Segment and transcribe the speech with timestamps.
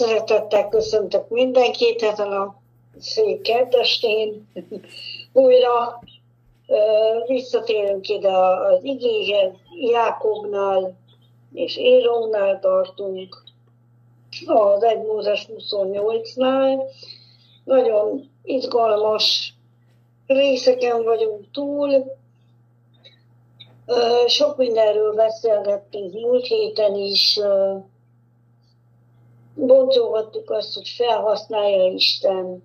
[0.00, 2.54] Szeretettel köszöntök mindenkit ezen a
[2.98, 4.48] szép kedvestén.
[5.32, 6.00] Újra
[7.26, 9.52] visszatérünk ide az igéhez,
[9.90, 10.96] Jákobnál
[11.52, 13.42] és Érónál tartunk,
[14.46, 16.82] az 1 Mózes 28-nál.
[17.64, 19.54] Nagyon izgalmas
[20.26, 22.16] részeken vagyunk túl.
[24.26, 27.38] Sok mindenről beszélgettünk múlt héten is,
[29.66, 32.62] boncolgattuk azt, hogy felhasználja Isten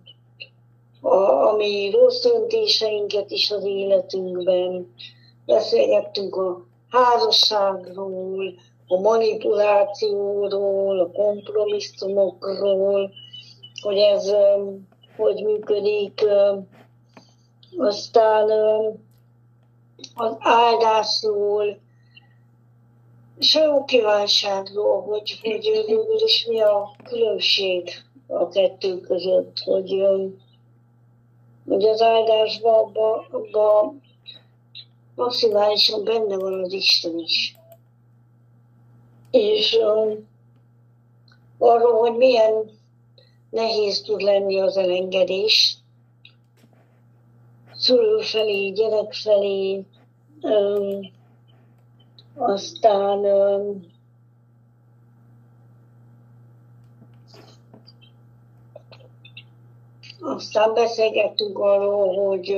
[1.01, 1.15] a,
[1.47, 4.93] a mi rossz döntéseinket is az életünkben.
[5.45, 8.53] Beszélgettünk a házasságról,
[8.87, 13.11] a manipulációról, a kompromisszumokról,
[13.81, 14.33] hogy ez
[15.17, 16.25] hogy működik.
[17.77, 18.49] Aztán
[20.15, 21.77] az áldásról,
[23.39, 27.89] sok kívánságról, hogy, hogy végül is mi a különbség
[28.27, 30.01] a kettő között, hogy,
[31.67, 33.93] hogy az áldásban abba, abba
[35.15, 37.55] maximálisan benne van az Isten is.
[39.31, 40.27] És um,
[41.57, 42.71] arról, hogy milyen
[43.49, 45.77] nehéz tud lenni az elengedés,
[47.73, 49.85] szülő felé, gyerek felé,
[50.41, 51.13] um,
[52.35, 53.25] aztán
[60.19, 62.57] aztán beszélgettünk arról, hogy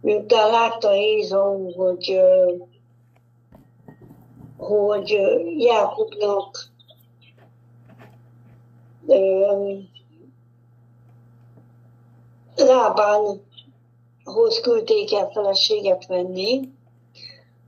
[0.00, 2.20] miután látta Ézau, hogy,
[4.56, 5.18] hogy
[5.58, 6.70] Jákobnak
[12.56, 13.40] Lábánhoz
[14.62, 16.75] küldték el feleséget venni,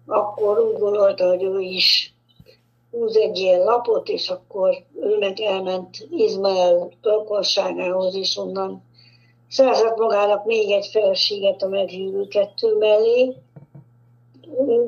[0.08, 2.14] akkor úgy gondolta, hogy ő is
[2.90, 8.82] húz egy ilyen lapot, és akkor ő meg elment Izmael tölkorságához, és onnan
[9.48, 13.36] szerzett magának még egy feleséget a meghívő kettő mellé,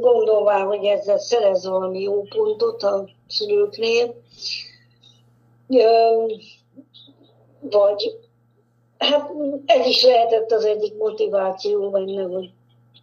[0.00, 4.14] gondolvá, hogy ezzel szerez valami jó pontot a szülőknél,
[7.60, 8.19] vagy
[8.98, 9.30] hát
[9.66, 12.50] ez is lehetett az egyik motiváció benne, hogy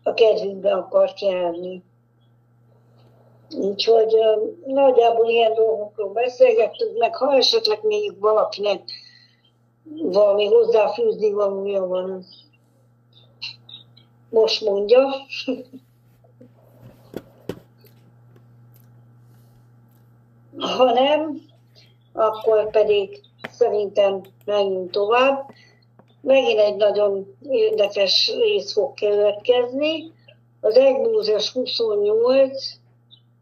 [0.03, 1.83] a kedvünkbe akart járni.
[3.55, 4.15] Úgyhogy
[4.65, 8.81] nagyjából ilyen dolgokról beszélgettünk, meg ha esetleg még valakinek
[10.01, 12.25] valami hozzáfűzni valója van,
[14.29, 15.01] most mondja.
[20.57, 21.41] Ha nem,
[22.13, 25.49] akkor pedig szerintem menjünk tovább.
[26.21, 30.11] Megint egy nagyon érdekes rész fog következni.
[30.61, 30.95] Az 1
[31.53, 32.76] 28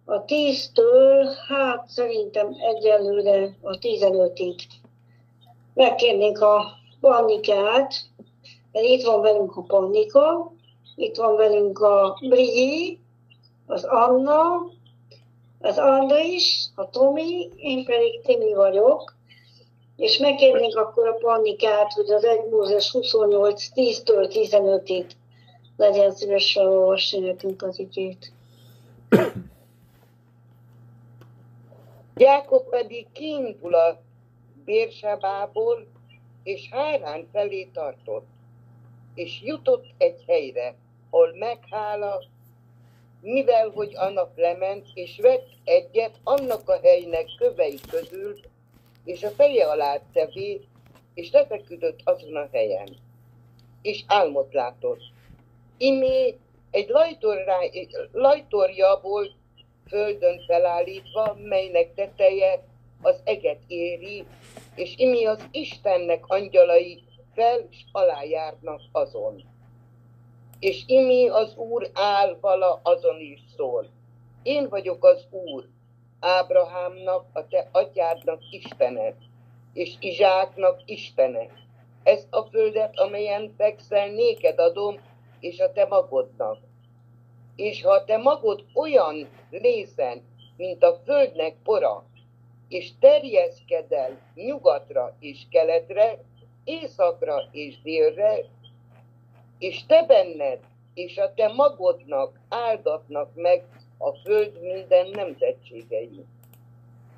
[0.05, 4.55] a 10-től, hát szerintem egyelőre a 15-ig.
[5.73, 6.65] Megkérnénk a
[6.99, 7.93] Pannikát,
[8.71, 10.51] mert itt van velünk a Pannika,
[10.95, 12.99] itt van velünk a Brigi,
[13.65, 14.41] az Anna,
[15.59, 19.15] az Andris, a Tomi, én pedig Timi vagyok,
[19.95, 25.05] és megkérnénk akkor a Pannikát, hogy az 1 Mózes 28, 10-től 15-ig
[25.77, 28.31] legyen szíves felolvasni nekünk az igét.
[32.17, 34.01] Jákob pedig kiindul a
[34.65, 35.87] Bérsebából,
[36.43, 38.25] és Hárán felé tartott,
[39.15, 40.75] és jutott egy helyre,
[41.09, 42.23] ahol meghála,
[43.21, 48.39] mivel hogy a nap lement, és vett egyet annak a helynek kövei közül,
[49.03, 50.61] és a feje alá tevé,
[51.13, 52.97] és lefeküdött azon a helyen.
[53.81, 55.01] És álmot látott.
[55.77, 56.37] Imé
[56.71, 56.91] egy
[58.11, 59.31] lajtorja volt
[59.87, 62.63] földön felállítva, melynek teteje
[63.01, 64.25] az eget éri,
[64.75, 67.03] és imi az Istennek angyalai
[67.33, 69.43] fel és alá járnak azon.
[70.59, 73.89] És imi az Úr áll vala azon is szól.
[74.43, 75.67] Én vagyok az Úr,
[76.19, 79.13] Ábrahámnak, a te atyádnak Istene,
[79.73, 81.47] és Izsáknak Istene.
[82.03, 84.99] Ez a földet, amelyen fekszel, néked adom,
[85.39, 86.57] és a te magodnak
[87.55, 90.21] és ha te magod olyan részen,
[90.57, 92.05] mint a földnek pora,
[92.67, 96.19] és terjeszkedel nyugatra és keletre,
[96.63, 98.37] északra és délre,
[99.59, 100.59] és te benned
[100.95, 103.63] és a te magodnak áldatnak meg
[103.97, 106.25] a föld minden nemzetségei.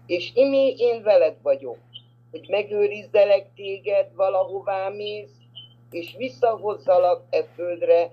[0.06, 1.78] És imé én veled vagyok,
[2.32, 5.36] hogy megőrizzelek téged valahová mész,
[5.92, 8.12] és visszahozzalak e földre,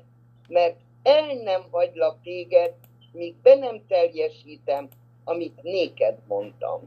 [0.49, 2.75] mert el nem hagylak téged,
[3.13, 4.89] míg be nem teljesítem,
[5.25, 6.81] amit néked mondtam.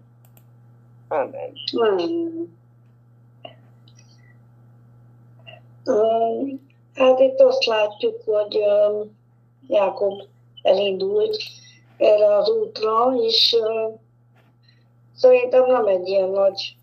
[1.07, 1.53] Amen.
[6.93, 9.17] Hát itt azt látjuk, hogy um,
[9.67, 10.21] Jákob
[10.61, 11.37] elindult
[11.97, 13.99] erre az útra, és uh,
[15.15, 16.75] szerintem nem egy ilyen nagy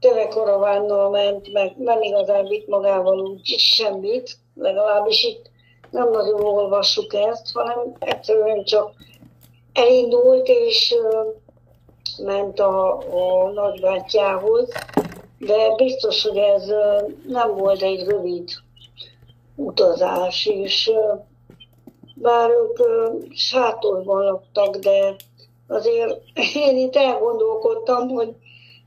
[0.00, 5.50] telekarovánnal ment, meg nem igazán vitt magával úgy semmit, legalábbis itt
[5.90, 8.92] nem nagyon olvassuk ezt, hanem egyszerűen csak
[9.72, 10.94] elindult és
[12.22, 14.68] ment a, a nagybátyjához,
[15.38, 16.66] de biztos, hogy ez
[17.26, 18.50] nem volt egy rövid
[19.56, 20.92] utazás, és
[22.14, 22.78] bár ők
[23.34, 25.16] sátorban laktak, de
[25.68, 26.20] azért
[26.54, 28.34] én itt elgondolkodtam, hogy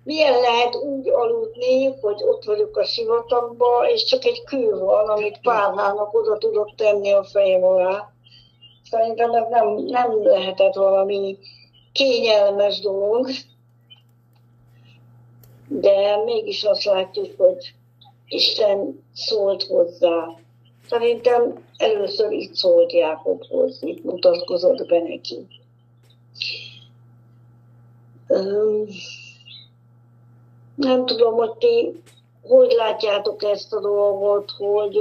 [0.03, 5.39] milyen lehet úgy aludni, hogy ott vagyok a sivatagban, és csak egy kő van, amit
[5.41, 8.13] párnának oda tudok tenni a fejem alá.
[8.89, 11.37] Szerintem ez nem, nem lehetett valami
[11.93, 13.29] kényelmes dolog,
[15.67, 17.73] de mégis azt látjuk, hogy
[18.27, 20.27] Isten szólt hozzá.
[20.89, 25.47] Szerintem először itt szólt Jákobhoz, itt mutatkozott be neki.
[30.81, 32.01] Nem tudom, hogy ti
[32.41, 34.99] hogy látjátok ezt a dolgot, hogy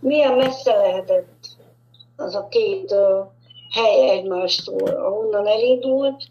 [0.00, 1.46] milyen messze lehetett
[2.16, 2.94] az a két
[3.70, 6.24] hely egymástól, ahonnan elindult,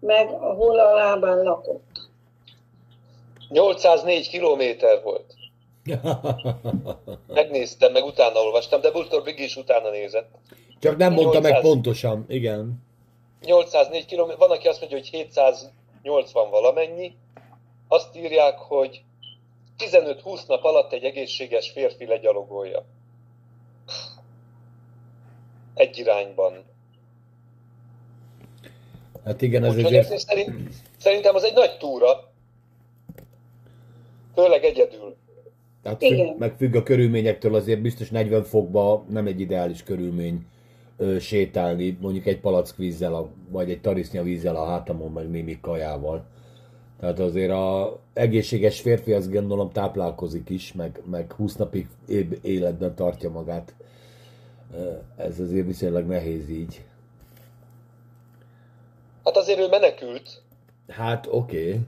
[0.00, 2.08] meg ahol a lábán lakott.
[3.48, 5.34] 804 kilométer volt.
[7.34, 10.30] Megnéztem, meg utána olvastam, de Bultor Big is utána nézett.
[10.80, 12.84] Csak nem mondta 800, meg pontosan, igen.
[13.44, 15.10] 804 km, van, aki azt mondja, hogy
[16.06, 17.16] 780 valamennyi.
[17.88, 19.02] Azt írják, hogy
[19.78, 22.84] 15-20 nap alatt egy egészséges férfi legyalogolja.
[25.74, 26.64] Egy irányban.
[29.24, 30.20] Hát igen, ez Úgyhogy azért...
[30.20, 30.50] szerint,
[30.98, 32.32] szerintem az egy nagy túra.
[34.34, 35.16] Főleg egyedül.
[35.84, 40.46] Hát függ, meg függ a körülményektől, azért biztos 40 fokba nem egy ideális körülmény
[40.96, 45.60] ö, sétálni, mondjuk egy palack vízzel, a, vagy egy tarisznya vízzel a hátamon, meg némi
[45.60, 46.24] kajával.
[47.00, 51.88] Tehát azért a egészséges férfi azt gondolom táplálkozik is, meg, meg 20 napig
[52.42, 53.74] életben tartja magát.
[55.16, 56.84] Ez azért viszonylag nehéz így.
[59.24, 60.42] Hát azért ő menekült.
[60.88, 61.68] Hát oké.
[61.68, 61.80] Okay.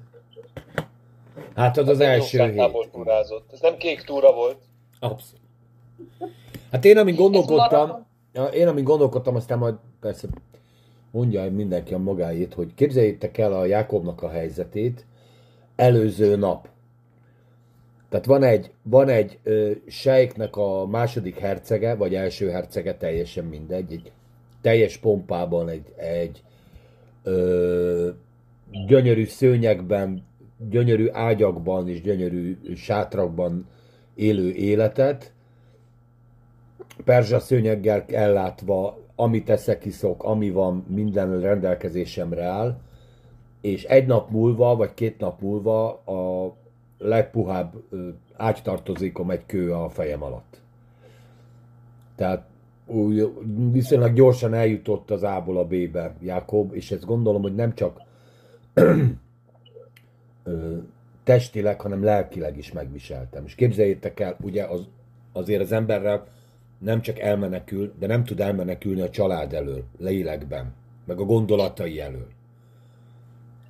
[1.55, 2.89] Hát az az első hét.
[2.93, 3.53] Túrázott.
[3.53, 4.59] Ez nem kék túra volt.
[5.01, 5.43] Abszolút.
[6.71, 8.07] Hát én, amíg gondolkodtam,
[8.53, 10.29] én, amíg gondolkodtam, aztán majd persze
[11.11, 15.07] mondja mindenki a magáét, hogy képzeljétek el a Jákobnak a helyzetét
[15.77, 16.69] előző nap.
[18.09, 23.93] Tehát van egy, van egy ö, sejknek a második hercege, vagy első hercege, teljesen mindegy,
[23.93, 24.13] egy
[24.61, 26.43] teljes pompában egy, egy
[27.23, 28.09] ö,
[28.87, 30.27] gyönyörű szőnyegben,
[30.71, 33.67] gyönyörű ágyakban és gyönyörű sátrakban
[34.15, 35.33] élő életet,
[37.05, 42.79] perzsa szőnyeggel ellátva, amit eszek iszok, ami van, minden rendelkezésemre áll,
[43.61, 46.53] és egy nap múlva, vagy két nap múlva a
[46.99, 47.75] legpuhább
[48.37, 50.61] ágytartozékom egy kő a fejem alatt.
[52.17, 52.47] Tehát
[52.87, 53.33] úgy,
[53.73, 58.01] viszonylag gyorsan eljutott az A-ból a B-be Jakob, és ezt gondolom, hogy nem csak
[61.25, 63.45] testileg, hanem lelkileg is megviseltem.
[63.45, 64.89] És képzeljétek el, ugye az,
[65.33, 66.27] azért az emberrel
[66.79, 70.75] nem csak elmenekül, de nem tud elmenekülni a család elől, lélekben,
[71.07, 72.29] meg a gondolatai elől.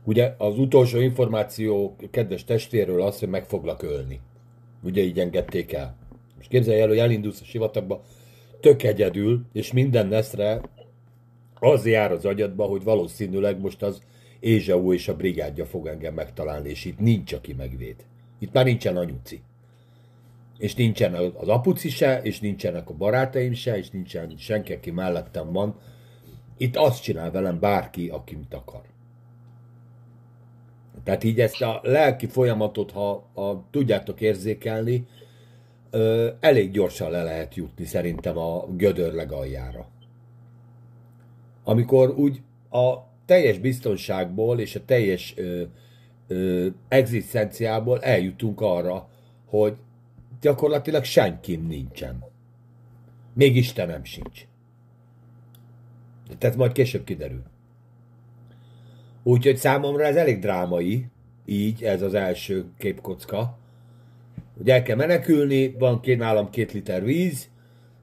[0.05, 4.21] Ugye az utolsó információ kedves testvéről az, hogy meg foglak ölni.
[4.83, 5.97] Ugye így engedték el.
[6.41, 8.03] És képzelj el, hogy elindulsz a sivatagba,
[8.61, 10.61] tök egyedül, és minden neszre
[11.61, 14.03] az jár az agyadba, hogy valószínűleg most az
[14.41, 17.97] Ézsau és a brigádja fog engem megtalálni, és itt nincs, aki megvéd.
[18.39, 19.41] Itt már nincsen anyuci.
[20.59, 25.53] És nincsen az apuci se, és nincsenek a barátaim se, és nincsen senki, aki mellettem
[25.53, 25.75] van.
[26.57, 28.83] Itt azt csinál velem bárki, mit akar.
[31.05, 35.07] Tehát így ezt a lelki folyamatot, ha, ha tudjátok érzékelni,
[35.91, 39.89] ö, elég gyorsan le lehet jutni szerintem a gödör legaljára.
[41.65, 42.95] Amikor úgy a
[43.27, 45.63] teljes biztonságból és a teljes ö,
[46.27, 49.09] ö, egzisztenciából eljutunk arra,
[49.47, 49.77] hogy
[50.41, 52.25] gyakorlatilag senkim nincsen.
[53.33, 54.47] Még Istenem sincs.
[56.39, 57.43] Tehát majd később kiderül.
[59.23, 61.07] Úgyhogy számomra ez elég drámai,
[61.45, 63.59] így, ez az első képkocka.
[64.59, 67.49] Ugye el kell menekülni, van két, nálam két liter víz,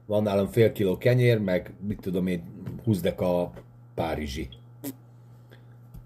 [0.06, 2.42] van nálam fél kiló kenyér, meg mit tudom én,
[2.84, 3.52] húzdek a
[3.94, 4.48] párizsi.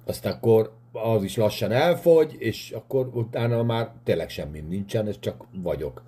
[0.05, 5.45] Azt akkor az is lassan elfogy, és akkor utána már tényleg semmi nincsen, ez csak
[5.63, 6.03] vagyok.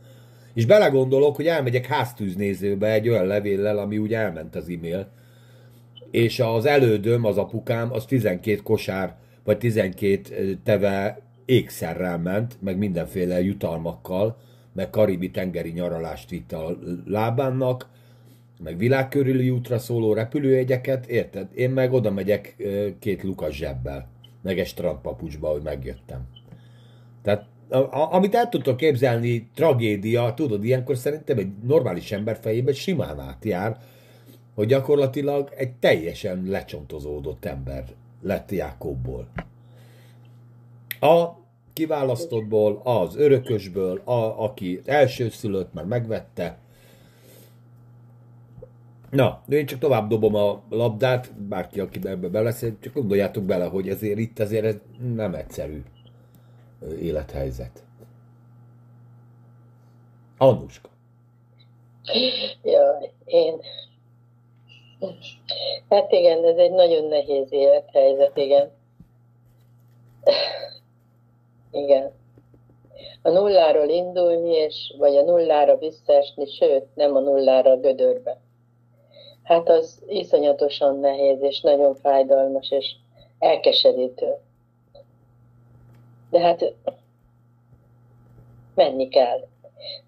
[0.54, 5.08] És belegondolok, hogy elmegyek háztűznézőbe egy olyan levéllel, ami úgy elment az e-mail,
[6.10, 13.42] és az elődöm, az apukám, az 12 kosár, vagy 12 teve ékszerrel ment, meg mindenféle
[13.42, 14.36] jutalmakkal,
[14.72, 17.88] meg karibi tengeri nyaralást vitt a lábánnak,
[18.62, 21.48] meg világkörüli útra szóló repülőjegyeket, érted?
[21.54, 22.56] Én meg oda megyek
[22.98, 24.08] két lukas zsebbel,
[24.42, 26.28] meg egy strandpapucsba, hogy megjöttem.
[27.22, 27.46] Tehát
[28.10, 33.78] amit el tudtok képzelni, tragédia, tudod, ilyenkor szerintem egy normális ember fejében simán átjár,
[34.54, 37.84] hogy gyakorlatilag egy teljesen lecsontozódott ember
[38.22, 39.28] lett Jákobból.
[41.00, 41.28] A
[41.72, 46.58] kiválasztottból, az örökösből, a, aki elsőszülött, már megvette.
[49.10, 53.64] Na, de én csak tovább dobom a labdát, bárki, aki ebbe beleszél, csak gondoljátok bele,
[53.64, 54.76] hogy ezért itt azért ez
[55.14, 55.82] nem egyszerű
[57.00, 57.82] élethelyzet.
[60.38, 60.88] Annuska.
[62.62, 63.60] Jaj, én...
[65.88, 68.70] Hát igen, ez egy nagyon nehéz élethelyzet, igen.
[71.70, 72.12] Igen.
[73.22, 78.40] A nulláról indulni, és, vagy a nullára visszaesni, sőt, nem a nullára a gödörbe.
[79.42, 82.94] Hát az iszonyatosan nehéz, és nagyon fájdalmas, és
[83.38, 84.36] elkeserítő.
[86.32, 86.74] De hát
[88.74, 89.46] menni kell.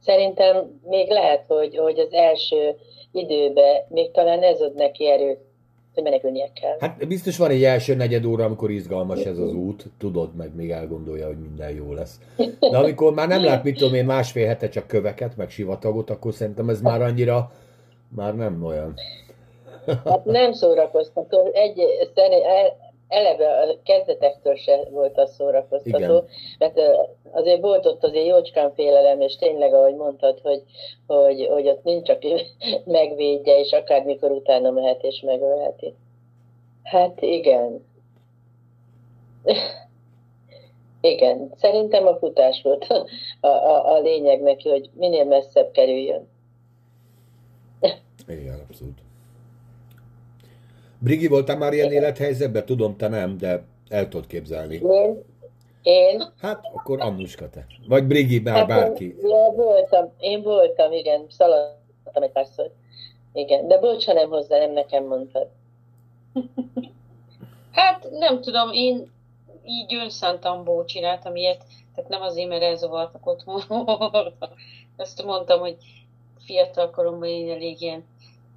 [0.00, 2.76] Szerintem még lehet, hogy, hogy az első
[3.12, 5.38] időben még talán ez ad neki erőt,
[5.94, 6.76] hogy menekülnie kell.
[6.80, 10.70] Hát biztos van egy első negyed óra, amikor izgalmas ez az út, tudod, meg még
[10.70, 12.20] elgondolja, hogy minden jó lesz.
[12.70, 16.34] De amikor már nem lát, mit tudom én, másfél hete csak köveket, meg sivatagot, akkor
[16.34, 17.52] szerintem ez már annyira,
[18.16, 18.94] már nem olyan.
[20.04, 21.50] Hát nem szórakoztató.
[21.52, 21.80] Egy,
[23.14, 26.24] eleve a kezdetektől se volt az szórakoztató, Igen.
[26.58, 26.80] mert
[27.30, 30.62] azért volt ott azért jócskán félelem, és tényleg, ahogy mondtad, hogy,
[31.06, 32.34] hogy, hogy ott nincs, aki
[32.84, 35.94] megvédje, és akármikor utána mehet és megölheti.
[36.82, 37.84] Hát igen.
[41.00, 42.84] Igen, szerintem a futás volt
[43.40, 46.28] a, a, a lényeg neki, hogy minél messzebb kerüljön.
[48.28, 49.03] Igen, abszolút.
[51.04, 52.64] Brigi, voltál már ilyen élethelyzetben?
[52.64, 54.74] Tudom, te nem, de el tudod képzelni.
[54.74, 55.22] Én?
[55.82, 56.32] Én?
[56.38, 57.66] Hát, akkor Annuska te.
[57.88, 59.04] Vagy Brigi, bár hát bárki.
[59.04, 62.70] Én, ja, voltam, én voltam, igen, szaladtam egy párszor.
[63.32, 65.48] Igen, de bocs, ha nem hozzá, nem nekem mondtad.
[67.78, 69.10] hát nem tudom, én
[69.64, 73.62] így önszántamból csináltam ilyet, tehát nem azért, mert elzavartak otthon.
[74.96, 75.76] Ezt mondtam, hogy
[76.44, 78.04] fiatal koromban én elég ilyen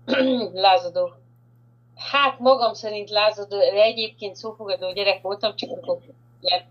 [0.53, 1.11] lázadó
[1.97, 5.69] Hát magam szerint lázadó, de egyébként szófogadó gyerek voltam, csak
[6.41, 6.63] ilyen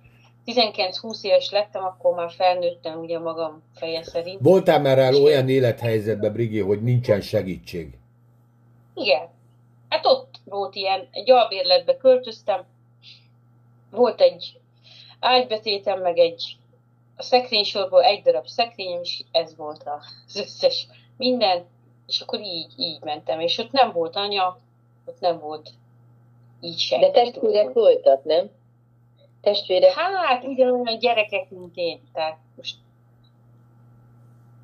[0.47, 4.41] 19-20 éves lettem, akkor már felnőttem ugye magam feje szerint.
[4.41, 7.99] Voltál már el olyan élethelyzetben, Brigi, hogy nincsen segítség?
[8.95, 9.29] Igen.
[9.89, 12.65] Hát ott volt ilyen, egy albérletbe költöztem,
[13.91, 14.61] volt egy
[15.21, 16.57] ágybetétem, meg egy
[17.17, 19.85] a szekrénysorból egy darab szekrényem, és ez volt
[20.27, 21.65] az összes minden,
[22.07, 24.59] és akkor így, így mentem, és ott nem volt anya,
[25.07, 25.71] ott nem volt
[26.61, 27.01] így sem.
[27.01, 28.51] De testvérek voltak, nem?
[29.41, 29.93] Testvérek?
[29.93, 32.01] Hát, ugyanolyan gyerekek, mint én.
[32.13, 32.77] Tehát most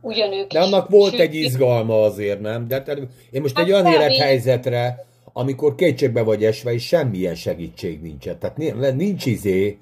[0.01, 2.69] ugyanők De annak is, volt sőt, egy izgalma azért, nem?
[2.69, 2.99] De hát,
[3.31, 8.39] én most hát egy olyan élethelyzetre, amikor kétségbe vagy esve, és semmilyen segítség nincsen.
[8.39, 8.57] Tehát
[8.95, 9.79] nincs izé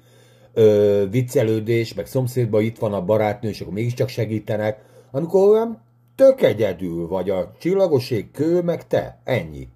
[0.53, 5.83] ö, viccelődés, meg szomszédban itt van a barátnő, és akkor mégiscsak segítenek, amikor olyan
[6.15, 9.19] tök egyedül vagy a csillagoség kő, meg te.
[9.23, 9.67] Ennyi.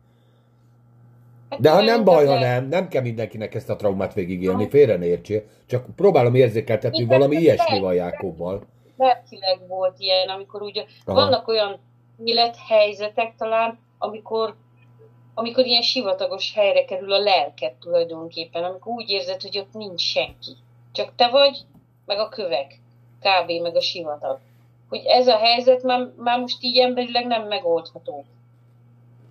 [1.59, 5.05] De ha nem baj, ha nem, nem kell mindenkinek ezt a traumát végigélni, félre ne
[5.05, 5.43] értsél.
[5.67, 8.61] Csak próbálom érzékeltetni, hogy valami ilyesmi van Jákobbal.
[8.97, 11.19] Lelkileg volt ilyen, amikor ugye Aha.
[11.21, 11.79] vannak olyan
[12.23, 14.55] élethelyzetek talán, amikor
[15.37, 20.51] amikor ilyen sivatagos helyre kerül a lelket tulajdonképpen, amikor úgy érzed, hogy ott nincs senki.
[20.91, 21.57] Csak te vagy,
[22.05, 22.79] meg a kövek,
[23.19, 23.61] kb.
[23.61, 24.39] meg a sivatag.
[24.89, 28.25] Hogy ez a helyzet már, már most így emberileg nem megoldható.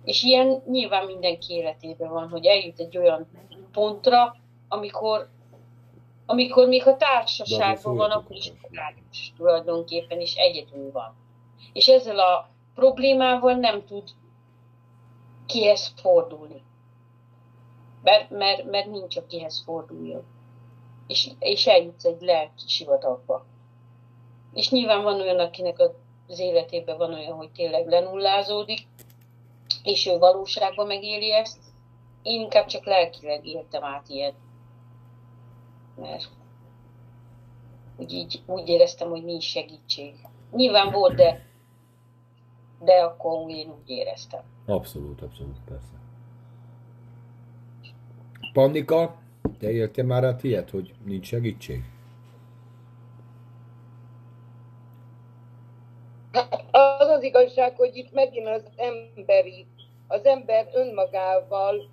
[0.05, 3.27] És ilyen nyilván mindenki életében van, hogy eljut egy olyan
[3.71, 4.35] pontra,
[4.67, 5.29] amikor,
[6.25, 11.15] amikor még a társaságban van, akkor is rádiós tulajdonképpen, és egyedül van.
[11.73, 14.09] És ezzel a problémával nem tud
[15.45, 16.63] kihez fordulni.
[18.03, 20.23] Mert, mert, mert nincs, akihez forduljon.
[21.07, 23.45] És, és eljutsz egy lelki sivatagba.
[24.53, 25.79] És nyilván van olyan, akinek
[26.27, 28.87] az életében van olyan, hogy tényleg lenullázódik,
[29.85, 31.59] és ő valóságban megéli ezt.
[32.21, 34.35] Én inkább csak lelkileg éltem át ilyet.
[35.95, 36.29] mert
[37.97, 40.13] úgy, így, úgy éreztem, hogy nincs segítség.
[40.51, 41.45] Nyilván volt, de,
[42.79, 44.41] de akkor én úgy éreztem.
[44.65, 45.93] Abszolút, abszolút, persze.
[48.53, 49.15] Pannika,
[49.59, 51.83] te éltél már át ilyet, hogy nincs segítség?
[56.71, 59.65] Az az igazság, hogy itt megint az emberi,
[60.07, 61.89] az ember önmagával,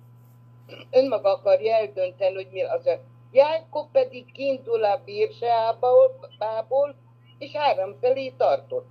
[0.91, 2.89] önmaga akarja eldönteni, hogy mi az
[3.31, 6.95] Jákob pedig kiindul a bírsából,
[7.37, 8.87] és áram felé tartott.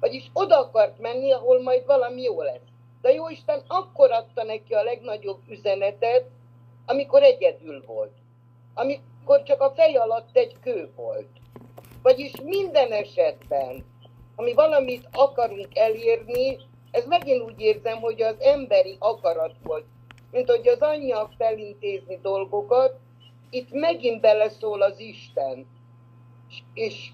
[0.00, 2.60] Vagyis oda akart menni, ahol majd valami jó lesz.
[3.00, 6.24] De jó Isten akkor adta neki a legnagyobb üzenetet,
[6.86, 8.12] amikor egyedül volt.
[8.74, 11.28] Amikor csak a fej alatt egy kő volt.
[12.02, 13.84] Vagyis minden esetben,
[14.36, 16.58] ami valamit akarunk elérni,
[16.96, 19.84] ez megint úgy érzem, hogy az emberi akarat volt.
[20.30, 22.98] Mint hogy az anyja felintézni dolgokat,
[23.50, 25.66] itt megint beleszól az Isten.
[26.74, 27.10] És,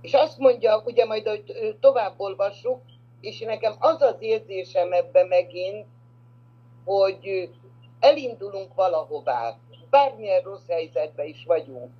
[0.00, 2.80] és azt mondja, ugye majd, hogy tovább olvassuk,
[3.20, 5.86] és nekem az az érzésem ebbe megint,
[6.84, 7.50] hogy
[8.00, 9.58] elindulunk valahová,
[9.90, 11.90] bármilyen rossz helyzetben is vagyunk,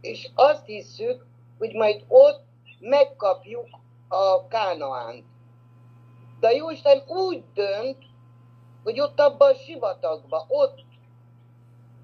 [0.00, 1.26] és azt hiszük,
[1.58, 2.44] hogy majd ott
[2.80, 3.68] megkapjuk
[4.08, 5.24] a Kánaánt.
[6.42, 7.96] De a Jóisten úgy dönt,
[8.82, 10.78] hogy ott abban a sivatagban, ott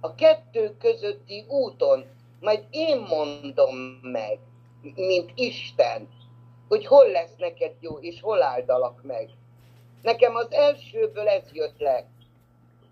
[0.00, 2.04] a kettő közötti úton,
[2.40, 4.38] majd én mondom meg,
[4.94, 6.08] mint Isten,
[6.68, 9.28] hogy hol lesz neked jó, és hol áldalak meg.
[10.02, 12.04] Nekem az elsőből ez jött le.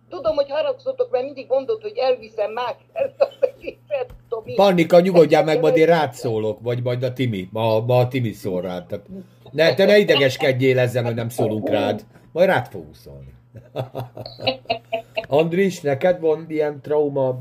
[0.09, 2.77] Tudom, hogy haragszotok, mert mindig mondod, hogy elviszem már
[3.19, 4.15] az egészet.
[4.55, 8.33] Pannika, nyugodjál meg, majd én rád szólok, vagy majd a Timi, ma, ma a Timi
[8.33, 8.87] szól rád.
[8.87, 9.07] Tehát
[9.51, 12.05] ne, te ne idegeskedjél ezzel, hogy nem szólunk rád.
[12.33, 13.35] Majd rád fogunk szólni.
[15.29, 17.39] Andris, neked van ilyen trauma?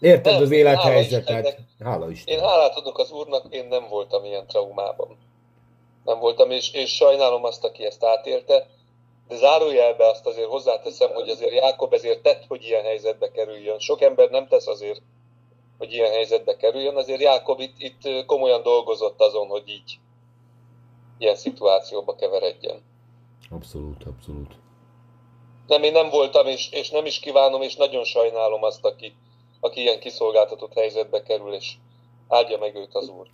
[0.00, 1.58] Érted nem, az élethelyzetet?
[1.84, 2.34] Hála Isten.
[2.34, 5.18] Én hálát adok az Úrnak, én nem voltam ilyen traumában.
[6.04, 8.66] Nem voltam, és, és sajnálom azt, aki ezt átélte,
[9.28, 13.78] de zárójelbe azt azért hozzáteszem, hogy azért Jákob ezért tett, hogy ilyen helyzetbe kerüljön.
[13.78, 15.02] Sok ember nem tesz azért,
[15.78, 19.98] hogy ilyen helyzetbe kerüljön, azért Jákob itt, itt komolyan dolgozott azon, hogy így
[21.18, 22.82] ilyen szituációba keveredjen.
[23.50, 24.54] Abszolút, abszolút.
[25.66, 29.14] Nem, én nem voltam, és, és nem is kívánom, és nagyon sajnálom azt, aki,
[29.60, 31.72] aki ilyen kiszolgáltatott helyzetbe kerül, és
[32.28, 33.26] áldja meg őt az Úr.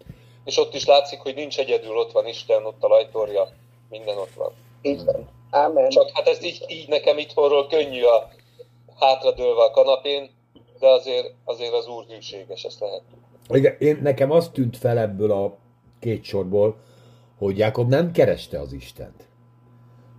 [0.44, 3.48] És ott is látszik, hogy nincs egyedül, ott van Isten, ott a lajtorja,
[3.90, 4.52] minden ott van.
[4.80, 5.28] Isten.
[5.50, 5.88] Amen.
[5.88, 8.28] Csak hát ez így, így nekem itthonról könnyű a
[8.98, 10.30] hátradőlve a kanapén,
[10.78, 13.02] de azért, azért az Úr hűséges, ezt lehet.
[13.48, 15.56] Igen, én, nekem az tűnt fel ebből a
[16.00, 16.76] két sorból,
[17.42, 19.28] hogy Jákob nem kereste az Istent.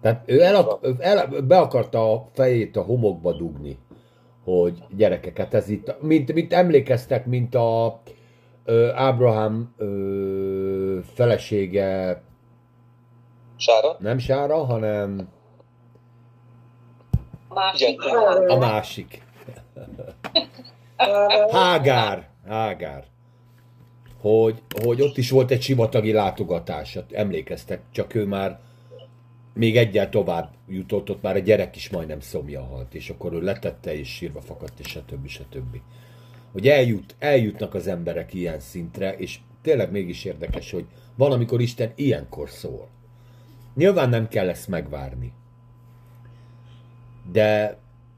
[0.02, 3.78] Tehát ő, el, el, be akarta a fejét a homokba dugni,
[4.44, 8.02] hogy gyerekeket, ez itt, mint, mint emlékeztek, mint a
[8.66, 12.22] ö, Ábrahám ö, felesége
[13.56, 13.96] Sára?
[14.00, 15.30] Nem Sára, hanem
[17.48, 18.02] A másik.
[18.48, 19.24] a másik.
[21.52, 22.30] Hágár.
[22.48, 23.13] Hágár.
[24.24, 28.60] Hogy, hogy ott is volt egy sivatagi látogatás, hát emlékeztek, csak ő már
[29.54, 33.42] még egyel tovább jutott, ott már a gyerek is majdnem szomja halt, és akkor ő
[33.42, 35.28] letette, és sírva fakadt, és stb.
[35.28, 35.82] stb.
[36.52, 41.92] Hogy eljut, eljutnak az emberek ilyen szintre, és tényleg mégis érdekes, hogy van, amikor Isten
[41.96, 42.88] ilyenkor szól.
[43.76, 45.34] Nyilván nem kell ezt megvárni.
[47.32, 47.78] De,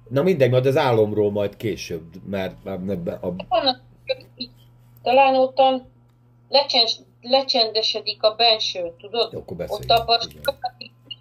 [0.09, 2.77] na mindegy, majd az álomról majd később, mert a...
[2.79, 3.81] Vannak,
[5.01, 5.93] talán ottan
[6.55, 6.89] lecsend,
[7.21, 9.33] lecsendesedik a benső, tudod?
[9.33, 10.53] Jó, akkor ott abban a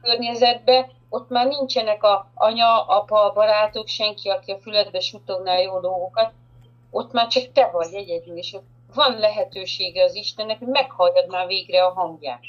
[0.02, 6.32] környezetben, ott már nincsenek a anya, apa, barátok, senki, aki a füledbe sutogná jó dolgokat,
[6.90, 8.56] ott már csak te vagy egyedül, és
[8.94, 12.44] van lehetősége az Istennek, hogy meghalljad már végre a hangját.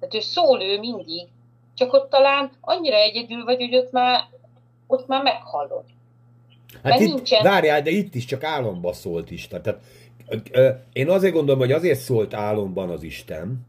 [0.00, 1.28] Tehát ő szól ő mindig,
[1.74, 4.20] csak ott talán annyira egyedül vagy, hogy ott már,
[4.86, 5.84] ott már meghallod.
[6.82, 7.42] Hát itt, nincsen...
[7.42, 9.62] Várjál, de itt is csak álomba szólt Isten.
[9.62, 9.80] Tehát,
[10.92, 13.66] én azért gondolom, hogy azért szólt álomban az Isten,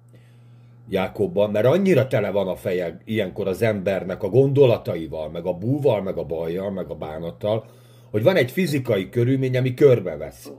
[0.90, 6.02] Jákobban, mert annyira tele van a feje ilyenkor az embernek a gondolataival, meg a búval,
[6.02, 7.66] meg a bajjal, meg a bánattal,
[8.12, 10.52] hogy van egy fizikai körülmény, ami körbevesz.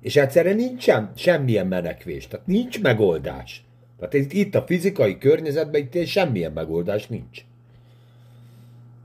[0.00, 3.64] És egyszerűen nincsen semmilyen menekvés, tehát nincs megoldás.
[3.98, 7.44] Tehát itt a fizikai környezetben itt semmilyen megoldás nincs.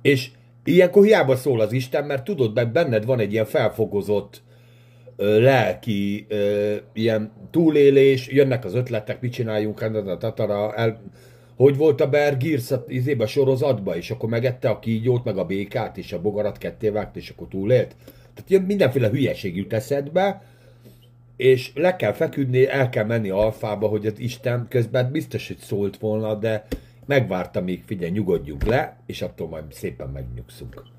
[0.02, 0.32] És
[0.64, 4.42] ilyenkor hiába szól az Isten, mert tudod, mert benned van egy ilyen felfogozott
[5.18, 6.28] lelki
[6.94, 11.02] ilyen túlélés, jönnek az ötletek, mit csináljunk, tatara, el,
[11.56, 12.86] hogy volt a Bear Gears a,
[13.18, 17.16] a sorozatba, és akkor megette a kígyót, meg a békát, és a bogarat ketté vágt,
[17.16, 17.96] és akkor túlélt.
[18.34, 20.42] Tehát mindenféle hülyeség jut eszedbe,
[21.38, 25.98] és le kell feküdni, el kell menni alfába, hogy az Isten közben biztos, hogy szólt
[25.98, 26.66] volna, de
[27.06, 30.95] megvárta még, figyelj, nyugodjunk le, és attól majd szépen megnyugszunk.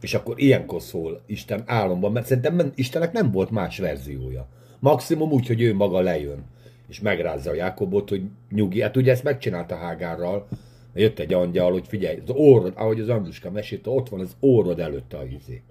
[0.00, 4.46] És akkor ilyenkor szól Isten álomban, mert szerintem Istennek nem volt más verziója.
[4.78, 6.44] Maximum úgy, hogy ő maga lejön,
[6.88, 8.80] és megrázza a Jákobot, hogy nyugi.
[8.80, 10.48] Hát ugye ezt megcsinálta Hágárral,
[10.94, 14.80] jött egy angyal, hogy figyelj, az orrod, ahogy az Andruska mesélte, ott van az orrod
[14.80, 15.62] előtte a izé,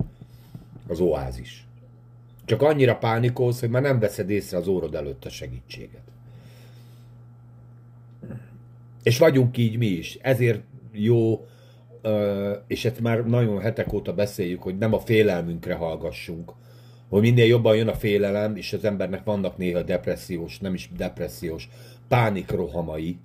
[0.87, 1.67] az oázis.
[2.45, 6.01] Csak annyira pánikolsz, hogy már nem veszed észre az órod előtt a segítséget.
[9.03, 10.17] És vagyunk így mi is.
[10.21, 10.61] Ezért
[10.91, 11.47] jó,
[12.67, 16.52] és ezt már nagyon hetek óta beszéljük, hogy nem a félelmünkre hallgassunk,
[17.10, 21.70] hogy minél jobban jön a félelem, és az embernek vannak néha depressziós, nem is depressziós,
[22.08, 23.17] pánikrohamai,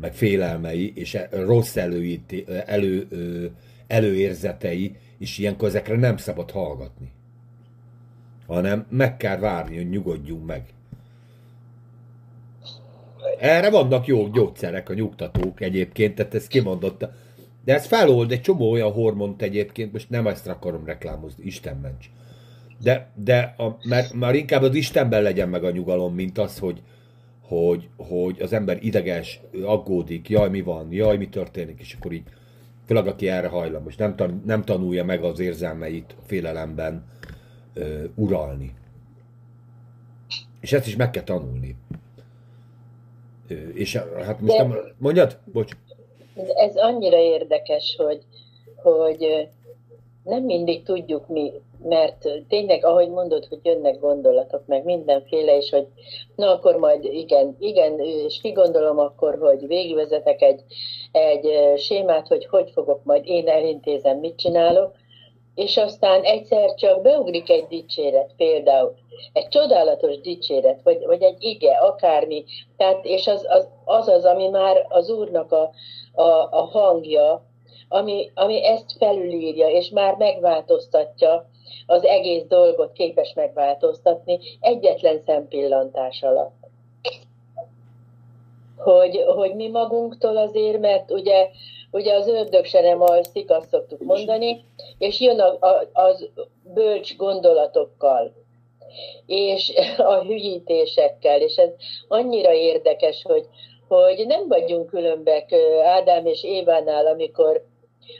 [0.00, 3.08] meg félelmei, és e, rossz előíti, elő,
[3.86, 7.10] előérzetei, és ilyenkor ezekre nem szabad hallgatni
[8.48, 10.62] hanem meg kell várni, hogy nyugodjunk meg.
[13.40, 17.12] Erre vannak jó gyógyszerek, a nyugtatók egyébként, tehát ez kimondotta.
[17.68, 22.10] De ez felold egy csomó olyan hormont egyébként, most nem ezt akarom reklámozni, Isten ments.
[22.82, 26.82] De, de a, mert már inkább az Istenben legyen meg a nyugalom, mint az, hogy,
[27.42, 32.22] hogy, hogy az ember ideges, aggódik, jaj, mi van, jaj, mi történik, és akkor így,
[32.86, 37.04] főleg aki erre hajlamos, nem, tan, nem tanulja meg az érzelmeit félelemben,
[37.74, 38.74] ö, uralni.
[40.60, 41.76] És ezt is meg kell tanulni.
[43.48, 44.74] Ö, és hát most nem...
[44.98, 45.38] Mondjad?
[45.52, 45.72] Bocs.
[46.54, 48.22] Ez annyira érdekes, hogy,
[48.82, 49.48] hogy
[50.24, 55.86] nem mindig tudjuk mi, mert tényleg, ahogy mondod, hogy jönnek gondolatok, meg mindenféle, és hogy
[56.36, 60.60] na akkor majd igen, igen, és ki gondolom akkor, hogy végigvezetek egy,
[61.12, 64.94] egy sémát, hogy hogy fogok majd én elintézem, mit csinálok,
[65.58, 68.94] és aztán egyszer csak beugrik egy dicséret, például
[69.32, 72.44] egy csodálatos dicséret, vagy, vagy egy ige, akármi,
[72.76, 75.70] tehát, és az az, az, az ami már az Úrnak a,
[76.12, 77.42] a, a hangja,
[77.88, 81.48] ami, ami ezt felülírja, és már megváltoztatja,
[81.86, 86.56] az egész dolgot képes megváltoztatni egyetlen szempillantás alatt.
[88.76, 91.48] Hogy, hogy mi magunktól azért, mert ugye
[91.90, 94.64] Ugye az ördög se nem alszik, azt szoktuk mondani,
[94.98, 96.28] és jön a, a, az
[96.74, 98.32] bölcs gondolatokkal,
[99.26, 101.70] és a hülyítésekkel, és ez
[102.08, 103.46] annyira érdekes, hogy,
[103.88, 107.64] hogy nem vagyunk különbek Ádám és Évánál, amikor,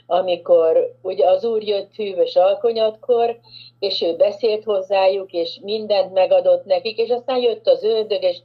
[0.05, 3.39] amikor ugye az úr jött hűvös alkonyatkor,
[3.79, 8.37] és ő beszélt hozzájuk, és mindent megadott nekik, és aztán jött az ördög, és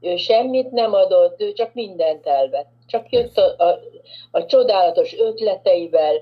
[0.00, 2.68] ő semmit nem adott, ő csak mindent elvett.
[2.86, 3.80] Csak jött a, a,
[4.30, 6.14] a csodálatos ötleteivel,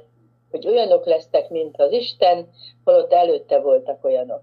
[0.51, 2.49] hogy olyanok lesztek, mint az Isten,
[2.85, 4.43] holott előtte voltak olyanok.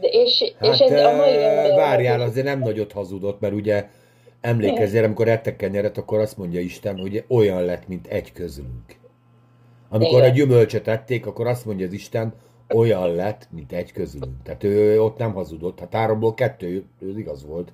[0.00, 1.76] De és, hát, és ez a mai ember...
[1.76, 3.86] Várjál, azért nem nagyot hazudott, mert ugye
[4.40, 8.96] emlékezzél, amikor ettek kenyeret, akkor azt mondja Isten, hogy olyan lett, mint egy közülünk.
[9.90, 10.30] Amikor Igen.
[10.30, 12.34] a gyümölcsöt ették, akkor azt mondja az Isten,
[12.74, 14.42] olyan lett, mint egy közülünk.
[14.42, 15.80] Tehát ő ott nem hazudott.
[15.80, 17.72] Hát háromból kettő, ő igaz volt.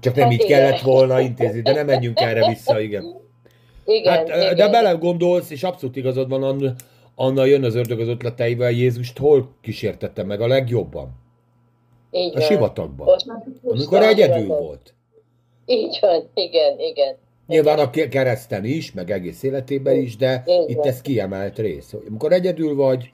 [0.00, 0.60] Csak nem hát így igen.
[0.60, 3.22] kellett volna intézni, de nem menjünk erre vissza, igen.
[3.84, 4.56] Igen, hát, igen.
[4.56, 6.72] De bele gondolsz, és abszolút igazad van, Anna,
[7.14, 11.10] Anna jön az ördög az ötleteivel, Jézust hol kísértette meg a legjobban?
[12.10, 13.18] Így a sivatagban.
[13.62, 14.94] Amikor egyedül volt.
[15.66, 17.16] Így van, igen, igen.
[17.46, 20.68] Nyilván a kereszten is, meg egész életében is, de igen.
[20.68, 21.94] itt ez kiemelt rész.
[22.08, 23.12] Amikor egyedül vagy,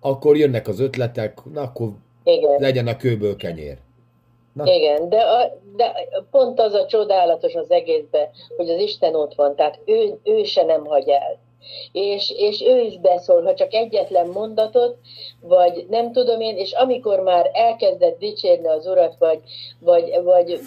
[0.00, 1.92] akkor jönnek az ötletek, na akkor
[2.24, 2.56] igen.
[2.58, 3.76] legyen a kőből kenyér.
[4.56, 4.72] Na.
[4.72, 9.56] Igen, de, a, de pont az a csodálatos az egészben, hogy az Isten ott van,
[9.56, 11.38] tehát ő, ő se nem hagy el.
[11.92, 14.96] És, és ő is beszól, ha csak egyetlen mondatot,
[15.40, 19.40] vagy nem tudom én, és amikor már elkezdett dicsérni az Urat, vagy,
[19.80, 20.60] vagy, vagy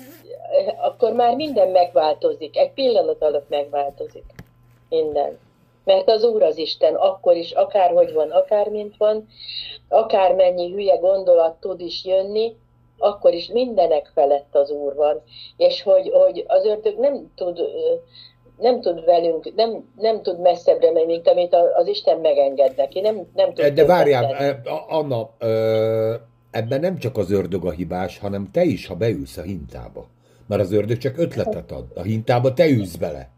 [0.81, 4.25] akkor már minden megváltozik, egy pillanat alatt megváltozik.
[4.89, 5.39] Minden.
[5.83, 9.27] Mert az Úr az Isten, akkor is, akárhogy van, akármint van,
[9.87, 12.55] akármennyi hülye gondolat tud is jönni,
[12.99, 15.21] akkor is mindenek felett az Úr van,
[15.57, 17.59] és hogy, hogy az ördög nem tud,
[18.57, 22.99] nem tud velünk, nem, nem tud messzebbre menni, mint amit az Isten megenged neki.
[22.99, 24.55] Nem, nem tud De várjál,
[24.87, 25.29] Anna,
[26.51, 30.07] ebben nem csak az ördög a hibás, hanem te is, ha beülsz a hintába.
[30.47, 31.85] Mert az ördög csak ötletet ad.
[31.95, 33.29] A hintába te ülsz bele.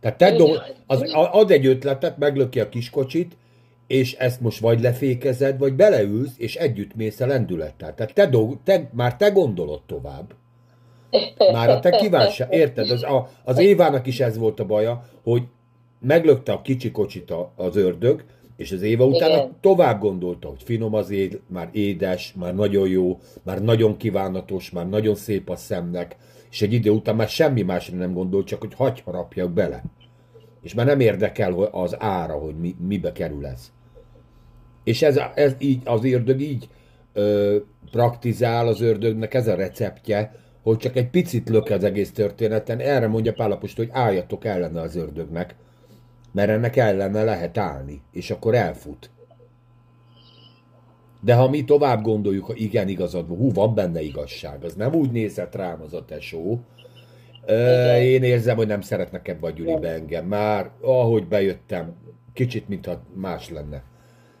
[0.00, 3.36] Tehát te do- az, ad egy ötletet, meglöki a kiskocsit,
[3.88, 7.94] és ezt most vagy lefékezed, vagy beleülsz, és együtt mész a lendülettel.
[7.94, 10.34] Tehát te, dolg, te, már te gondolod tovább.
[11.52, 12.90] Már a te kívánság, érted?
[12.90, 15.42] Az, a, az Évának is ez volt a baja, hogy
[16.00, 18.24] meglökte a kicsi kocsit az ördög,
[18.56, 19.56] És az Éva utána Igen.
[19.60, 24.88] tovább gondolta, hogy finom az éd, már édes, már nagyon jó, már nagyon kívánatos, már
[24.88, 26.16] nagyon szép a szemnek,
[26.50, 29.82] és egy idő után már semmi másra nem gondolt, csak hogy hagy harapjak bele.
[30.62, 33.72] És már nem érdekel az ára, hogy mi, mibe kerül ez.
[34.88, 36.68] És ez, ez így, az ördög így
[37.12, 37.56] ö,
[37.90, 42.78] praktizál az ördögnek, ez a receptje, hogy csak egy picit lök az egész történeten.
[42.78, 45.54] Erre mondja Pálapust, hogy álljatok ellene az ördögnek,
[46.32, 49.10] mert ennek ellene lehet állni, és akkor elfut.
[51.20, 54.94] De ha mi tovább gondoljuk, ha igen, igazad van, hú, van benne igazság, az nem
[54.94, 56.60] úgy nézett rám az a tesó,
[57.42, 58.02] igen.
[58.02, 60.26] Én érzem, hogy nem szeretnek ebbe a gyűlibe engem.
[60.26, 61.94] Már ahogy bejöttem,
[62.32, 63.82] kicsit, mintha más lenne.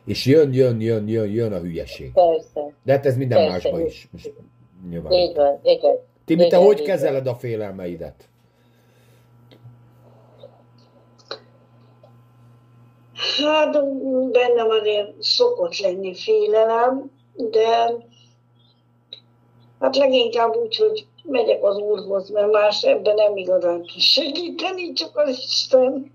[0.08, 2.12] És jön, jön, jön, jön, jön a hülyeség.
[2.12, 2.72] Persze.
[2.84, 3.52] De hát ez minden Persze.
[3.52, 4.08] másban is.
[4.12, 4.32] Most
[4.88, 5.12] nyilván.
[5.12, 5.96] Így van, igen.
[6.24, 8.28] Timi, te hogy kezeled a félelmeidet?
[13.42, 13.72] Hát
[14.30, 17.94] bennem azért szokott lenni félelem, de
[19.80, 25.16] hát leginkább úgy, hogy megyek az Úrhoz, mert más ebben nem igazán tud segíteni, csak
[25.16, 26.12] az Isten.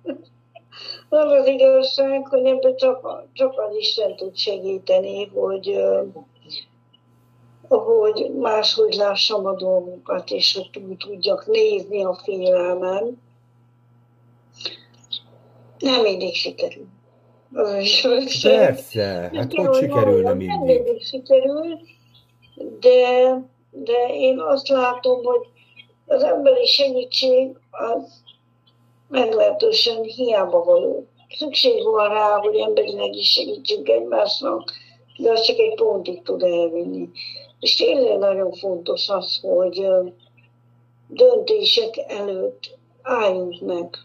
[1.13, 5.83] Az az igazság, hogy ebben csak, csak az Isten tud segíteni, hogy,
[7.67, 13.21] hogy máshogy lássam a dolgokat, és hogy túl tudjak nézni a félelmen.
[15.79, 16.87] Nem mindig sikerül.
[18.41, 20.47] Persze, hát hogy sikerülne mindig?
[20.47, 21.79] Nem mindig sikerül,
[22.79, 23.39] de,
[23.71, 25.47] de én azt látom, hogy
[26.05, 28.23] az emberi segítség az
[29.13, 31.07] meglehetősen hiába való.
[31.37, 34.71] Szükség van rá, hogy emberileg is segítsünk egymásnak,
[35.17, 37.09] de az csak egy pontig tud elvinni.
[37.59, 39.87] És tényleg nagyon fontos az, hogy
[41.07, 43.97] döntések előtt álljunk meg.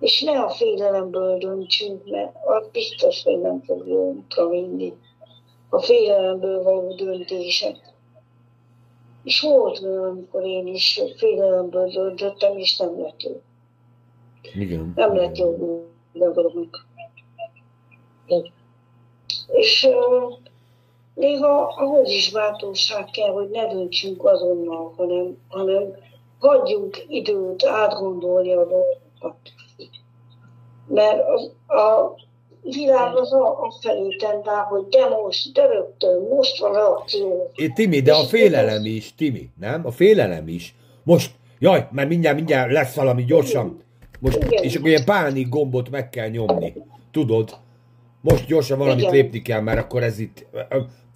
[0.00, 4.92] És ne a félelemből döntsünk, mert az biztos, hogy nem fog jó útra vinni.
[5.68, 7.89] A félelemből való döntések.
[9.30, 13.40] És volt olyan, amikor én is félelemből döntöttem, és nem lett jó.
[14.54, 14.92] Igen.
[14.96, 15.56] Nem lett jó
[16.12, 16.86] dolgok.
[19.46, 20.38] És uh,
[21.14, 25.96] néha ahhoz is bátorság kell, hogy ne döntsünk azonnal, hanem, hanem
[26.38, 29.52] hagyjunk időt átgondolni a dolgokat.
[30.86, 32.14] Mert az, a
[32.62, 37.50] világ az a, felé tendál, hogy de most, de rögtön, most van reakció.
[37.54, 39.86] É, Timi, de a félelem is, Timi, nem?
[39.86, 40.74] A félelem is.
[41.02, 43.80] Most, jaj, mert mindjárt, mindjárt lesz valami gyorsan.
[44.20, 44.62] Most, Igen.
[44.62, 46.74] és akkor ilyen pánik gombot meg kell nyomni.
[47.10, 47.50] Tudod?
[48.20, 49.12] Most gyorsan valamit Igen.
[49.12, 50.46] lépni kell, mert akkor ez itt,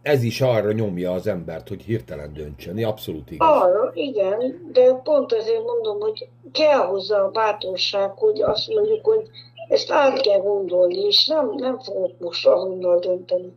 [0.03, 2.85] ez is arra nyomja az embert, hogy hirtelen döntsön.
[2.85, 3.63] Abszolút igaz.
[3.63, 9.29] Arra, igen, de pont azért mondom, hogy kell hozzá a bátorság, hogy azt mondjuk, hogy
[9.69, 13.53] ezt át kell gondolni, és nem, nem fogok most azonnal dönteni.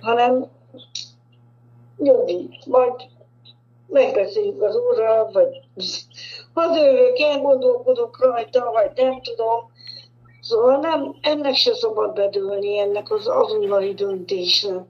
[0.00, 0.46] Hanem
[1.96, 2.92] nyugi, majd
[3.86, 5.48] megbeszéljük az úrral, vagy
[6.52, 9.70] az őrök, elgondolkodok rajta, vagy nem tudom.
[10.40, 14.84] Szóval nem, ennek se szabad bedőlni, ennek az azonnali döntésnek.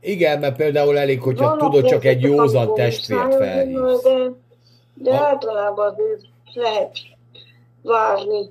[0.00, 4.02] Igen, mert például elég, hogyha Van tudod csak egy józan testvért felhívsz.
[4.02, 4.30] De,
[4.94, 5.24] de a...
[5.24, 5.94] általában
[6.54, 6.98] lehet
[7.82, 8.50] várni.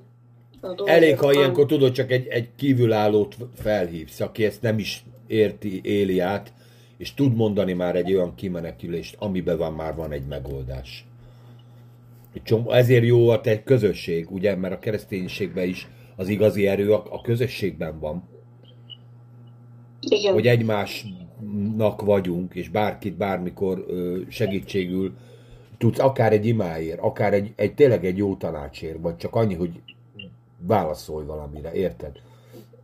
[0.84, 6.20] Elég, ha ilyenkor tudod, csak egy, egy kívülállót felhívsz, aki ezt nem is érti, éli
[6.20, 6.52] át,
[6.96, 11.06] és tud mondani már egy olyan kimenekülést, amiben van már van egy megoldás.
[12.68, 17.20] Ezért jó a te közösség, ugye, mert a kereszténységben is az igazi erő a, a
[17.20, 18.28] közösségben van.
[20.00, 20.32] Igen.
[20.32, 23.86] Hogy egymásnak vagyunk, és bárkit bármikor
[24.28, 25.16] segítségül
[25.78, 29.80] tudsz, akár egy imáért, akár egy, egy tényleg egy jó tanácsért, vagy csak annyi, hogy
[30.66, 32.12] válaszolj valamire, érted?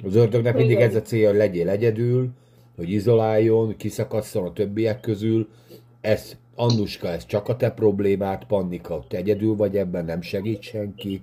[0.04, 2.28] Az ördögnek mindig ez a célja, hogy legyél egyedül,
[2.76, 5.48] hogy izoláljon, kiszakasszon a többiek közül.
[6.00, 11.22] Ez, Annuska, ez csak a te problémát, Pannika, te egyedül vagy ebben, nem segít senki.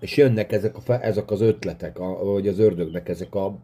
[0.00, 3.58] És jönnek ezek, a, ezek az ötletek, vagy az ördögnek ezek a...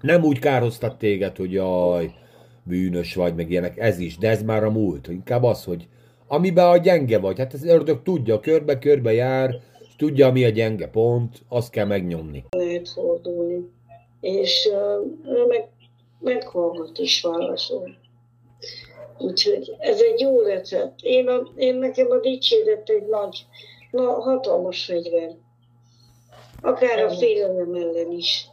[0.00, 2.14] Nem úgy károztat téged, hogy jaj,
[2.62, 5.08] bűnös vagy, meg ilyenek, ez is, de ez már a múlt.
[5.08, 5.88] Inkább az, hogy
[6.26, 9.60] amiben a gyenge vagy, hát az ördög tudja, körbe-körbe jár,
[10.00, 12.44] tudja, mi a gyenge pont, azt kell megnyomni.
[12.50, 13.70] Lehet fordulni,
[14.20, 15.68] és uh, meg,
[16.18, 17.96] meghallgat is válaszol.
[19.18, 21.00] Úgyhogy ez egy jó recept.
[21.02, 23.46] Én, a, én nekem a dicséret egy nagy,
[23.90, 25.36] na, hatalmas fegyver.
[26.62, 28.46] Akár a félelem ellen is.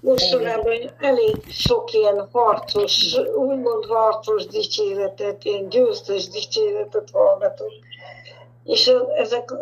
[0.00, 7.72] Mostanában elég sok ilyen harcos, úgymond harcos dicséretet, ilyen győztes dicséretet hallgatok
[8.64, 9.52] és ezek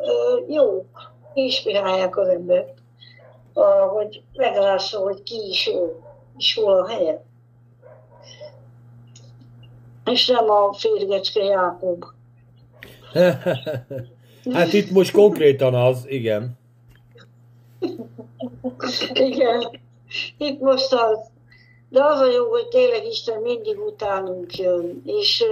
[0.49, 2.75] jók, inspirálják az embert.
[3.93, 5.97] hogy meglássa, hogy ki is ő,
[6.37, 7.25] és hol a helye.
[10.05, 12.05] És nem a férgecske Jákob.
[14.53, 16.59] hát itt most konkrétan az, igen.
[19.13, 19.81] igen,
[20.39, 21.19] itt most az.
[21.89, 25.45] De az a jó, hogy tényleg Isten mindig utánunk jön, és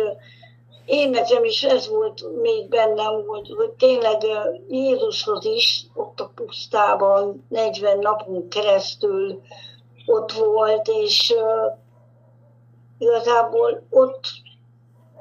[0.87, 4.23] én nekem is ez volt még bennem, hogy, hogy tényleg
[4.69, 9.41] Jézushoz is ott a pusztában 40 napon keresztül
[10.07, 11.79] ott volt, és uh,
[12.99, 14.25] igazából ott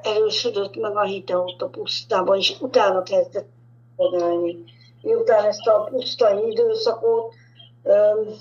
[0.02, 3.48] erősödött meg a hite ott a pusztában, és utána kezdett
[3.96, 4.64] megállni.
[5.02, 7.34] Miután ezt a pusztai időszakot,
[7.82, 8.34] um,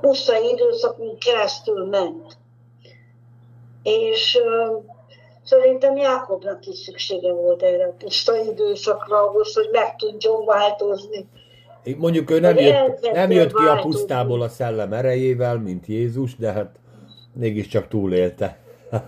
[0.00, 2.36] pusztai időszakon keresztül ment.
[3.82, 4.93] És um,
[5.44, 11.26] Szerintem Jákobnak is szüksége volt erre a puszta időszakra ahhoz, hogy meg tudjon változni.
[11.96, 16.52] Mondjuk ő nem jött, nem jött ki a pusztából a szellem erejével, mint Jézus, de
[16.52, 16.78] hát
[17.32, 18.58] mégiscsak túlélte.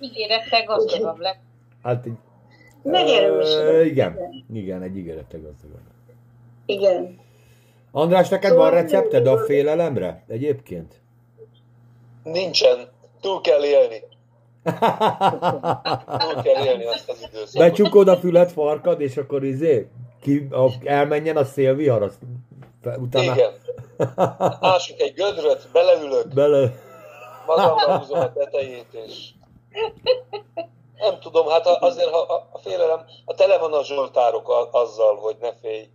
[0.00, 1.38] Ígérette gazdagabb lett.
[1.82, 2.16] Hát így,
[2.82, 3.84] Megerősödött.
[3.84, 5.80] Igen, igen, egy ígérete gazdagabb.
[6.66, 7.18] Igen.
[7.90, 11.00] András, neked szóval van recepted a félelemre egyébként?
[12.22, 12.88] Nincsen.
[13.20, 14.02] Túl kell élni.
[14.66, 17.58] Túl kell élni azt az időszakot.
[17.58, 19.88] Becsukod a fület farkad, és akkor izé,
[20.20, 22.18] ki, a, elmenjen a szélvihar, azt
[22.96, 23.32] utána...
[23.32, 23.52] Igen.
[24.60, 26.34] Ásuk egy gödröt, beleülök.
[26.34, 26.72] Bele.
[27.46, 29.28] Magamra húzom a tetejét, és
[30.98, 35.52] nem tudom, hát azért ha a félelem, a tele van a zsoltárok azzal, hogy ne
[35.52, 35.88] félj,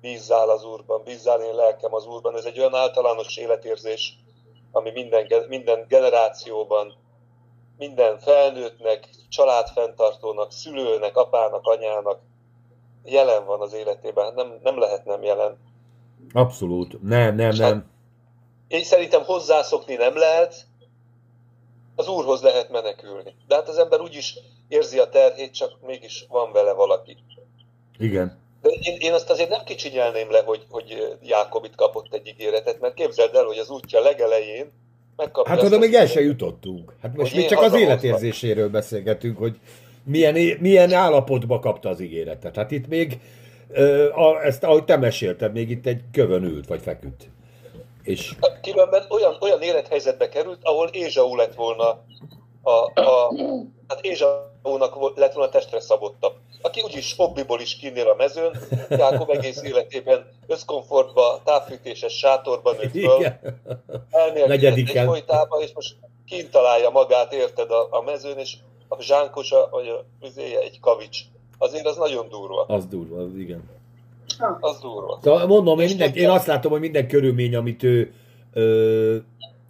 [0.00, 2.36] bízzál az Úrban, bízzál én lelkem az Úrban.
[2.36, 4.18] Ez egy olyan általános életérzés,
[4.72, 6.94] ami minden, minden generációban,
[7.78, 12.20] minden felnőttnek, családfenntartónak, szülőnek, apának, anyának
[13.04, 14.34] jelen van az életében.
[14.34, 15.58] Nem, nem lehet nem jelen.
[16.32, 17.02] Abszolút.
[17.02, 17.74] Nem, nem, nem.
[17.74, 17.84] Hát,
[18.68, 20.66] én szerintem hozzászokni nem lehet,
[21.96, 23.34] az Úrhoz lehet menekülni.
[23.46, 24.38] De hát az ember úgyis
[24.68, 27.16] érzi a terhét, csak mégis van vele valaki.
[27.98, 28.38] Igen.
[28.62, 32.80] De én, én azt azért nem kicsinyelném le, hogy, hogy Jákob itt kapott egy ígéretet,
[32.80, 34.72] mert képzeld el, hogy az útja legelején
[35.18, 35.50] megkapta...
[35.50, 36.94] Hát oda még el se jutottunk.
[37.02, 39.58] Hát most még csak az életérzéséről beszélgetünk, hogy
[40.04, 42.56] milyen, milyen állapotba kapta az ígéretet.
[42.56, 43.20] Hát itt még,
[44.14, 47.28] a, ezt ahogy te mesélted, még itt egy kövön ült, vagy feküdt.
[48.02, 48.34] És...
[48.40, 52.04] Hát különben olyan, olyan élethelyzetbe került, ahol Ézsau lett volna
[52.62, 53.34] a, a
[53.88, 58.56] hát Ézsaúnak lett volna testre szabottabb aki úgyis hobbiból is kinnél a mezőn,
[58.90, 63.26] Jákob egész életében összkomfortba, távfűtéses sátorban nőtt föl,
[64.10, 68.56] elmélkedett egy folytába, és most kint találja magát, érted, a, a mezőn, és
[68.88, 71.18] a zsánkosa, vagy a üzéje egy kavics.
[71.58, 72.64] Azért az nagyon durva.
[72.68, 73.62] Az durva, az igen.
[74.60, 75.18] Az durva.
[75.22, 78.14] Szóval mondom, én, minden, én azt látom, hogy minden körülmény, amit ő,
[78.52, 79.16] ö,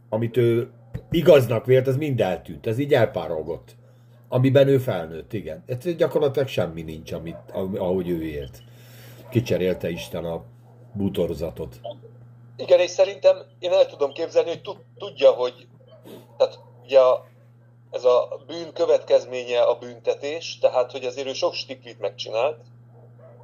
[0.08, 0.70] amit ő
[1.10, 2.66] igaznak vélt, az mind eltűnt.
[2.66, 3.76] Ez így elpárolgott.
[4.28, 5.64] Amiben ő felnőtt, igen.
[5.66, 8.62] Ez gyakorlatilag semmi nincs, amit, ahogy ő élt.
[9.30, 10.44] Kicserélte Isten a
[10.92, 11.80] bútorzatot.
[12.56, 15.66] Igen, és szerintem én el tudom képzelni, hogy tudja, hogy
[16.36, 16.98] tehát ugye
[17.90, 22.60] ez a bűn következménye a büntetés, tehát hogy azért ő sok stiklit megcsinált,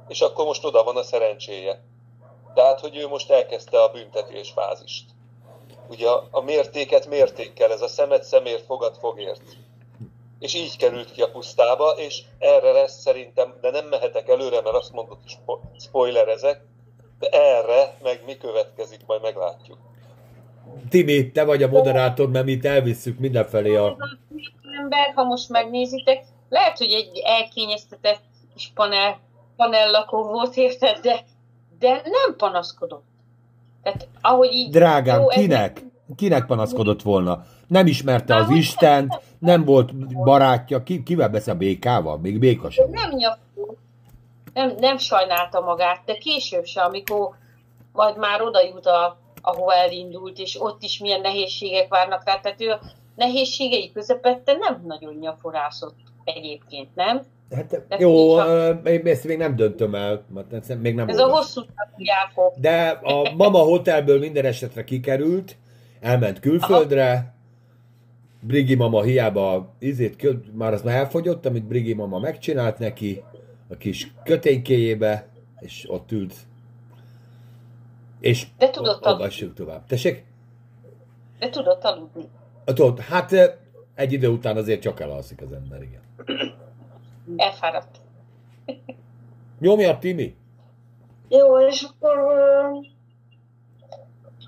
[0.07, 1.83] és akkor most oda van a szerencséje.
[2.53, 5.05] Tehát, hogy ő most elkezdte a büntetés fázist.
[5.89, 9.41] Ugye a, a mértéket mértékkel, ez a szemet szemért, fogad fogért
[10.39, 14.75] és így került ki a pusztába, és erre lesz szerintem, de nem mehetek előre, mert
[14.75, 16.61] azt mondott, hogy spoilerezek,
[17.19, 19.77] de erre meg mi következik, majd meglátjuk.
[20.89, 23.97] Timi, te vagy a moderátor, mert mi itt elvisszük mindenfelé a...
[24.81, 28.21] Ember, ha most megnézitek, lehet, hogy egy elkényeztetett
[28.53, 29.19] kis panel,
[29.55, 31.23] panellakó volt, érted, de,
[31.79, 33.03] de nem panaszkodott.
[33.83, 34.69] Tehát, ahogy így...
[34.69, 35.77] Drágám, jó, kinek?
[35.77, 35.83] Ez...
[36.15, 37.45] Kinek panaszkodott volna?
[37.67, 42.17] Nem ismerte az Istent, nem volt barátja, ki, kivel beszél a békával?
[42.17, 43.77] Még béka sem Nem nyafult,
[44.53, 47.29] nem, nem sajnálta magát, de később sem, amikor
[47.91, 52.39] majd már oda jut, a, ahova elindult, és ott is milyen nehézségek várnak rá.
[52.39, 52.79] Tehát ő a
[53.15, 57.21] nehézségei közepette nem nagyon nyaforászott egyébként, nem?
[57.55, 59.05] Hát, Tehát jó, csak...
[59.05, 61.61] ezt még nem döntöm el, mert még nem Ez a hosszú
[61.97, 62.53] Jákob.
[62.55, 65.55] De a mama hotelből minden esetre kikerült,
[66.01, 67.34] elment külföldre, Aha.
[68.39, 70.15] Brigi mama hiába izét,
[70.53, 73.23] már az már elfogyott, amit Brigi mama megcsinált neki,
[73.69, 75.27] a kis köténykéjébe,
[75.59, 76.33] és ott ült.
[78.19, 79.53] És De tudott aludni.
[79.53, 79.85] tovább.
[79.85, 80.25] Tessék?
[81.39, 82.23] De tudott aludni.
[82.65, 83.59] Tudod, hát
[83.95, 86.01] egy idő után azért csak elalszik az ember, igen.
[87.37, 88.01] Elfáradt.
[89.59, 90.35] Nyomja, Timi!
[91.29, 92.17] Jó, és akkor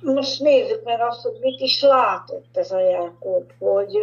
[0.01, 3.97] most nézzük meg azt, hogy mit is látott ez a Jákob, hogy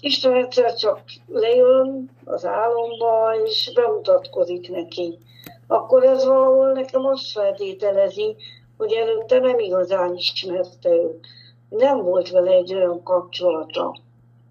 [0.00, 5.18] Isten egyszer csak lejön az álomba, és bemutatkozik neki.
[5.66, 8.36] Akkor ez valahol nekem azt feltételezi,
[8.76, 11.26] hogy előtte nem igazán ismerte őt.
[11.68, 13.96] Nem volt vele egy olyan kapcsolata,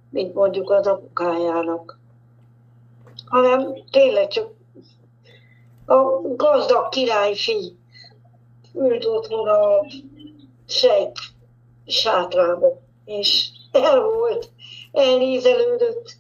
[0.09, 1.99] mint mondjuk az apukájának.
[3.25, 4.49] Hanem tényleg csak
[5.85, 7.77] a gazdag királyfi
[8.73, 9.85] ült otthon a
[10.67, 11.19] sejt
[11.87, 14.51] sátrába, és el volt,
[14.91, 16.17] elnézelődött,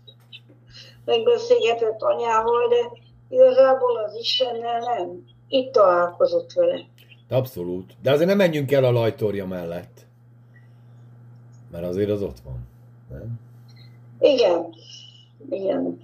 [1.05, 5.25] megbeszélgetett anyával, de igazából az Istennel nem.
[5.47, 6.85] Itt találkozott vele.
[7.29, 7.95] Abszolút.
[8.01, 10.05] De azért nem menjünk el a lajtorja mellett.
[11.71, 12.67] Mert azért az ott van.
[13.09, 13.39] Nem?
[14.19, 14.73] Igen.
[15.49, 16.03] Igen.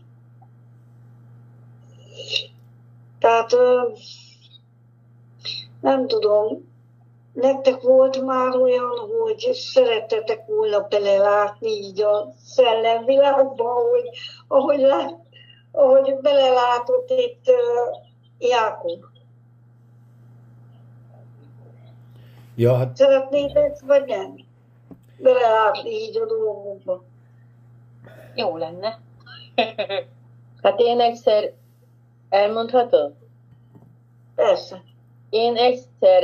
[3.20, 3.56] Tehát
[5.82, 6.71] nem tudom,
[7.34, 8.90] nektek volt már olyan,
[9.24, 14.10] hogy szerettetek volna belelátni így a szellemvilágba, ahogy,
[14.48, 15.20] ahogy, lát,
[15.72, 19.04] ahogy belelátott itt uh, Jákob.
[22.56, 22.96] Ja, hát...
[22.96, 24.36] Szeretnétek, vagy nem?
[25.18, 27.04] Belelátni így a dolgokba.
[28.36, 29.00] Jó lenne.
[30.64, 31.54] hát én egyszer
[32.30, 33.14] elmondhatom?
[34.36, 34.84] Persze.
[35.30, 36.24] Én egyszer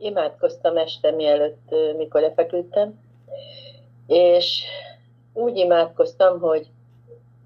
[0.00, 3.00] imádkoztam este, mielőtt, mikor lefeküdtem,
[4.06, 4.64] és
[5.32, 6.66] úgy imádkoztam, hogy,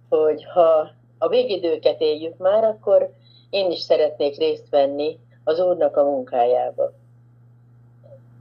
[0.08, 3.12] hogy ha a végidőket éljük már, akkor
[3.50, 6.92] én is szeretnék részt venni az Úrnak a munkájába.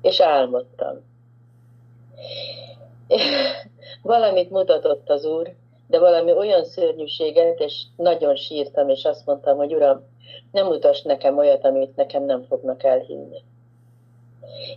[0.02, 1.02] És álmodtam.
[4.02, 5.54] Valamit mutatott az Úr,
[5.88, 10.02] de valami olyan szörnyűséget, és nagyon sírtam, és azt mondtam, hogy Uram,
[10.52, 13.44] nem utas nekem olyat, amit nekem nem fognak elhinni.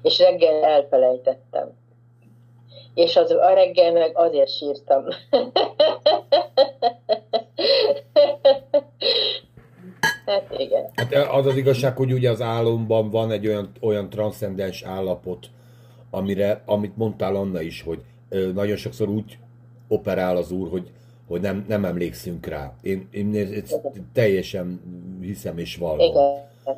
[0.02, 1.72] És reggel elfelejtettem.
[2.94, 5.04] És az, a reggel meg azért sírtam.
[10.26, 10.90] hát igen.
[10.94, 15.46] Hát az az igazság, hogy ugye az álomban van egy olyan, olyan transzcendens állapot,
[16.10, 17.98] amire, amit mondtál Anna is, hogy
[18.54, 19.38] nagyon sokszor úgy
[19.88, 20.90] operál az úr, hogy,
[21.28, 22.74] hogy nem, nem emlékszünk rá.
[22.82, 23.62] Én, én
[24.12, 24.80] teljesen
[25.20, 26.14] hiszem és vallom.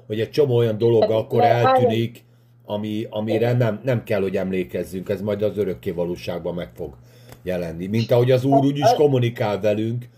[0.07, 2.25] Hogy egy csomó olyan dolog akkor eltűnik,
[2.71, 6.95] ami, amire nem, nem kell, hogy emlékezzünk, ez majd az örökké valóságban meg fog
[7.43, 7.87] jelenni.
[7.87, 10.09] Mint ahogy az úr úgy is kommunikál velünk,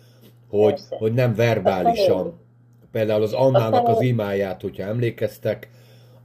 [0.49, 2.39] hogy, hogy nem verbálisan.
[2.93, 5.69] Például az Annának az imáját, hogyha emlékeztek,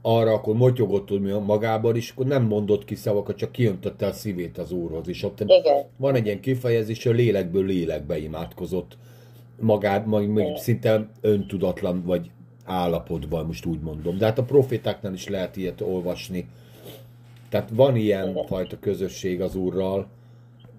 [0.02, 4.72] arra akkor motyogott magában, és akkor nem mondott ki szavakat, csak kiöntötte a szívét az
[4.72, 5.08] úrhoz.
[5.08, 5.84] És ott Igen.
[5.96, 8.96] van egy ilyen kifejezés, hogy lélekből lélekbe imádkozott
[9.60, 12.30] magát, majd szinte öntudatlan vagy
[12.66, 14.18] állapotban, most úgy mondom.
[14.18, 16.48] De hát a profétáknál is lehet ilyet olvasni.
[17.48, 18.46] Tehát van ilyen Igen.
[18.46, 20.06] fajta közösség az Úrral.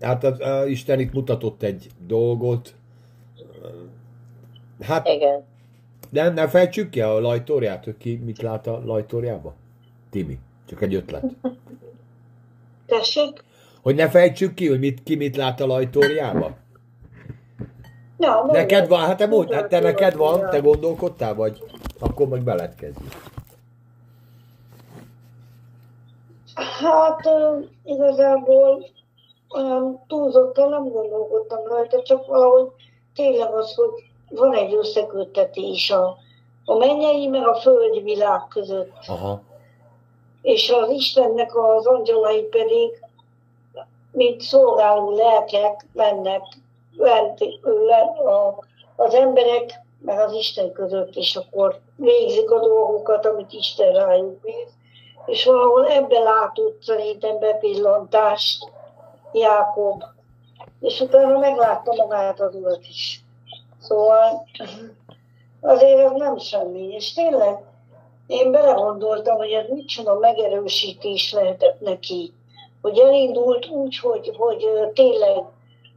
[0.02, 2.76] Hát az, az Isten itt mutatott egy dolgot.
[4.82, 5.44] Hát Igen.
[6.10, 9.56] Nem, nem fejtsük ki a lajtóriát, hogy ki mit lát a lajtóriába?
[10.10, 11.24] Timi, csak egy ötlet.
[12.86, 13.44] Tessék?
[13.82, 16.58] Hogy ne fejtsük ki, hogy mit, ki mit lát a lajtóriába?
[18.18, 21.64] Ja, neked van, hát te, mondj, hát te neked van, te gondolkodtál, vagy
[22.00, 23.12] akkor meg beletkezzük.
[26.56, 27.30] Hát
[27.84, 28.86] igazából
[29.50, 32.68] olyan túlzottan nem gondolkodtam rajta, csak valahogy
[33.16, 33.90] tényleg az, hogy
[34.30, 36.18] van egy összeköttetés a,
[36.66, 38.94] a mennyei meg a földi világ között.
[39.08, 39.42] Aha.
[40.42, 43.06] És az Istennek az angyalai pedig,
[44.12, 46.42] mint szolgáló lelkek mennek
[48.96, 54.76] az emberek meg az Isten között, és akkor végzik a dolgokat, amit Isten rájuk bíz.
[55.26, 58.72] És valahol ebbe látott szerintem bepillantást
[59.34, 60.04] Jákob.
[60.80, 63.24] És utána meglátta magát az urat is.
[63.80, 64.48] Szóval
[65.62, 66.88] azért ez nem semmi.
[66.94, 67.66] És tényleg
[68.28, 72.34] én belegondoltam, hogy ez micsoda megerősítés lehetett neki.
[72.82, 75.44] Hogy elindult úgy, hogy, hogy tényleg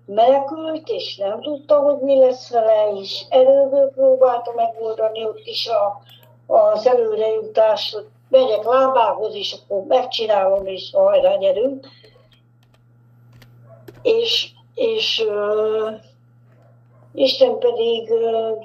[0.06, 6.02] menekült, és nem tudta, hogy mi lesz vele, és erőből próbálta megoldani ott is a,
[6.46, 11.86] az előrejutást, hogy megyek lábához, és akkor megcsinálom, és hajrá gyerünk.
[14.02, 15.94] És, és uh,
[17.14, 18.64] Isten pedig uh,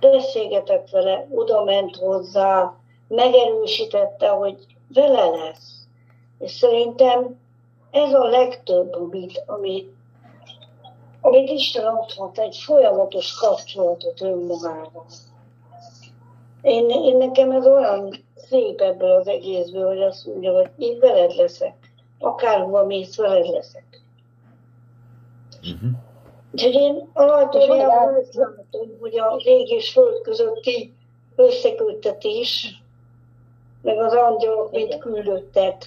[0.00, 2.74] beszélgetett vele, oda ment hozzá,
[3.08, 5.86] megerősítette, hogy vele lesz.
[6.38, 7.40] És szerintem
[7.90, 9.92] ez a legtöbb, amit, amit,
[11.20, 15.06] amit Isten adhat, egy folyamatos kapcsolatot önmagával.
[16.62, 21.34] Én, én nekem ez olyan szép ebből az egészből, hogy azt mondja, hogy én veled
[21.34, 21.74] leszek.
[22.18, 24.02] Akárhova mész, veled leszek.
[25.60, 25.90] Uh-huh.
[26.52, 30.94] Úgyhogy én alapjában azt látom, hogy a rég és föld közötti
[31.36, 32.82] összeküldtetés,
[33.82, 35.86] meg az angyalok, mint küldöttek,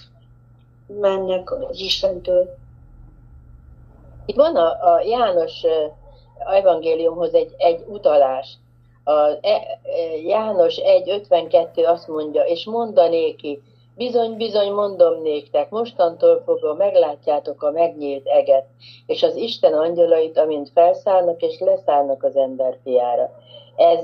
[0.88, 2.56] mennek az Istentől.
[4.26, 5.64] Itt van a, a János
[6.46, 8.58] evangéliumhoz egy, egy utalás.
[9.04, 13.62] A, e, e, János 1.52 azt mondja, és mondanéki,
[13.96, 18.66] bizony, bizony mondom néktek, mostantól fogva meglátjátok a megnyílt eget,
[19.06, 23.32] és az Isten angyalait, amint felszállnak és leszállnak az ember fiára.
[23.76, 24.04] Ez,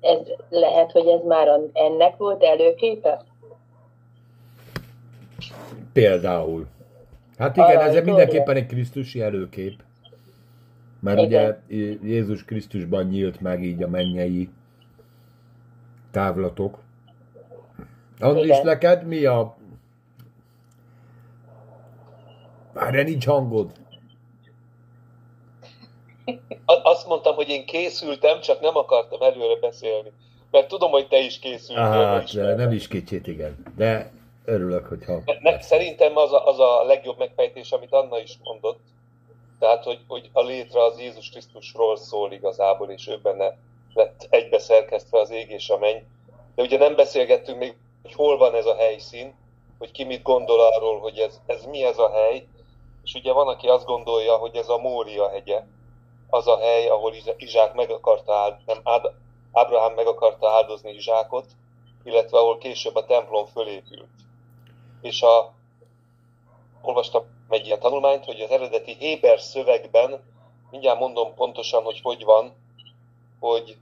[0.00, 0.18] ez
[0.50, 3.24] lehet, hogy ez már ennek volt előképe?
[5.94, 6.66] Például.
[7.38, 9.82] Hát igen, ez mindenképpen egy Krisztusi előkép.
[11.00, 11.62] Mert igen.
[11.68, 14.48] ugye Jézus Krisztusban nyílt meg így a mennyei
[16.10, 16.78] távlatok.
[18.18, 19.56] Az is neked mi a...
[22.72, 23.72] Már nincs hangod.
[26.64, 30.12] Azt mondtam, hogy én készültem, csak nem akartam előre beszélni.
[30.50, 31.84] Mert tudom, hogy te is készültél.
[31.84, 33.56] Hát, nem is kicsit, igen.
[33.76, 34.10] De
[34.44, 35.22] örülök, hogyha...
[35.40, 38.80] Ne, szerintem az a, az a legjobb megfejtés, amit Anna is mondott.
[39.58, 43.56] Tehát, hogy, hogy a létre az Jézus Krisztusról szól igazából, és ő benne
[43.94, 46.02] lett egybe szerkesztve az ég és a menny.
[46.54, 49.34] De ugye nem beszélgettünk még, hogy hol van ez a helyszín,
[49.78, 52.46] hogy ki mit gondol arról, hogy ez, ez mi ez a hely.
[53.04, 55.62] És ugye van, aki azt gondolja, hogy ez a Mória hegye,
[56.28, 58.78] az a hely, ahol Izsák meg akarta áld, nem,
[59.52, 61.46] Ábrahám meg akarta áldozni Izsákot,
[62.04, 64.23] illetve ahol később a templom fölépült
[65.04, 65.52] és a,
[66.82, 70.24] olvastam egy ilyen tanulmányt, hogy az eredeti Héber szövegben,
[70.70, 72.54] mindjárt mondom pontosan, hogy hogy van,
[73.40, 73.76] hogy,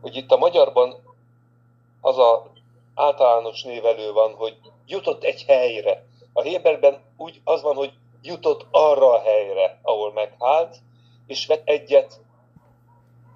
[0.00, 0.94] hogy itt a magyarban
[2.00, 2.52] az a
[2.94, 6.06] általános névelő van, hogy jutott egy helyre.
[6.32, 10.76] A Héberben úgy az van, hogy jutott arra a helyre, ahol meghált,
[11.26, 12.20] és vett egyet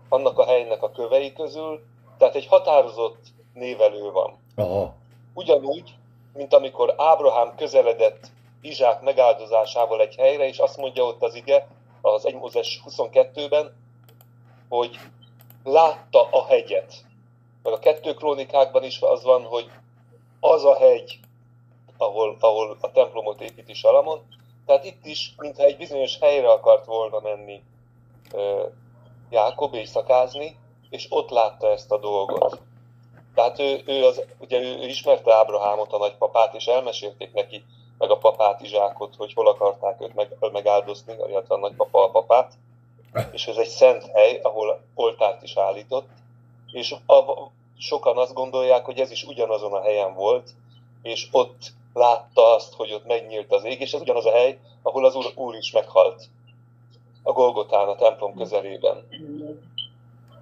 [0.09, 1.83] annak a helynek a kövei közül,
[2.19, 4.39] tehát egy határozott névelő van.
[4.57, 4.95] Aha.
[5.35, 5.95] Ugyanúgy,
[6.33, 8.27] mint amikor Ábrahám közeledett
[8.61, 11.67] Izsák megáldozásával egy helyre, és azt mondja ott az ige,
[12.01, 13.77] az 1 Mózes 22-ben,
[14.69, 14.99] hogy
[15.65, 16.95] látta a hegyet.
[17.63, 19.71] Meg a kettő krónikákban is az van, hogy
[20.41, 21.19] az a hegy,
[21.97, 24.21] ahol, ahol a templomot építi Salamon.
[24.67, 27.63] Tehát itt is, mintha egy bizonyos helyre akart volna menni
[29.31, 30.57] Jákob éjszakázni,
[30.91, 32.61] és ott látta ezt a dolgot.
[33.35, 37.65] Tehát ő, ő, az, ugye ő, ő ismerte Ábrahámot, a nagypapát, és elmesélték neki,
[37.99, 42.53] meg a papát Izsákot, hogy hol akarták őt meg, megáldozni, illetve a nagypapa a papát.
[43.33, 46.09] És ez egy szent hely, ahol oltárt is állított.
[46.73, 50.51] És a, sokan azt gondolják, hogy ez is ugyanazon a helyen volt,
[51.03, 55.05] és ott látta azt, hogy ott megnyílt az ég, és ez ugyanaz a hely, ahol
[55.05, 56.29] az Úr, úr is meghalt.
[57.23, 59.09] A Golgotán, a templom közelében.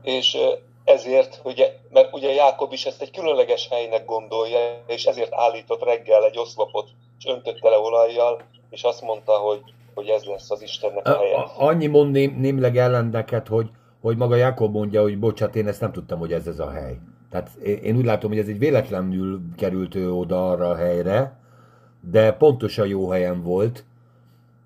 [0.03, 0.39] És
[0.85, 6.25] ezért, hogy, mert ugye Jákob is ezt egy különleges helynek gondolja, és ezért állított reggel
[6.25, 9.61] egy oszlopot, és öntötte le olajjal, és azt mondta, hogy,
[9.95, 11.47] hogy ez lesz az Istennek a helye.
[11.57, 13.71] Annyi mond ném, némleg ellendeket, hogy,
[14.01, 16.99] hogy maga Jákob mondja, hogy bocsát, én ezt nem tudtam, hogy ez ez a hely.
[17.31, 21.41] Tehát én úgy látom, hogy ez egy véletlenül került ő oda arra a helyre,
[22.11, 23.85] de pontosan jó helyen volt,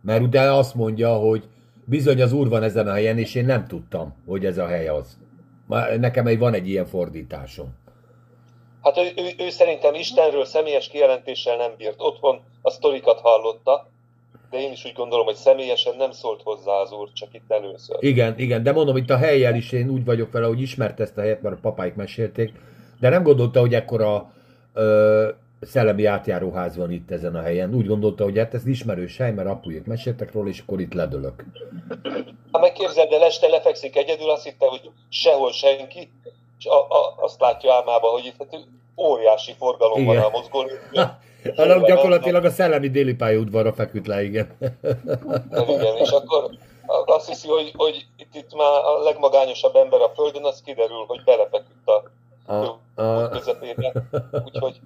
[0.02, 1.48] mert ugye azt mondja, hogy
[1.84, 4.88] bizony az úr van ezen a helyen, és én nem tudtam, hogy ez a hely
[4.88, 5.18] az.
[5.98, 7.74] Nekem egy van egy ilyen fordításom.
[8.82, 11.94] Hát ő, ő, ő szerintem Istenről személyes kijelentéssel nem bírt.
[11.98, 13.88] Otthon a sztorikat hallotta,
[14.50, 17.96] de én is úgy gondolom, hogy személyesen nem szólt hozzá az úr, csak itt először.
[18.00, 21.16] Igen, igen, de mondom, itt a helyjel is én úgy vagyok vele, hogy ismert ezt
[21.16, 22.52] a helyet, mert a papáik mesélték,
[23.00, 24.32] de nem gondolta, hogy ekkora
[24.74, 25.28] ö,
[25.60, 27.74] szellemi átjáróház van itt ezen a helyen.
[27.74, 31.44] Úgy gondolta, hogy hát ez ismerős hely, mert apujék meséltek róla, és akkor itt ledölök.
[32.50, 36.10] Ha megképzeld el, este lefekszik egyedül, azt hitte, hogy sehol senki,
[36.58, 40.14] és a, a, azt látja álmába, hogy itt hát óriási forgalom igen.
[40.14, 40.64] van a mozgó.
[41.56, 44.56] Hanem gyakorlatilag a szellemi déli pályaudvarra feküdt le, igen.
[45.68, 46.50] igen, és akkor
[47.06, 51.22] azt hiszi, hogy, hogy itt, itt már a legmagányosabb ember a Földön, az kiderül, hogy
[51.24, 52.02] belefeküdt a,
[52.52, 53.28] a, a...
[53.28, 53.92] közepébe.
[54.44, 54.80] Úgyhogy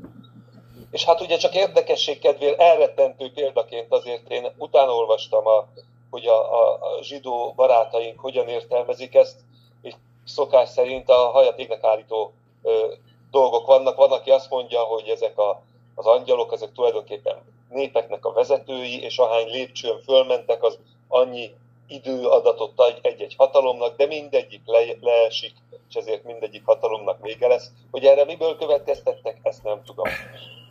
[1.01, 5.69] és hát ugye csak érdekesség kedvéért elrettentő példaként azért én utána olvastam, a,
[6.11, 9.37] hogy a, a, a zsidó barátaink hogyan értelmezik ezt,
[9.83, 9.93] és
[10.25, 12.33] szokás szerint a hajat égnek állító
[12.63, 12.93] ö,
[13.31, 13.97] dolgok vannak.
[13.97, 15.63] Van, aki azt mondja, hogy ezek a,
[15.95, 17.37] az angyalok, ezek tulajdonképpen
[17.69, 20.79] népeknek a vezetői, és ahány lépcsőn fölmentek, az
[21.09, 21.51] annyi
[21.89, 25.55] időadatot ad egy-egy hatalomnak, de mindegyik le, leesik,
[25.89, 27.71] és ezért mindegyik hatalomnak vége lesz.
[27.91, 30.07] Hogy erre miből következtettek, ezt nem tudom.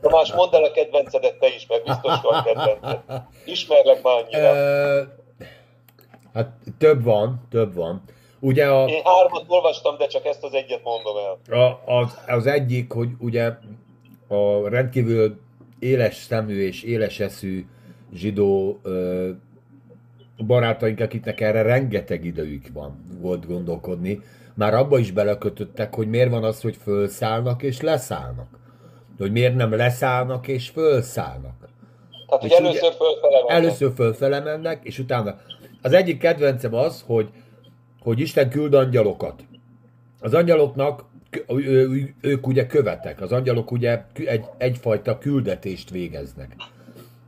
[0.01, 3.21] Tamás, mondd el a kedvencedet te is, mert biztos a kedvenced.
[3.45, 4.53] Ismerlek már annyira.
[6.33, 8.03] hát több van, több van.
[8.39, 8.87] Ugye a...
[8.87, 11.59] Én hármat olvastam, de csak ezt az egyet mondom el.
[11.59, 13.51] A, az, az egyik, hogy ugye
[14.27, 15.39] a rendkívül
[15.79, 17.65] éles szemű és éles eszű
[18.13, 19.29] zsidó ö,
[20.45, 24.21] barátaink, akiknek erre rengeteg idejük van volt gondolkodni,
[24.53, 28.58] már abba is belekötöttek, hogy miért van az, hogy fölszállnak és leszállnak.
[29.19, 31.67] Hogy miért nem leszállnak és fölszállnak.
[32.27, 33.63] Tehát, hogy először fölfele mennek.
[33.63, 35.37] Először fölfele mennek, és utána.
[35.81, 37.29] Az egyik kedvencem az, hogy,
[38.01, 39.43] hogy Isten küld angyalokat.
[40.19, 41.05] Az angyaloknak
[42.21, 46.55] ők ugye követek, az angyalok ugye egy, egyfajta küldetést végeznek.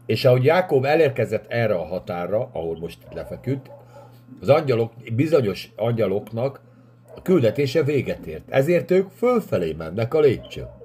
[0.06, 3.70] És ahogy Jákob elérkezett erre a határra, ahol most lefeküdt,
[4.42, 6.62] az angyalok, bizonyos angyaloknak
[7.16, 8.50] a küldetése véget ért.
[8.50, 10.81] Ezért ők fölfelé mennek a lépcsőn.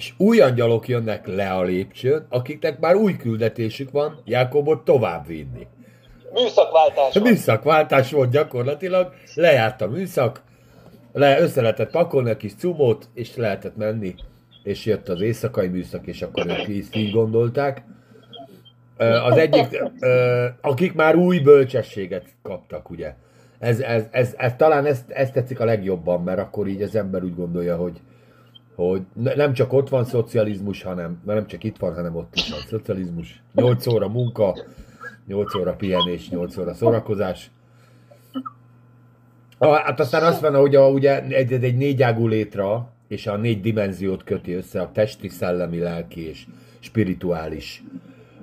[0.00, 5.66] És új angyalok jönnek le a lépcsőn, akiknek már új küldetésük van Jákobot tovább vinni.
[6.32, 7.28] Műszakváltás volt.
[7.28, 10.42] Műszakváltás volt gyakorlatilag, lejárt a műszak,
[11.12, 14.14] le, össze lehetett pakolni a kis cumót, és lehetett menni,
[14.62, 17.82] és jött az éjszakai műszak, és akkor ők ezt így gondolták.
[19.24, 19.82] Az egyik,
[20.60, 23.14] akik már új bölcsességet kaptak, ugye.
[23.58, 27.22] Ez, ez, ez, ez talán ezt, ezt tetszik a legjobban, mert akkor így az ember
[27.22, 28.00] úgy gondolja, hogy,
[28.88, 32.60] hogy nem csak ott van szocializmus, hanem, nem csak itt van, hanem ott is van
[32.60, 33.42] szocializmus.
[33.54, 34.58] 8 óra munka,
[35.26, 37.50] 8 óra pihenés, 8 óra szórakozás.
[39.58, 44.24] Hát aztán azt van, hogy a, ugye egy, egy négyágú létra, és a négy dimenziót
[44.24, 46.46] köti össze, a testi, szellemi, lelki és
[46.78, 47.82] spirituális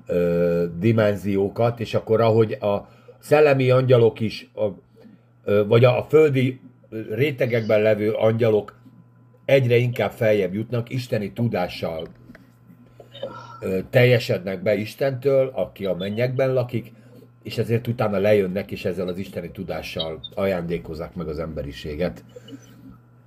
[0.07, 4.65] ö, dimenziókat, és akkor ahogy a szellemi angyalok is, a,
[5.43, 6.59] ö, vagy a, a földi
[7.09, 8.76] rétegekben levő angyalok
[9.47, 12.07] egyre inkább feljebb jutnak, isteni tudással
[13.59, 16.91] ö, teljesednek be Istentől, aki a mennyekben lakik,
[17.43, 22.23] és ezért utána lejönnek, és ezzel az isteni tudással ajándékozzák meg az emberiséget.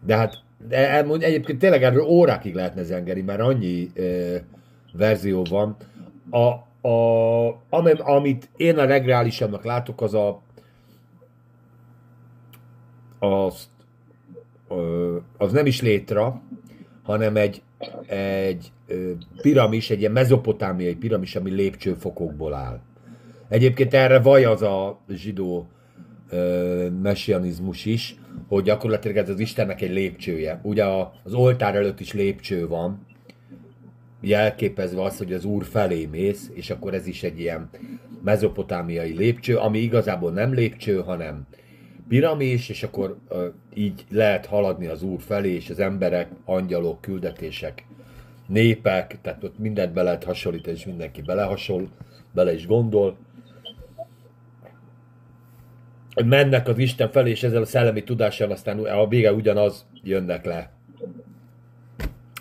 [0.07, 4.37] De hát de egyébként tényleg erről órákig lehetne zengeri, mert annyi ö,
[4.93, 5.77] verzió van.
[6.31, 6.47] A,
[6.89, 10.43] a, ami, amit én a legreálisabbnak látok, az a
[13.21, 13.49] ö,
[15.37, 16.43] az nem is létra,
[17.03, 17.63] hanem egy,
[18.07, 18.73] egy
[19.43, 22.81] piramis, egy ilyen mezopotámiai piramis, ami lépcsőfokokból áll.
[23.49, 25.69] Egyébként erre vaj az a zsidó
[27.03, 28.15] messianizmus is,
[28.49, 30.61] hogy gyakorlatilag ez az Istennek egy lépcsője.
[30.63, 30.85] Ugye
[31.25, 33.07] az oltár előtt is lépcső van,
[34.21, 37.69] jelképezve az, hogy az Úr felé mész, és akkor ez is egy ilyen
[38.25, 41.47] mezopotámiai lépcső, ami igazából nem lépcső, hanem
[42.11, 43.19] piramis, és akkor
[43.75, 47.87] így lehet haladni az Úr felé, és az emberek, angyalok, küldetések,
[48.47, 51.89] népek, tehát ott mindent be lehet hasonlítani, és mindenki belehasonl,
[52.33, 53.17] bele is gondol,
[56.25, 60.71] mennek az Isten felé, és ezzel a szellemi tudással aztán a vége ugyanaz jönnek le.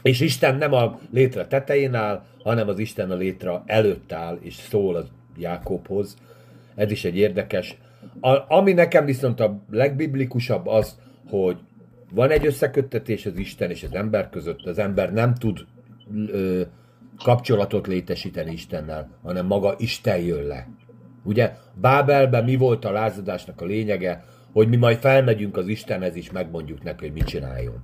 [0.01, 4.53] És Isten nem a létre tetején áll, hanem az Isten a létre előtt áll, és
[4.53, 5.07] szól az
[5.37, 6.15] Jákobhoz.
[6.75, 7.77] Ez is egy érdekes.
[8.21, 10.97] A, ami nekem viszont a legbiblikusabb az,
[11.29, 11.57] hogy
[12.11, 15.65] van egy összeköttetés az Isten és az ember között, az ember nem tud
[16.27, 16.61] ö,
[17.23, 20.67] kapcsolatot létesíteni Istennel, hanem maga Isten jön le.
[21.23, 26.31] Ugye Bábelben mi volt a lázadásnak a lényege, hogy mi majd felmegyünk az Istenhez, és
[26.31, 27.83] megmondjuk neki, hogy mit csináljon.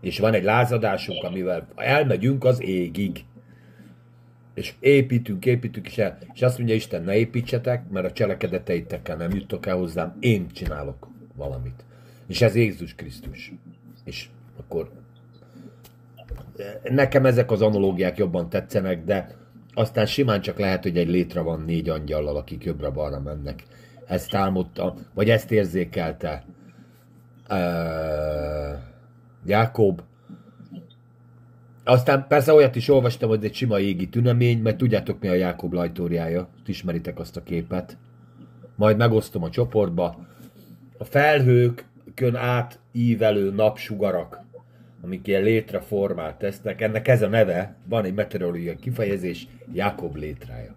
[0.00, 3.24] És van egy lázadásunk, amivel elmegyünk az égig.
[4.54, 9.30] És építünk, építünk, és, el, és azt mondja Isten, ne építsetek, mert a cselekedeteitekkel nem
[9.30, 11.84] juttok el hozzám, én csinálok valamit.
[12.26, 13.52] És ez Jézus Krisztus.
[14.04, 14.28] És
[14.58, 14.90] akkor
[16.82, 19.36] nekem ezek az analógiák jobban tetszenek, de
[19.74, 23.62] aztán simán csak lehet, hogy egy létre van négy angyallal, akik jobbra-balra mennek.
[24.06, 26.44] Ezt álmodta, vagy ezt érzékelte
[27.48, 28.78] uh,
[29.44, 30.02] Jákob.
[31.84, 35.72] Aztán persze olyat is olvastam, hogy egy sima égi tünemény, mert tudjátok mi a Jákob
[35.72, 37.96] lajtóriája, ismeritek azt a képet.
[38.76, 40.26] Majd megosztom a csoportba.
[40.98, 44.40] A felhőkön át ívelő napsugarak
[45.04, 46.80] amik ilyen létreformát tesznek.
[46.80, 50.74] Ennek ez a neve, van egy meteorológiai kifejezés, Jakob létrája.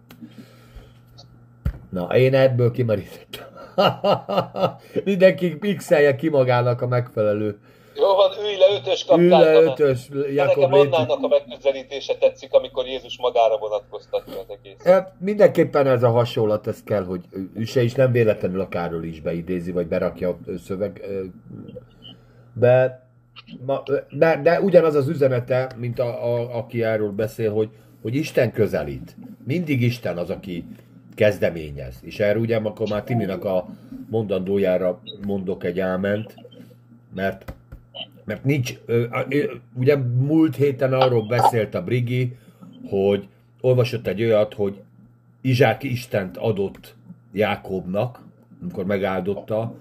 [1.90, 3.46] Na, én ebből kimerítettem.
[5.04, 7.60] Mindenki pixelje ki magának a megfelelő
[7.96, 8.32] jó van,
[8.76, 9.80] ötös kapkált.
[9.80, 14.84] ötös, Jakob Nekem Annának a megközelítése tetszik, amikor Jézus magára vonatkoztatja az egész.
[14.84, 17.22] Hát mindenképpen ez a hasonlat, ez kell, hogy
[17.56, 21.34] ő se is nem véletlenül a Károly is beidézi, vagy berakja a szövegbe.
[24.10, 27.70] De, de ugyanaz az üzenete, mint a, a, aki erről beszél, hogy,
[28.02, 29.16] hogy Isten közelít.
[29.46, 30.66] Mindig Isten az, aki
[31.16, 31.96] kezdeményez.
[32.02, 33.66] És erről ugye akkor már Timinak a
[34.10, 36.36] mondandójára mondok egy áment,
[37.16, 37.54] mert,
[38.24, 38.74] mert nincs,
[39.74, 42.38] ugye múlt héten arról beszélt a Brigi,
[42.90, 43.28] hogy
[43.62, 44.82] olvasott egy olyat, hogy
[45.42, 46.96] Izsák Istent adott
[47.32, 48.20] Jákobnak,
[48.62, 49.76] amikor megáldotta,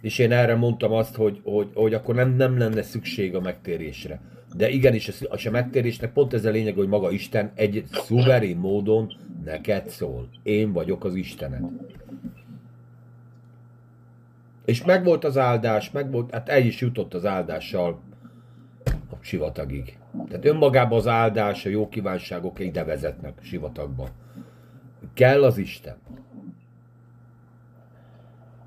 [0.00, 4.20] és én erre mondtam azt, hogy, hogy, hogy akkor nem, nem lenne szükség a megtérésre.
[4.56, 9.12] De igenis, a, a megtérésnek pont ez a lényeg, hogy maga Isten egy szuverén módon
[9.44, 10.28] neked szól.
[10.42, 11.62] Én vagyok az Istened.
[14.68, 18.00] És megvolt az áldás, megvolt, hát el is jutott az áldással
[18.84, 19.98] a sivatagig.
[20.28, 24.08] Tehát önmagában az áldás, a jó kívánságok ide vezetnek a sivatagba.
[25.14, 25.96] Kell az Isten.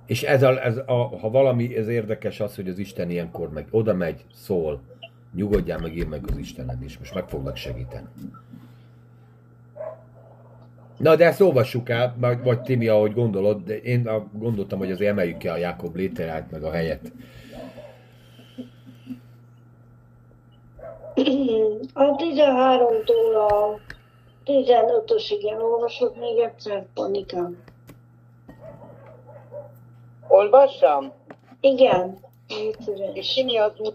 [0.05, 3.67] És ez a, ez a, ha valami ez érdekes az, hogy az Isten ilyenkor meg
[3.71, 4.81] oda megy, szól,
[5.33, 8.07] nyugodjál meg, én meg az Istened is, most meg fognak segíteni.
[11.01, 15.37] Na, de ezt olvassuk el, vagy Timi, ahogy gondolod, de én gondoltam, hogy azért emeljük
[15.37, 17.11] ki a Jákob léteráját, meg a helyet.
[21.93, 23.79] A 13-tól a
[24.45, 27.49] 15-ösig elolvasod még egyszer, Panika.
[30.27, 31.11] Olvassam?
[31.59, 32.17] Igen.
[33.13, 33.91] És mi az úr,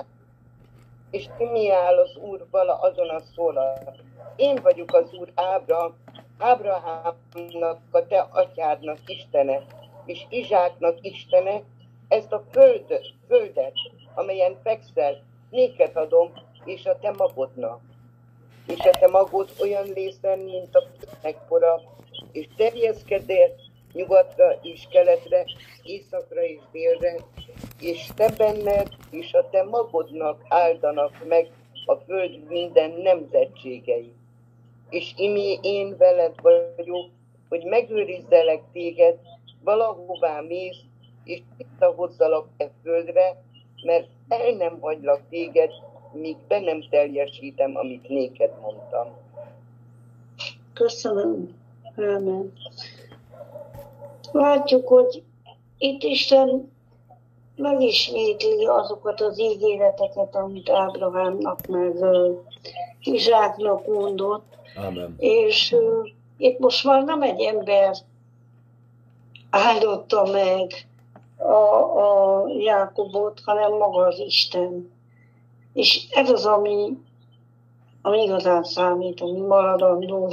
[1.11, 3.95] és mi áll az úr vala azon a szólat.
[4.37, 5.95] Én vagyok az úr Ábra,
[6.39, 9.62] Ábrahámnak, a te atyádnak Istene,
[10.05, 11.62] és Izsáknak Istene,
[12.09, 13.72] ezt a föld, földet,
[14.14, 16.32] amelyen fekszel, néked adom,
[16.64, 17.80] és a te magodnak.
[18.66, 20.82] És a te magod olyan lészen, mint a
[21.22, 21.80] megpora,
[22.32, 23.55] és terjeszkedél
[23.93, 25.45] nyugatra és keletre,
[25.82, 27.16] északra és délre,
[27.80, 31.51] és te benned és a te magodnak áldanak meg
[31.87, 34.16] a föld minden nemzetségei
[34.97, 37.11] és imi én veled vagyok,
[37.49, 39.19] hogy megőrizzelek téged,
[39.65, 40.77] valahová mész,
[41.25, 43.43] és visszahozzalak e földre,
[43.83, 45.71] mert el nem hagylak téged,
[46.13, 49.07] míg be nem teljesítem, amit néked mondtam.
[50.73, 51.57] Köszönöm.
[51.97, 52.53] Amen.
[54.33, 55.23] Látjuk, hogy
[55.79, 56.73] itt Isten
[57.57, 61.95] megismétli azokat az ígéreteket, amit Ábrahámnak meg
[63.01, 65.14] Izsáknak mondott, Amen.
[65.18, 67.97] És uh, itt most már nem egy ember
[69.51, 70.87] áldotta meg
[71.37, 71.53] a,
[72.01, 74.93] a Jákobot, hanem maga az Isten.
[75.72, 76.99] És ez az, ami,
[78.03, 80.33] ami igazán számít, ami maradandó.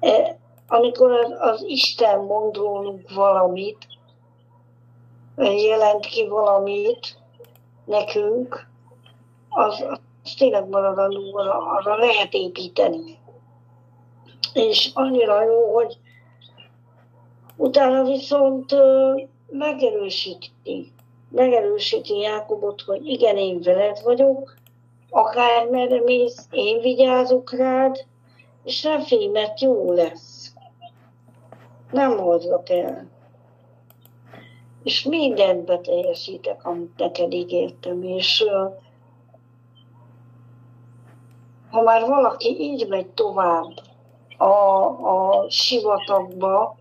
[0.00, 0.38] e,
[0.68, 3.86] amikor az, az Isten mond rólunk valamit,
[5.36, 7.18] jelent ki valamit
[7.84, 8.68] nekünk,
[9.48, 9.98] az, az
[10.38, 13.18] tényleg maradandó, arra, arra lehet építeni.
[14.52, 15.98] És annyira jó, hogy
[17.56, 18.74] utána viszont
[19.50, 20.92] megerősíti,
[21.28, 24.54] megerősíti Jákobot, hogy igen, én veled vagyok,
[25.10, 28.04] akármerre mész, én vigyázok rád,
[28.64, 30.52] és nem félj, mert jó lesz.
[31.90, 33.08] Nem hozzak el.
[34.82, 38.72] És mindent beteljesítek, amit neked ígértem, és uh,
[41.70, 43.72] ha már valaki így megy tovább
[44.36, 46.76] a, a sivatagba,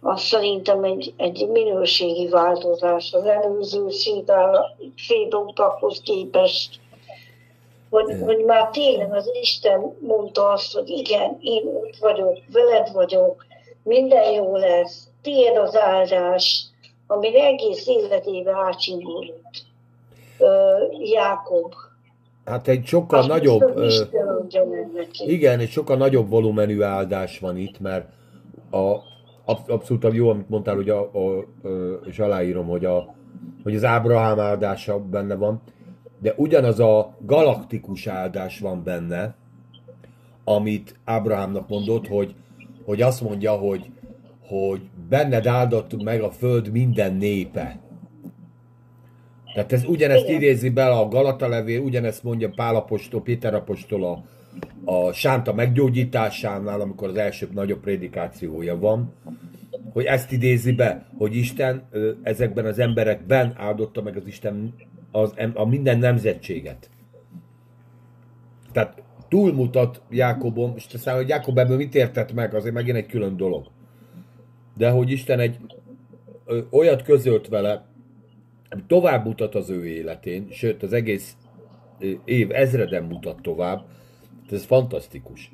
[0.00, 3.88] az szerintem egy, egy minőségi változás az előző
[4.94, 6.80] sétótakhoz képest.
[7.90, 13.44] Hogy, hogy már tényleg az Isten mondta azt, hogy igen, én ott vagyok, veled vagyok,
[13.82, 16.64] minden jó lesz, tiéd az áldás,
[17.06, 19.64] ami egész életébe átsimulott
[20.98, 21.74] Jákob
[22.44, 23.72] Hát egy sokkal Azt nagyobb...
[23.76, 23.88] Ö,
[25.26, 28.08] igen, egy sokkal nagyobb volumenű áldás van itt, mert
[28.70, 28.96] a,
[29.44, 31.46] abszolút jó, amit mondtál, hogy a, a,
[32.04, 33.14] és aláírom, hogy, a,
[33.62, 35.60] hogy az Ábrahám áldása benne van,
[36.18, 39.34] de ugyanaz a galaktikus áldás van benne,
[40.44, 42.34] amit Ábrahámnak mondott, hogy,
[42.84, 43.90] hogy azt mondja, hogy,
[44.46, 47.80] hogy benned áldott meg a föld minden népe.
[49.54, 50.36] Tehát ez ugyanezt Igen.
[50.36, 54.24] idézi bele a Galata levél, ugyanezt mondja Pál apostol, Péter apostol a,
[54.92, 59.12] a sánta meggyógyításánál, amikor az első nagyobb prédikációja van,
[59.92, 61.88] hogy ezt idézi be, hogy Isten
[62.22, 64.74] ezekben az emberekben áldotta meg az Isten
[65.10, 66.90] az, a minden nemzetséget.
[68.72, 73.36] Tehát túlmutat Jákobom, és aztán, hogy Jákob ebből mit értett meg, azért megint egy külön
[73.36, 73.66] dolog.
[74.76, 75.56] De hogy Isten egy
[76.46, 77.84] ö, olyat közölt vele,
[78.86, 81.36] tovább mutat az ő életén, sőt az egész
[82.24, 83.84] év ezreden mutat tovább,
[84.50, 85.50] ez fantasztikus.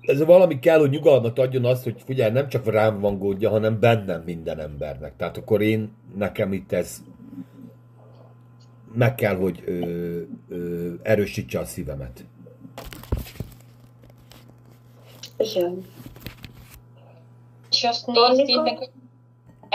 [0.00, 3.80] Ez valami kell, hogy nyugalmat adjon azt, hogy figyelj, nem csak rám van gondja, hanem
[3.80, 5.16] bennem minden embernek.
[5.16, 7.02] Tehát akkor én, nekem itt ez
[8.94, 12.24] meg kell, hogy ö, ö, erősítse a szívemet.
[15.36, 15.84] Igen.
[17.70, 18.90] És azt néztétek, hogy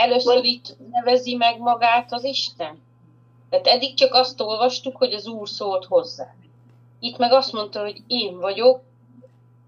[0.00, 2.82] először itt nevezi meg magát az Isten?
[3.50, 6.34] Tehát eddig csak azt olvastuk, hogy az Úr szólt hozzá.
[7.00, 8.80] Itt meg azt mondta, hogy én vagyok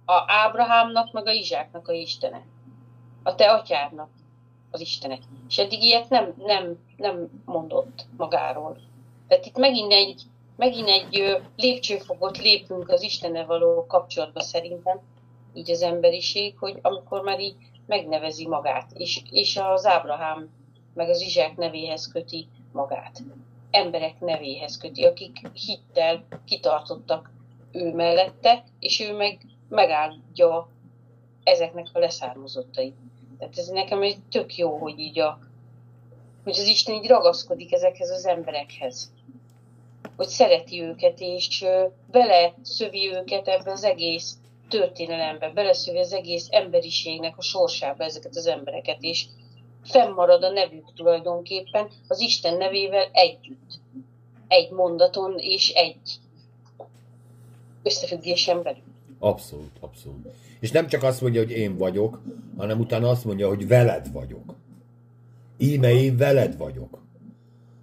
[0.05, 2.43] a Ábrahámnak, meg a Izsáknak a Istene.
[3.22, 4.09] A te atyádnak
[4.70, 5.18] az Istene.
[5.49, 8.78] És eddig ilyet nem, nem, nem mondott magáról.
[9.28, 10.22] Tehát itt megint egy,
[10.57, 15.01] megint egy lépcsőfokot lépünk az Istene való kapcsolatba szerintem,
[15.55, 17.57] így az emberiség, hogy amikor már így
[17.87, 20.51] megnevezi magát, és, és az Ábrahám
[20.95, 23.22] meg az Izsák nevéhez köti magát.
[23.70, 27.30] Emberek nevéhez köti, akik hittel kitartottak
[27.72, 30.68] ő mellette, és ő meg megáldja
[31.43, 32.97] ezeknek a leszármazottait.
[33.39, 35.39] Tehát ez nekem egy tök jó, hogy így a,
[36.45, 39.12] hogy az Isten így ragaszkodik ezekhez az emberekhez.
[40.16, 41.64] Hogy szereti őket, és
[42.11, 44.37] beleszövi őket ebbe az egész
[44.72, 49.26] történelembe, beleszövi az egész emberiségnek a sorsába ezeket az embereket, és
[49.84, 53.80] fennmarad a nevük tulajdonképpen az Isten nevével együtt.
[54.48, 56.00] Egy mondaton és egy
[57.82, 58.82] összefüggésen belül.
[59.18, 60.26] Abszolút, abszolút.
[60.60, 62.20] És nem csak azt mondja, hogy én vagyok,
[62.56, 64.54] hanem utána azt mondja, hogy veled vagyok.
[65.58, 67.02] Íme én veled vagyok.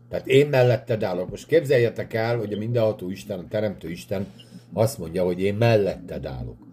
[0.09, 1.29] Tehát én melletted állok.
[1.29, 4.33] Most képzeljetek el, hogy a mindenható Isten, a Teremtő Isten
[4.73, 6.68] azt mondja, hogy én melletted állok.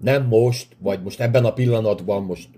[0.00, 2.48] Nem most, vagy most ebben a pillanatban most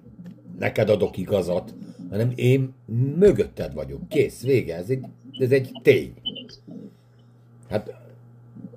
[0.59, 1.75] neked adok igazat,
[2.11, 2.75] hanem én
[3.17, 4.09] mögötted vagyok.
[4.09, 4.77] Kész, vége.
[4.77, 5.05] Ez egy,
[5.39, 6.13] ez egy tény.
[7.69, 7.95] Hát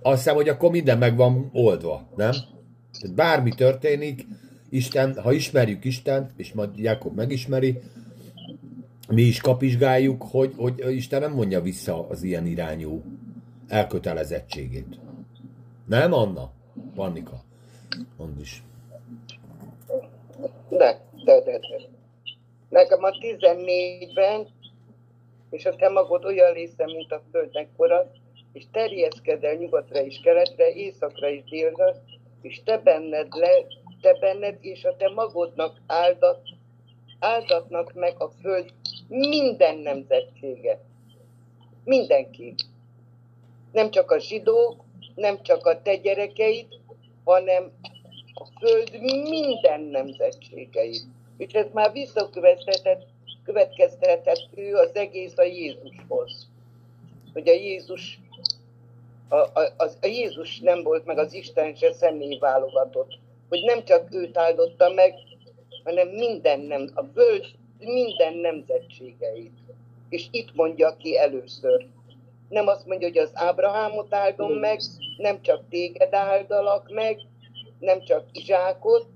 [0.01, 2.31] azt hiszem, hogy akkor minden meg van oldva, nem?
[2.99, 4.27] Tehát bármi történik,
[4.69, 7.79] Isten, ha ismerjük Isten, és majd Jákob megismeri,
[9.07, 13.03] mi is kapizsgáljuk, hogy, hogy Isten nem mondja vissza az ilyen irányú
[13.67, 14.99] elkötelezettségét.
[15.85, 16.51] Nem, Anna?
[16.95, 17.43] Pannika.
[18.17, 18.63] Mondd is.
[20.69, 21.89] De, de, de, de.
[22.69, 24.47] Nekem a 14-ben,
[25.49, 28.07] és a te magod olyan része, mint a földnek forad,
[28.53, 32.03] és terjeszked el nyugatra és keletre, északra és délre,
[32.41, 33.65] és te benned, le,
[34.01, 36.41] te benned és a te magodnak áldat,
[37.19, 38.73] áldatnak meg a föld
[39.07, 40.79] minden nemzetsége.
[41.83, 42.55] Mindenki.
[43.71, 44.83] Nem csak a zsidók,
[45.15, 46.67] nem csak a te gyerekeid,
[47.23, 47.71] hanem
[48.33, 51.03] a föld minden nemzetségeit.
[51.37, 56.47] És ez már visszakövetkeztethető az egész a Jézushoz.
[57.33, 58.19] Hogy a Jézus
[59.27, 63.19] a, a, a, a Jézus nem volt meg az Isten se személy válogatott,
[63.49, 65.13] hogy nem csak őt áldotta meg,
[65.83, 67.47] hanem minden nem, a bölcs
[67.79, 69.57] minden nemzetségeit.
[70.09, 71.85] És itt mondja ki először.
[72.49, 74.79] Nem azt mondja, hogy az Ábrahámot áldom meg,
[75.17, 77.19] nem csak téged áldalak meg,
[77.79, 79.07] nem csak Izsákot,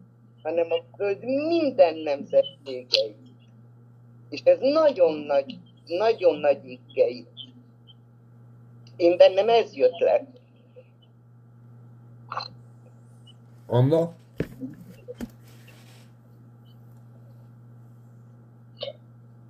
[0.44, 3.16] hanem a föld minden nemzetségeit.
[4.30, 7.26] És ez nagyon nagy, nagyon nagy ikkei.
[8.96, 10.26] Én bennem ez jött le.
[13.66, 14.14] Anna?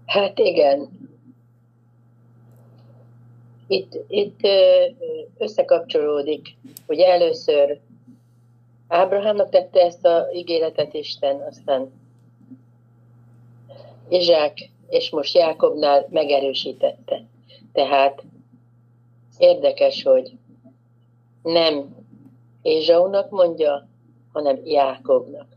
[0.06, 0.97] Hát igen.
[3.68, 4.40] Itt, itt
[5.38, 6.56] összekapcsolódik,
[6.86, 7.80] hogy először
[8.88, 11.92] Ábrahámnak tette ezt a ígéretet Isten, aztán
[14.10, 17.24] Izsák, és most Jákobnál megerősítette.
[17.74, 18.24] Tehát
[19.38, 20.32] Érdekes, hogy
[21.44, 21.96] nem
[22.62, 23.88] Ézsaunak mondja,
[24.34, 25.48] hanem Jákobnak.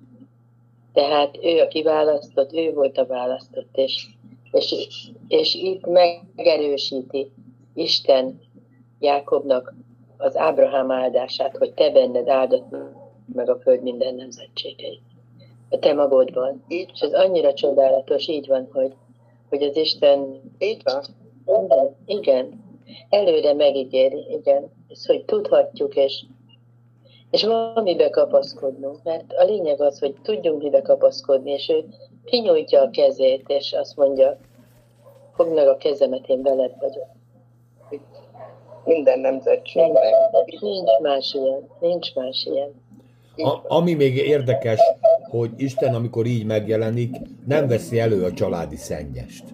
[0.92, 4.06] Tehát ő a kiválasztott, ő volt a választott, és,
[4.50, 4.74] és,
[5.28, 7.30] és itt megerősíti
[7.74, 8.40] Isten
[8.98, 9.74] Jákobnak
[10.16, 12.76] az Ábrahám áldását, hogy te benned áldott
[13.34, 15.02] meg a föld minden nemzetségeit.
[15.68, 16.64] A te magodban.
[16.68, 16.90] Így.
[16.92, 18.92] És ez annyira csodálatos, így van, hogy,
[19.48, 20.40] hogy az Isten...
[20.58, 21.02] Így van.
[21.46, 22.64] Igen, igen,
[23.08, 26.24] előre megígéri, igen, ezt, hogy tudhatjuk, és,
[27.30, 31.84] és van mibe kapaszkodnunk, mert a lényeg az, hogy tudjunk mibe kapaszkodni, és ő
[32.24, 34.36] kinyújtja a kezét, és azt mondja,
[35.34, 37.19] fogd meg a kezemet, én veled vagyok.
[38.84, 40.02] Minden nemzetségben.
[40.60, 41.68] Nincs más ilyen.
[41.80, 42.88] Nincs más ilyen.
[43.36, 44.78] A, ami még érdekes,
[45.30, 47.16] hogy Isten, amikor így megjelenik,
[47.46, 49.44] nem veszi elő a családi szennyest.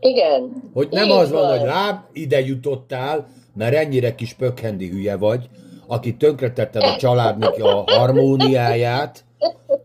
[0.00, 0.52] Igen.
[0.72, 5.48] Hogy nem az van, van, hogy rám ide jutottál, mert ennyire kis pökhendi hülye vagy,
[5.86, 9.24] aki tönkretetted a családnak a harmóniáját,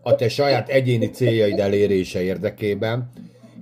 [0.01, 3.11] a te saját egyéni céljaid elérése érdekében,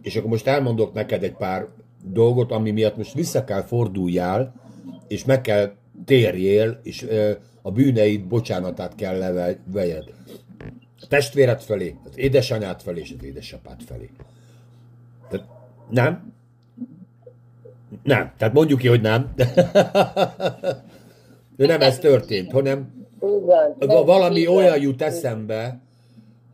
[0.01, 1.67] és akkor most elmondok neked egy pár
[2.03, 4.53] dolgot, ami miatt most vissza kell forduljál,
[5.07, 5.73] és meg kell
[6.05, 7.07] térjél, és
[7.61, 10.13] a bűneid bocsánatát kell levegyed.
[11.01, 14.09] A testvéred felé, az édesanyád felé, és az édesapád felé.
[15.29, 15.47] Tehát
[15.89, 16.33] nem?
[18.03, 18.31] Nem.
[18.37, 19.33] Tehát mondjuk ki, hogy nem.
[21.57, 23.05] De nem ez történt, hanem
[23.85, 25.79] valami olyan jut eszembe,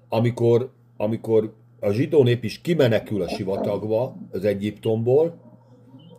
[0.10, 5.38] amikor, amikor a zsidó nép is kimenekül a sivatagba, az Egyiptomból,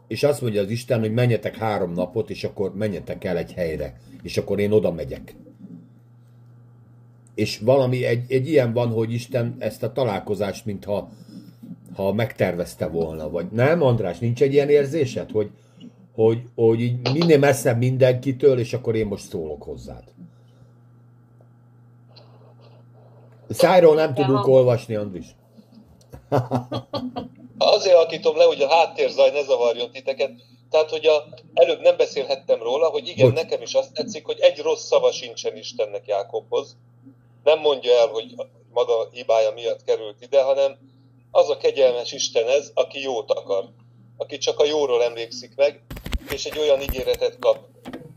[0.09, 4.01] és azt mondja az Isten, hogy menjetek három napot, és akkor menjetek el egy helyre,
[4.23, 5.35] és akkor én oda megyek.
[7.35, 11.11] És valami, egy, egy ilyen van, hogy Isten ezt a találkozást, mintha
[11.95, 15.51] ha megtervezte volna, vagy nem, András, nincs egy ilyen érzésed, hogy,
[16.15, 20.05] hogy, hogy így minél messzebb mindenkitől, és akkor én most szólok hozzád.
[23.49, 25.27] Szájról nem tudunk olvasni, Andris.
[27.59, 30.31] Azért alakítom le, hogy a háttérzaj ne zavarjon titeket.
[30.71, 31.25] Tehát, hogy a,
[31.55, 33.43] előbb nem beszélhettem róla, hogy igen, Bocs.
[33.43, 36.77] nekem is azt tetszik, hogy egy rossz szava sincsen Istennek Jákobhoz.
[37.45, 38.35] Nem mondja el, hogy
[38.73, 40.79] maga hibája miatt került ide, hanem
[41.31, 43.65] az a kegyelmes Isten ez, aki jót akar.
[44.17, 45.83] Aki csak a jóról emlékszik meg,
[46.31, 47.59] és egy olyan ígéretet kap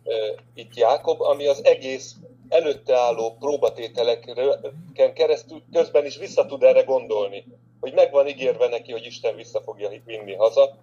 [0.03, 0.14] e,
[0.53, 2.16] itt Jákob, ami az egész
[2.49, 7.45] előtte álló próbatételeken keresztül közben is vissza tud erre gondolni,
[7.82, 10.77] hogy meg van ígérve neki, hogy Isten vissza fogja vinni haza,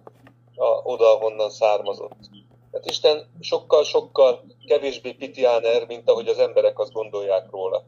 [0.55, 2.29] a, oda, ahonnan származott.
[2.73, 7.83] Hát Isten sokkal-sokkal kevésbé pitiáner, mint ahogy az emberek azt gondolják róla.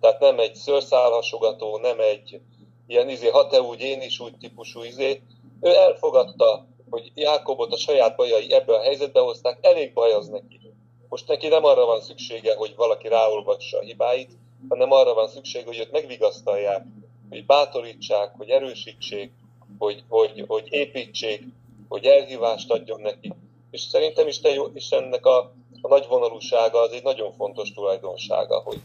[0.00, 2.40] Tehát nem egy szőrszálhasogató, nem egy
[2.86, 5.22] ilyen izé, ha te úgy, én is úgy típusú izé.
[5.60, 10.60] Ő elfogadta, hogy Jákobot a saját bajai ebbe a helyzetbe hozták, elég baj az neki.
[11.08, 14.30] Most neki nem arra van szüksége, hogy valaki ráolvassa a hibáit,
[14.68, 16.84] hanem arra van szüksége, hogy őt megvigasztalják,
[17.32, 19.30] hogy bátorítsák, hogy erősítsék,
[19.78, 21.42] hogy, hogy, hogy építsék,
[21.88, 23.32] hogy elhívást adjon neki.
[23.70, 25.38] És szerintem Isten, Istennek a,
[25.80, 28.80] a nagy vonalúsága az egy nagyon fontos tulajdonsága, hogy,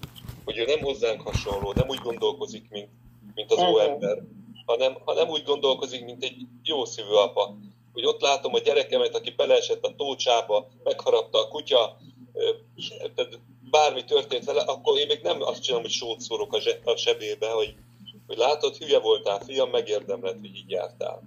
[0.45, 2.89] hogy ő nem hozzánk hasonló, nem úgy gondolkozik, mint,
[3.35, 4.17] mint az ó ember,
[4.65, 7.55] hanem, hanem úgy gondolkozik, mint egy jó szívű apa.
[7.93, 11.97] Hogy ott látom a gyerekemet, aki beleesett a tócsába, megharapta a kutya,
[13.69, 16.95] bármi történt vele, akkor én még nem azt csinálom, hogy sót szórok a, zse, a
[16.95, 17.75] sebébe, hogy,
[18.27, 21.23] hogy látod, hülye voltál, fiam, megérdemled, hogy így jártál.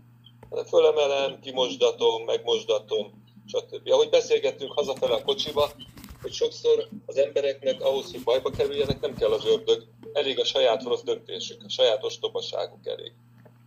[0.51, 3.91] De fölemelem, kimosdatom, megmosdatom, stb.
[3.91, 5.71] Ahogy beszélgettünk hazafele a kocsiba,
[6.23, 10.83] hogy sokszor az embereknek ahhoz, hogy bajba kerüljenek, nem kell az ördög, elég a saját
[10.83, 13.13] rossz döntésük, a saját ostobaságuk elég.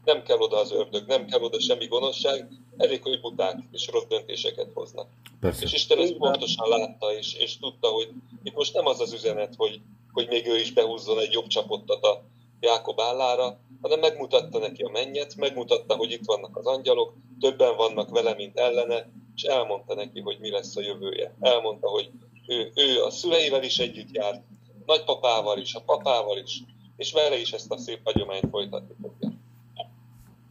[0.05, 4.05] Nem kell oda az ördög, nem kell oda semmi gonoszság, elég, hogy buták és rossz
[4.09, 5.07] döntéseket hoznak.
[5.39, 5.63] Persze.
[5.63, 8.09] És Isten ezt pontosan látta, és, és tudta, hogy
[8.43, 9.81] itt most nem az az üzenet, hogy,
[10.11, 12.23] hogy még ő is behúzzon egy jobb csapottat a
[12.63, 18.09] Jákob állára, hanem megmutatta neki a mennyet, megmutatta, hogy itt vannak az angyalok, többen vannak
[18.09, 21.35] vele, mint ellene, és elmondta neki, hogy mi lesz a jövője.
[21.39, 22.11] Elmondta, hogy
[22.47, 24.41] ő, ő a szüleivel is együtt járt,
[24.85, 26.63] nagypapával is, a papával is,
[26.97, 29.31] és vele is ezt a szép hagyományt folytatni fogja.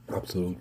[0.07, 0.59] Abszolút.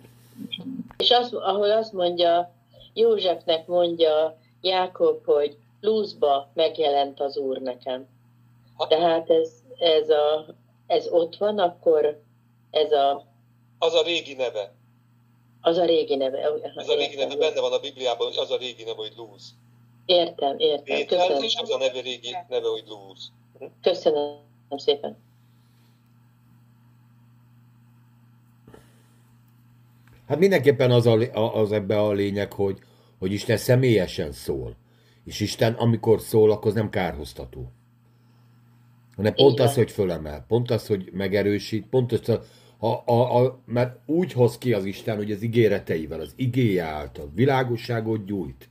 [0.97, 2.53] És az, ahol azt mondja,
[2.93, 8.07] Józsefnek mondja Jákob, hogy Lúzba megjelent az Úr nekem.
[8.75, 8.87] Ha?
[8.87, 9.49] Tehát ez,
[9.79, 10.45] ez, a,
[10.91, 12.21] ez ott van, akkor
[12.71, 13.27] ez a...
[13.77, 14.73] Az a régi neve.
[15.61, 16.37] Az a régi neve.
[16.75, 19.53] Ez a régi neve, benne van a Bibliában, hogy az a régi neve, hogy Lúz.
[20.05, 20.95] Értem, értem.
[20.97, 23.31] Péter, és az a neve régi neve, hogy Lúz.
[23.81, 24.37] Köszönöm
[24.69, 25.17] szépen.
[30.27, 32.79] Hát mindenképpen az, a, az ebbe a lényeg, hogy,
[33.19, 34.75] hogy Isten személyesen szól.
[35.25, 37.71] És Isten, amikor szól, akkor az nem kárhoztató.
[39.21, 39.67] Hanem pont Igen.
[39.67, 42.39] az, hogy fölemel, pont az, hogy megerősít, pont az,
[42.77, 47.31] a, a, a, mert úgy hoz ki az Isten, hogy az ígéreteivel, az igéje által
[47.35, 48.69] világosságot gyújt.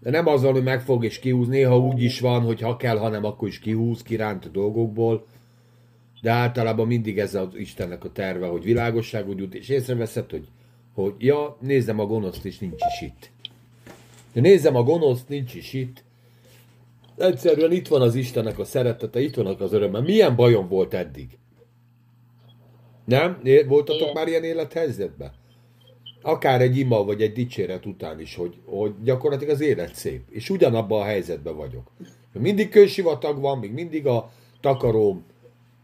[0.00, 3.24] De nem azzal, hogy megfog és kihúz, néha úgy is van, hogy ha kell, hanem
[3.24, 5.26] akkor is kihúz, kiránt a dolgokból,
[6.20, 10.48] de általában mindig ez az Istennek a terve, hogy világosságot jut, és észreveszed, hogy,
[10.94, 13.30] hogy ja, nézem a gonoszt, és nincs is itt.
[14.32, 16.04] De nézem a gonoszt, nincs is itt.
[17.16, 20.02] Egyszerűen itt van az Istennek a szeretete, itt vannak az örömmel.
[20.02, 21.38] Milyen bajom volt eddig?
[23.04, 23.40] Nem?
[23.66, 24.12] Voltatok Igen.
[24.14, 25.32] már ilyen élethelyzetben?
[26.26, 30.22] akár egy ima vagy egy dicséret után is, hogy, hogy gyakorlatilag az élet szép.
[30.30, 31.90] És ugyanabban a helyzetben vagyok.
[32.32, 35.24] Mindig kősivatag van, még mindig a takaróm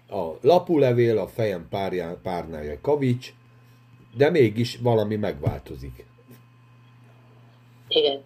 [0.08, 3.32] a lapulevél, a fejem párján, párnája kavics,
[4.16, 6.06] de mégis valami megváltozik.
[7.88, 8.20] Igen.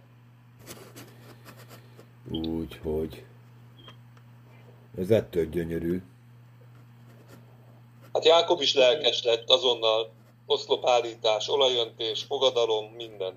[2.30, 3.24] Úgyhogy
[4.98, 6.02] ez ettől gyönyörű.
[8.12, 10.10] Hát Jákob is lelkes lett azonnal,
[10.46, 13.34] oszlopállítás, olajöntés, fogadalom, minden.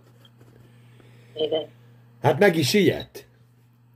[1.35, 1.67] Igen.
[2.21, 3.27] Hát meg is ilyet.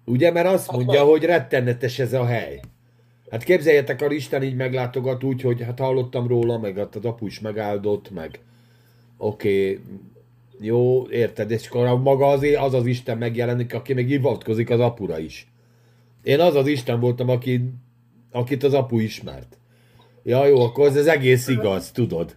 [0.06, 2.62] Ugye, mert azt hát mondja, hogy rettenetes ez a hely.
[3.30, 7.26] Hát képzeljetek, a Isten így meglátogat úgy, hogy hát hallottam róla, meg hát az apu
[7.26, 8.40] is megáldott, meg
[9.18, 9.84] oké, okay,
[10.64, 15.20] jó, érted, és akkor maga az, az az Isten megjelenik, aki meg hivatkozik az apura
[15.20, 15.48] is.
[16.24, 17.62] Én az az Isten voltam, aki,
[18.32, 19.58] akit az apu ismert.
[20.24, 22.36] Ja, jó, akkor ez az egész igaz, tudod.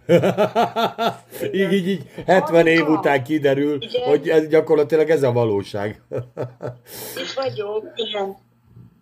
[1.51, 4.09] így, így, így 70 év után kiderül, Igen.
[4.09, 6.01] hogy ez gyakorlatilag ez a valóság.
[7.21, 7.83] Itt vagyok.
[7.95, 8.35] Igen.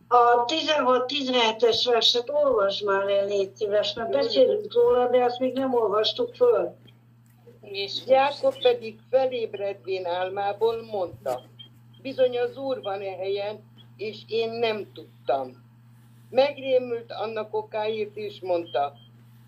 [0.07, 5.73] A 16-17-es verset olvasd már el, légy szíves, mert beszélünk róla, de azt még nem
[5.73, 6.75] olvastuk föl.
[7.71, 11.41] És Jákob pedig felébredvén álmából mondta,
[12.01, 13.63] bizony az Úr van e helyen,
[13.97, 15.63] és én nem tudtam.
[16.29, 18.93] Megrémült annak okáért, és mondta,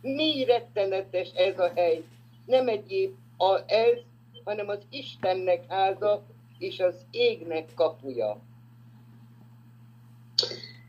[0.02, 2.04] mi rettenetes ez a hely,
[2.46, 3.98] nem egyéb a ez,
[4.44, 6.24] hanem az Istennek háza,
[6.58, 8.38] és az égnek kapuja.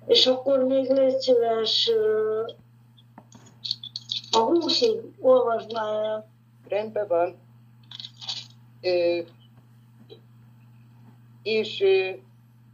[0.07, 1.91] És akkor még légy szíves,
[4.31, 6.29] a húszig olvasd már el.
[6.69, 7.37] Rendben van.
[8.81, 9.21] Ö,
[11.43, 12.11] és ö,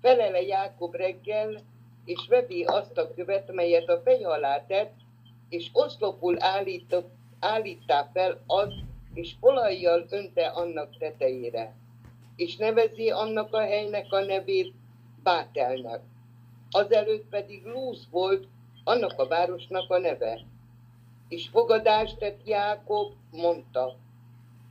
[0.01, 1.61] felele Jákob reggel,
[2.05, 4.95] és vevi azt a követ, melyet a fej alá tett,
[5.49, 8.73] és oszlopul állított, állíttá fel az,
[9.15, 11.75] és olajjal önte annak tetejére,
[12.37, 14.73] és nevezi annak a helynek a nevét
[15.23, 16.01] Bátelnek
[16.75, 18.47] azelőtt pedig Lúz volt
[18.85, 20.41] annak a városnak a neve.
[21.29, 23.97] És fogadást tett Jákob, mondta,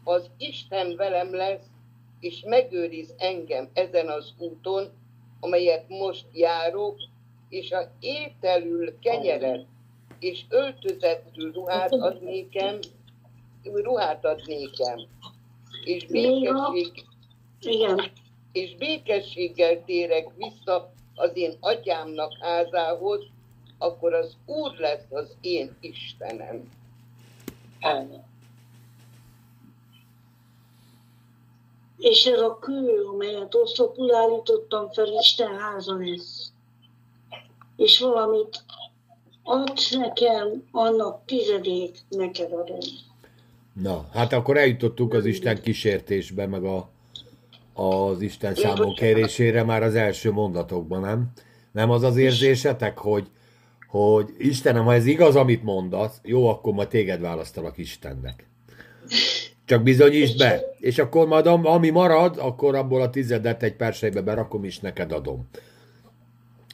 [0.03, 1.65] az Isten velem lesz,
[2.19, 4.89] és megőriz engem ezen az úton,
[5.39, 6.95] amelyet most járok,
[7.49, 9.65] és a ételül kenyeret
[10.19, 12.79] és öltözettül ruhát ad nékem,
[13.63, 14.99] ruhát ad nékem,
[15.83, 17.05] és békesség,
[17.61, 18.11] Igen.
[18.51, 23.21] és békességgel térek vissza az én atyámnak házához,
[23.83, 26.71] akkor az Úr lesz az én Istenem.
[27.81, 28.23] Amen.
[31.97, 36.51] És ez a kő, amelyet oszlopul állítottam fel, Isten háza lesz.
[37.75, 38.63] És valamit
[39.43, 42.79] adsz nekem, annak tizedét neked adom.
[43.73, 46.91] Na, hát akkor eljutottunk az Isten kísértésbe, meg a
[47.73, 51.31] az Isten számon kérésére már az első mondatokban, nem?
[51.71, 53.27] Nem az az érzésetek, hogy,
[53.99, 58.47] hogy Istenem, ha ez igaz, amit mondasz, jó, akkor ma téged választalak Istennek.
[59.65, 64.63] Csak bizonyítsd be, és akkor majd ami marad, akkor abból a tizedet egy persejbe berakom,
[64.63, 65.49] és neked adom.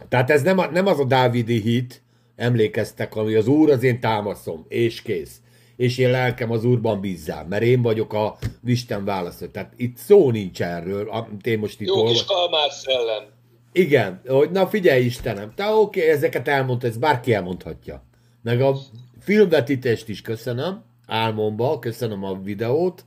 [0.09, 2.01] Tehát ez nem, a, nem az a dávidi hit,
[2.35, 5.41] emlékeztek, ami az Úr az én támaszom, és kész
[5.75, 9.45] és én lelkem az Úrban bízzám, mert én vagyok a Isten választó.
[9.45, 12.11] Tehát itt szó nincs erről, amit én most itt Jó olvas...
[12.11, 13.23] kis kalmár szellem.
[13.71, 18.03] Igen, hogy na figyelj Istenem, te oké, okay, ezeket elmondta, ez bárki elmondhatja.
[18.43, 18.75] Meg a
[19.19, 23.05] filmvetítést is köszönöm, álmomba, köszönöm a videót,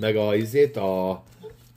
[0.00, 1.22] meg a izét, a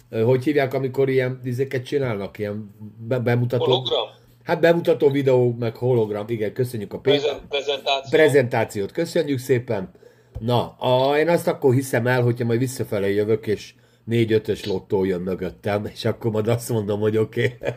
[0.09, 2.75] hogy hívják, amikor ilyen izéket csinálnak, ilyen
[3.07, 3.63] be, bemutató...
[3.63, 4.07] Hologram?
[4.43, 8.09] Hát bemutató videó, meg hologram, igen, köszönjük a prezentációt.
[8.09, 8.91] prezentációt.
[8.91, 9.91] Köszönjük szépen.
[10.39, 13.73] Na, a, én azt akkor hiszem el, hogyha majd visszafelé jövök, és
[14.07, 17.57] négy-ötös lottó jön mögöttem, és akkor majd azt mondom, hogy oké.
[17.59, 17.73] Okay.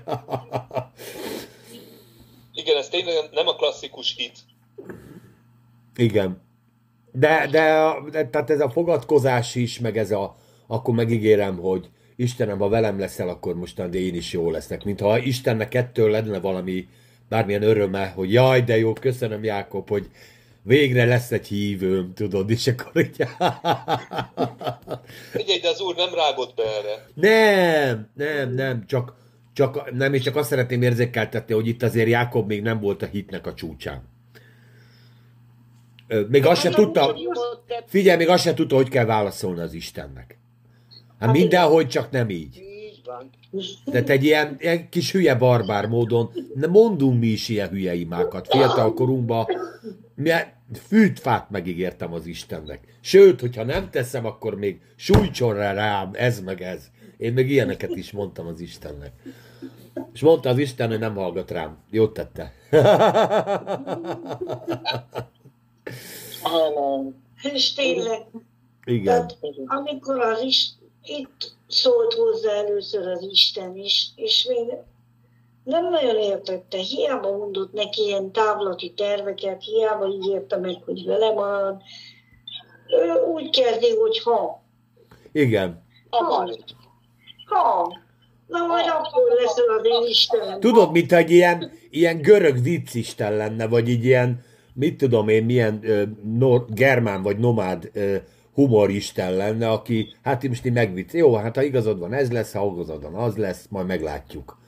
[2.53, 4.39] Igen, ez tényleg nem a klasszikus hit.
[5.97, 6.43] Igen.
[7.13, 10.37] De, de, de tehát ez a fogadkozás is, meg ez a,
[10.67, 14.85] akkor megígérem, hogy Istenem, ha velem leszel, akkor mostan de én is jó leszek.
[14.85, 16.89] Mintha Istennek ettől lenne valami,
[17.29, 20.11] bármilyen öröme, hogy jaj, de jó, köszönöm Jákob, hogy
[20.71, 23.17] végre lesz egy hívőm, tudod, és akkor így...
[25.33, 27.07] Figyelj, de az úr nem rágott be erre.
[27.15, 29.15] Nem, nem, nem, csak,
[29.53, 33.07] csak, nem, és csak azt szeretném érzékeltetni, hogy itt azért Jákob még nem volt a
[33.07, 34.03] hitnek a csúcsán.
[36.29, 37.17] Még azt se tudta,
[37.87, 40.39] figyelj, még azt se tudta, hogy kell válaszolni az Istennek.
[41.19, 42.63] Hát mindenhogy csak nem így.
[43.85, 48.49] Tehát egy ilyen, ilyen kis hülye barbár módon, ne mondunk mi is ilyen hülye imákat.
[48.51, 49.47] Fiatal korunkban
[50.15, 50.31] mi,
[50.79, 52.97] fűtfát megígértem az Istennek.
[53.01, 56.91] Sőt, hogyha nem teszem, akkor még sújtson rá rám, ez meg ez.
[57.17, 59.13] Én meg ilyeneket is mondtam az Istennek.
[60.13, 61.79] És mondta az Isten, hogy nem hallgat rám.
[61.91, 62.53] Jót tette.
[67.53, 68.27] És tényleg,
[68.85, 69.05] Igen.
[69.05, 69.37] tehát
[69.67, 70.69] amikor az is,
[71.03, 74.67] itt szólt hozzá először az Isten is, és még
[75.71, 81.83] nem nagyon értette, hiába mondott neki ilyen távlati terveket, hiába ígérte meg, hogy vele marad.
[82.87, 84.63] Ő úgy kezdi, hogy ha.
[85.33, 85.83] Igen.
[86.11, 86.51] Ha.
[87.45, 87.99] Ha.
[88.47, 90.61] Na majd akkor leszel az én Istenem.
[90.61, 94.45] Tudod, mint egy ilyen, ilyen görög viccisten lenne, vagy így ilyen,
[94.75, 96.03] mit tudom én, milyen ö,
[96.39, 98.17] nor, germán vagy nomád ö,
[98.55, 102.71] humoristen lenne, aki, hát most így megvicc, jó, hát ha igazad van, ez lesz, ha
[102.75, 104.60] igazad van, az lesz, majd meglátjuk.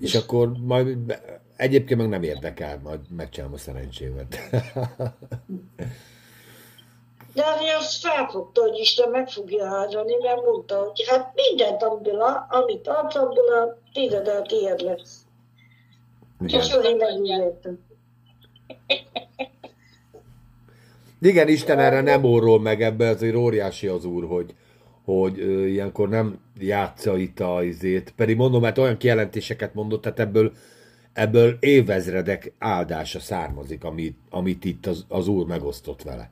[0.00, 1.20] És akkor majd
[1.56, 4.36] egyébként meg nem érdekel, majd megcsinálom a szerencsémet.
[7.34, 12.20] De azért azt felfogta, hogy Isten meg fogja áldani, mert mondta, hogy hát mindent, amiből,
[12.20, 15.20] a- amit adsz, abból a tized a tiéd lesz.
[16.40, 16.60] Igen.
[16.60, 17.78] És megígértem.
[21.20, 24.54] Igen, Isten erre nem orról meg, ebbe azért óriási az úr, hogy,
[25.04, 28.12] hogy ö, ilyenkor nem játsza itt a izét.
[28.16, 30.52] Pedig mondom, mert olyan kijelentéseket mondott, tehát ebből,
[31.12, 36.30] ebből évezredek áldása származik, amit, amit itt az, az úr megosztott vele.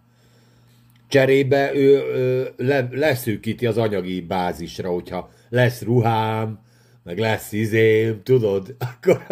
[1.09, 6.59] Cserébe ő ö, le, leszűkíti az anyagi bázisra, hogyha lesz ruhám,
[7.05, 9.23] meg lesz izém, tudod, akkor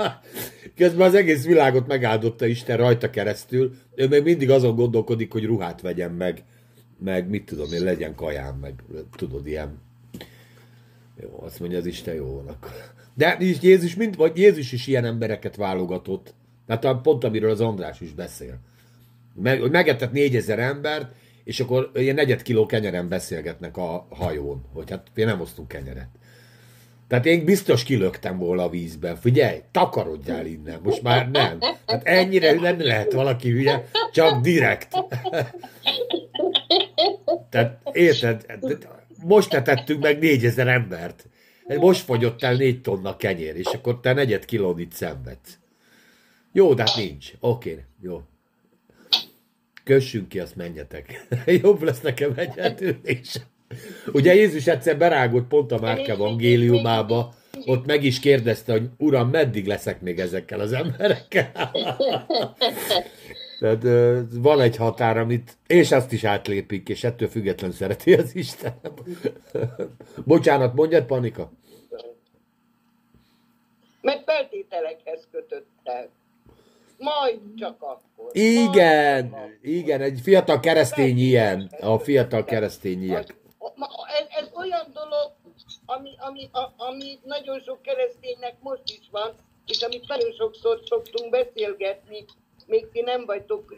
[0.76, 5.80] közben az egész világot megáldotta Isten rajta keresztül, ő még mindig azon gondolkodik, hogy ruhát
[5.80, 6.44] vegyen meg,
[6.98, 8.74] meg mit tudom én, legyen kajám, meg
[9.16, 9.80] tudod, ilyen.
[11.20, 12.70] Jó, azt mondja az Isten, jó van akkor.
[13.14, 16.34] De Jézus, mind, vagy Jézus is ilyen embereket válogatott.
[16.68, 18.58] Hát pont amiről az András is beszél.
[19.34, 21.12] Meg, hogy megetett négyezer embert,
[21.44, 26.08] és akkor ilyen negyed kiló kenyeren beszélgetnek a hajón, hogy hát mi nem osztunk kenyeret.
[27.08, 29.16] Tehát én biztos kilöktem volna a vízbe.
[29.16, 31.58] Figyelj, takarodjál innen, most már nem.
[31.86, 34.96] Hát ennyire nem lehet valaki hülye, csak direkt.
[37.50, 38.44] Tehát érted?
[39.24, 41.26] Most etettünk meg négyezer embert.
[41.66, 45.58] Most fogyott el négy tonna kenyér, és akkor te negyed kilót itt szenvedsz.
[46.52, 47.32] Jó, de hát nincs.
[47.40, 48.22] Oké, okay, jó.
[49.84, 51.26] Kössünk ki, azt menjetek.
[51.62, 53.40] Jobb lesz nekem egyetülés.
[54.12, 57.34] Ugye Jézus egyszer berágott pont a Márk evangéliumába,
[57.64, 61.52] ott meg is kérdezte, hogy Uram, meddig leszek még ezekkel az emberekkel?
[63.62, 63.82] Tehát
[64.32, 68.80] van egy határ, amit, és azt is átlépik, és ettől független szereti az Isten.
[70.26, 71.52] Bocsánat, mondjad, Panika?
[74.00, 76.08] Mert feltételekhez kötöttel.
[76.98, 78.30] Majd csak akkor.
[78.32, 79.58] Igen, Majd akkor.
[79.62, 83.20] igen, egy fiatal keresztény ilyen, a fiatal keresztény ilyen.
[83.20, 85.32] Ez, ez olyan dolog,
[85.86, 89.34] ami, ami, a, ami nagyon sok kereszténynek most is van,
[89.66, 92.24] és amit nagyon sokszor szoktunk beszélgetni,
[92.72, 93.74] még ti nem vagytok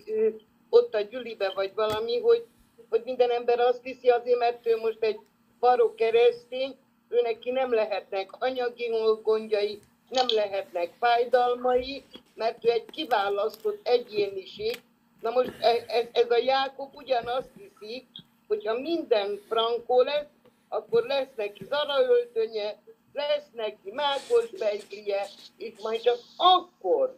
[0.68, 2.44] ott a gyülibe vagy valami, hogy,
[2.88, 5.18] hogy minden ember azt hiszi azért, mert ő most egy
[5.60, 6.76] barok keresztény,
[7.08, 8.90] ő neki nem lehetnek anyagi
[9.22, 12.04] gondjai, nem lehetnek fájdalmai,
[12.34, 14.82] mert ő egy kiválasztott egyéniség.
[15.20, 18.06] Na most e- ez, ez a Jákob ugyanazt hiszi,
[18.48, 20.26] hogyha minden frankó lesz,
[20.68, 22.76] akkor lesz neki zaraöltönye,
[23.12, 25.26] lesz neki mákos bejtlie,
[25.56, 27.16] és majd csak akkor,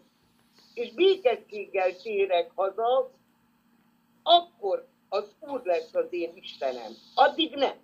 [0.76, 3.10] és békességgel térek haza,
[4.22, 6.92] akkor az Úr lesz az én Istenem.
[7.14, 7.74] Addig nem.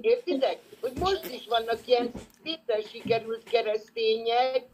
[0.00, 0.58] Értitek?
[0.80, 2.10] Hogy most is vannak ilyen
[2.44, 4.66] szépen sikerült keresztények,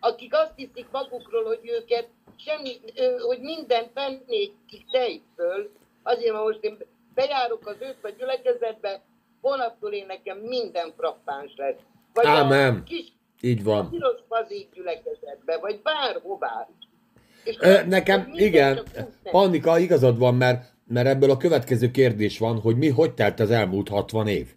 [0.00, 2.80] akik azt hiszik magukról, hogy őket semmi,
[3.26, 5.70] hogy minden fennékig tejtől,
[6.02, 6.78] azért, mert most én
[7.14, 9.02] bejárok az őt vagy gyülekezetbe,
[9.40, 11.80] holnaptól én nekem minden frappáns lesz.
[12.12, 12.76] Vagy Ámen.
[12.76, 13.12] a kis
[13.44, 13.90] Így van.
[13.90, 16.68] piros fazék gyülekezetbe, vagy bárhová.
[17.44, 18.82] És Ö, nekem, igen.
[19.24, 23.50] Annika, igazad van, mert, mert ebből a következő kérdés van, hogy mi hogy telt az
[23.50, 24.54] elmúlt 60 év.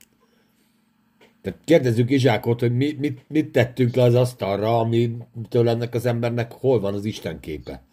[1.41, 6.51] Tehát kérdezzük Izsákot, hogy mi, mit, mit tettünk le az asztalra, amitől ennek az embernek
[6.51, 7.83] hol van az Isten képe.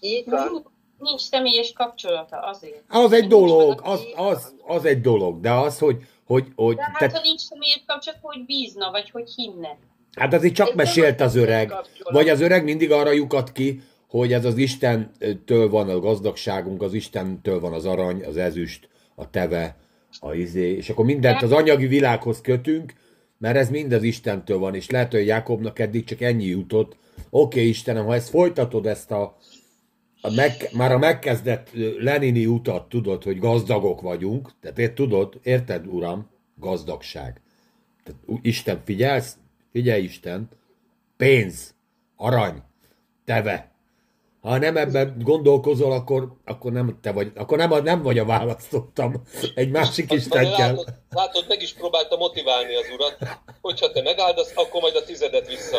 [0.00, 0.66] Így van.
[0.98, 2.82] Nincs személyes kapcsolata azért.
[2.88, 5.96] Az egy Nincs dolog, a az, az, az egy dolog, de az, hogy,
[6.30, 9.78] hogy, hogy De hát, te, ha nincs személyes kapcsolat, hogy bízna, vagy hogy hinne.
[10.16, 12.12] hát azért csak Ez mesélt az öreg, kapcsolat.
[12.12, 16.94] vagy az öreg mindig arra lyukat ki, hogy ez az Istentől van a gazdagságunk, az
[16.94, 19.76] Istentől van az arany, az ezüst, a teve,
[20.20, 22.92] a izé, és akkor mindent az anyagi világhoz kötünk,
[23.38, 26.96] mert ez mind az Istentől van, és lehet, hogy Jákobnak eddig csak ennyi jutott,
[27.30, 29.36] okay, Istenem, ha ezt folytatod, ezt a,
[30.20, 35.86] a meg, már a megkezdett Lenini utat, tudod, hogy gazdagok vagyunk, tehát ért, tudod, érted,
[35.86, 36.26] uram,
[36.56, 37.40] gazdagság.
[38.02, 39.36] Tehát, Isten, figyelsz?
[39.72, 40.48] Figyelj, Isten,
[41.16, 41.74] pénz,
[42.16, 42.62] arany,
[43.24, 43.69] teve,
[44.40, 49.22] ha nem ebben gondolkozol, akkor, akkor nem te vagy, akkor nem, nem vagy a választottam.
[49.54, 50.68] Egy másik Isten kell.
[50.68, 55.48] Látod, látod, meg is próbálta motiválni az urat, hogyha te megáldasz, akkor majd a tizedet
[55.48, 55.76] vissza.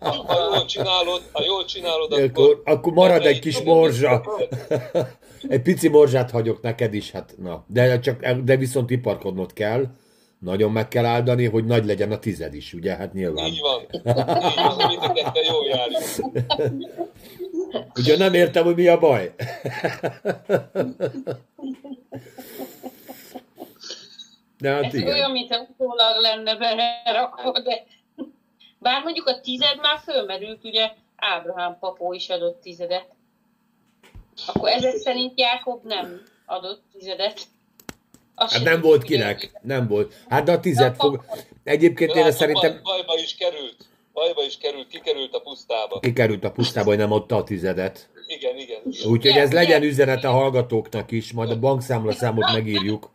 [0.00, 2.28] Ha, ha jól csinálod, ha jól csinálod, akkor...
[2.28, 4.22] Akkor, akkor marad egy kis morzsa.
[5.48, 7.64] Egy pici morzsát hagyok neked is, hát na.
[7.66, 9.86] De, csak, de viszont iparkodnod kell,
[10.42, 12.94] nagyon meg kell áldani, hogy nagy legyen a tized is, ugye?
[12.96, 13.46] Hát nyilván.
[13.46, 13.80] Így van.
[13.92, 14.02] Így
[14.54, 16.02] van, mind a ketten jól járjuk.
[17.98, 19.34] Ugye nem értem, hogy mi a baj.
[24.58, 25.12] De hát Ez igen.
[25.12, 27.84] olyan, mintha utólag lenne belerakva, de
[28.78, 33.06] bár mondjuk a tized már fölmerült, ugye Ábrahám papó is adott tizedet.
[34.46, 37.40] Akkor ezek szerint Jákob nem adott tizedet.
[38.50, 40.14] Hát nem volt kinek, nem volt.
[40.28, 41.24] Hát de a tized fog...
[41.64, 42.80] Egyébként én szerintem...
[42.82, 43.76] Bajba is került.
[44.12, 46.00] Bajba is került, kikerült a pusztába.
[46.00, 48.10] Kikerült a pusztába, hogy nem adta a tizedet.
[48.26, 48.80] Igen, igen.
[49.12, 53.10] Úgyhogy ez legyen üzenet a hallgatóknak is, majd a bankszámla számot megírjuk.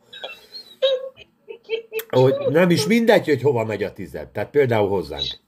[2.10, 4.28] Hogy nem is mindegy, hogy hova megy a tized.
[4.28, 5.40] Tehát például hozzánk.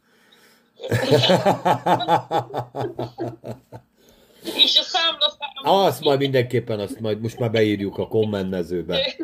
[4.56, 9.16] És a számla Azt majd mindenképpen, azt majd most már beírjuk a kommentmezőbe.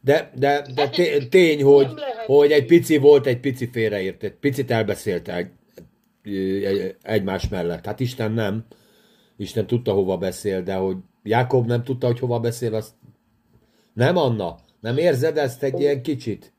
[0.00, 0.88] De, de, de
[1.28, 1.86] tény, hogy,
[2.26, 5.50] hogy egy pici volt, egy pici félreért, egy picit elbeszélt egy,
[7.02, 7.86] egymás mellett.
[7.86, 8.64] Hát Isten nem.
[9.36, 12.92] Isten tudta, hova beszél, de hogy Jákob nem tudta, hogy hova beszél, azt
[13.92, 14.56] nem, Anna?
[14.80, 16.52] Nem érzed ezt egy ilyen kicsit?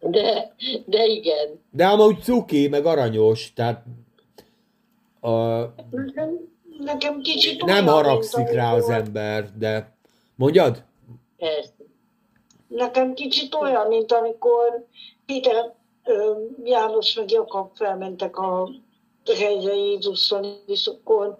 [0.00, 0.54] De,
[0.86, 1.60] de igen.
[1.70, 3.84] De amúgy cuki, meg aranyos, tehát
[5.20, 5.30] a...
[6.78, 9.96] Nekem kicsit Nem haragszik rá az ember, de...
[10.34, 10.82] Mondjad?
[11.36, 11.72] Persze.
[12.68, 14.86] Nekem kicsit olyan, mint amikor
[15.26, 15.74] Péter,
[16.64, 18.68] János meg Jakab felmentek a
[19.38, 21.36] hegyre Jézusszal, és akkor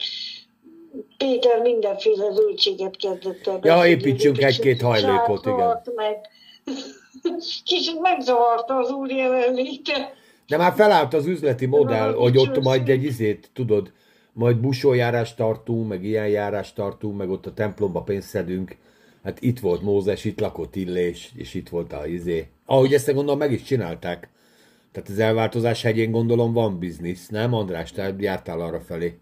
[1.17, 3.59] Péter mindenféle zöldséget kezdett el.
[3.63, 5.83] Ja, építsünk egy-két hajlékot, igen.
[5.95, 6.17] Meg.
[7.65, 10.15] Kicsit megzavarta az úr jelenléte.
[10.47, 13.93] De már felállt az üzleti modell, hogy ott majd egy izét, tudod,
[14.35, 18.77] majd busójárást tartunk, meg ilyen járást tartunk, meg ott a templomba pénzt szedünk.
[19.25, 22.49] Hát itt volt Mózes, itt lakott Illés, és itt volt a izé.
[22.67, 24.29] Ahogy ezt gondolom, meg is csinálták.
[24.93, 27.93] Tehát az elváltozás hegyén gondolom van biznisz, nem András?
[27.93, 29.19] Tehát jártál arra felé.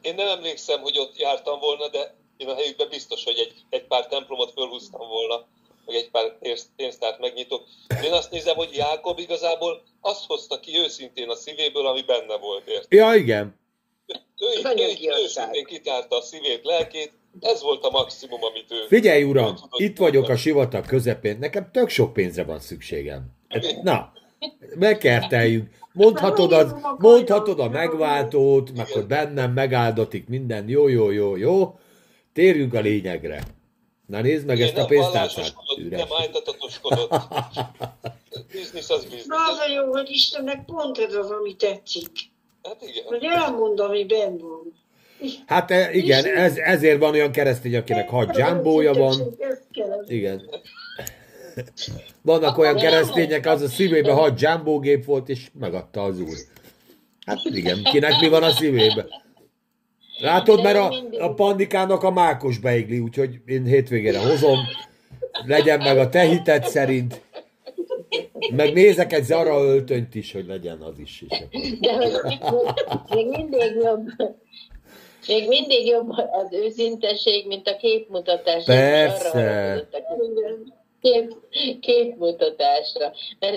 [0.00, 3.86] Én nem emlékszem, hogy ott jártam volna, de én a helyükben biztos, hogy egy, egy
[3.86, 5.46] pár templomot fölhúztam volna,
[5.86, 6.38] vagy egy pár
[6.76, 7.62] pénztárt megnyitok.
[8.04, 12.68] Én azt nézem, hogy Jákob igazából azt hozta ki őszintén a szívéből, ami benne volt,
[12.68, 12.92] érted?
[12.92, 13.60] Ja, igen.
[14.42, 18.86] Ő, ő, ő őszintén kitárta a szívét, lelkét, ez volt a maximum, amit ő...
[18.86, 23.24] Figyelj, uram, itt vagyok a sivatag közepén, nekem tök sok pénzre van szükségem.
[23.82, 24.12] Na,
[24.74, 25.68] megkerteljük.
[25.92, 31.78] Mondhatod, az, mondhatod a megváltót, meg hogy bennem megáldatik minden, jó, jó, jó, jó.
[32.32, 33.42] Térjünk a lényegre.
[34.06, 35.54] Na nézd meg Én ezt a pénztárcát.
[35.90, 37.14] Nem álltatatoskodott.
[38.52, 39.26] biznisz az biznisz.
[39.26, 42.31] Na az a jó, hogy Istennek pont ez az, ami tetszik.
[42.62, 43.04] Hát igen.
[43.04, 44.80] Hogy elmond, ami benn van.
[45.46, 49.36] Hát e, igen, ez, ezért van olyan keresztény, akinek hat dzsámbója van.
[50.06, 50.42] Igen.
[52.22, 56.36] Vannak olyan keresztények, az a szívében hat dzsámbógép volt, és megadta az úr.
[57.26, 59.06] Hát igen, kinek mi van a szívében?
[60.18, 64.58] Látod, mert a, a pandikának a mákos beigli, úgyhogy én hétvégére hozom,
[65.46, 67.20] legyen meg a te hited szerint,
[68.56, 71.24] meg nézek egy zara öltönyt is, hogy legyen az is.
[71.28, 71.38] is.
[71.80, 71.96] De
[73.14, 74.06] még mindig jobb,
[75.28, 78.64] még mindig jobb az őszinteség, mint a képmutatás.
[78.64, 79.88] Persze.
[81.00, 81.34] Kép,
[81.80, 83.12] képmutatásra.
[83.38, 83.56] Mert,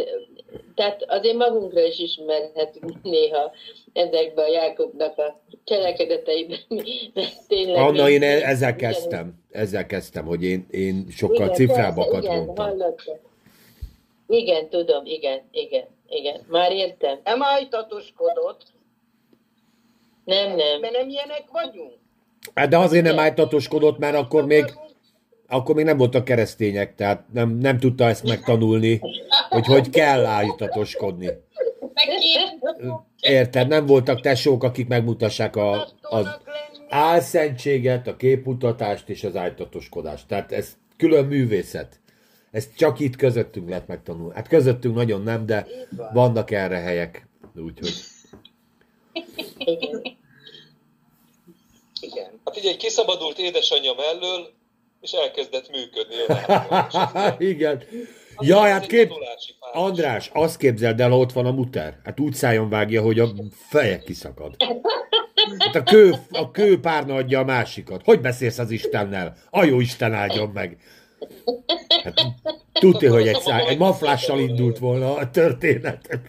[0.76, 3.52] tehát azért magunkra is ismerhetünk néha
[3.94, 6.58] ezekbe a Jákobnak a cselekedeteiben.
[7.48, 9.34] Tényleg Anna, én ezzel kezdtem.
[9.52, 12.66] Ezzel kezdtem, hogy én, én sokkal igen, cifrábbakat igen, mondtam.
[12.66, 13.16] Hallottam.
[14.28, 16.42] Igen, tudom, igen, igen, igen.
[16.48, 17.20] Már értem.
[17.24, 18.64] Nem álltatoskodott.
[20.26, 20.80] Nem, nem.
[20.80, 21.94] Mert nem ilyenek vagyunk.
[22.54, 24.66] Hát de azért nem álltatoskodott, mert akkor még,
[25.48, 29.02] akkor még nem voltak keresztények, tehát nem, nem tudta ezt megtanulni,
[29.50, 31.30] hogy hogy kell álltatoskodni.
[33.22, 36.40] Érted, nem voltak tesók, akik megmutassák a, az
[36.90, 40.28] álszentséget, a képmutatást és az álltatoskodást.
[40.28, 42.00] Tehát ez külön művészet.
[42.56, 44.34] Ezt csak itt közöttünk lehet megtanulni.
[44.36, 45.68] Hát közöttünk nagyon nem, de
[46.14, 47.28] vannak erre helyek.
[47.56, 47.94] Úgyhogy...
[49.58, 50.02] Igen.
[52.02, 52.40] Igen.
[52.46, 54.50] Hát ugye egy kiszabadult édesanyja mellől,
[55.02, 56.16] és elkezdett működni.
[57.52, 57.84] Igen.
[58.40, 59.12] Ja, hát kép...
[59.74, 62.00] András, azt képzeld el, ott van a muter.
[62.04, 64.56] Hát úgy szájon vágja, hogy a feje kiszakad.
[65.58, 68.02] Hát a kő, a kő párna adja a másikat.
[68.04, 69.38] Hogy beszélsz az Istennel?
[69.50, 70.78] A jó Isten áldjon meg.
[72.04, 72.36] Hát,
[72.74, 73.60] tudja, hogy egy, szá...
[73.60, 76.20] egy maflással indult volna a történet.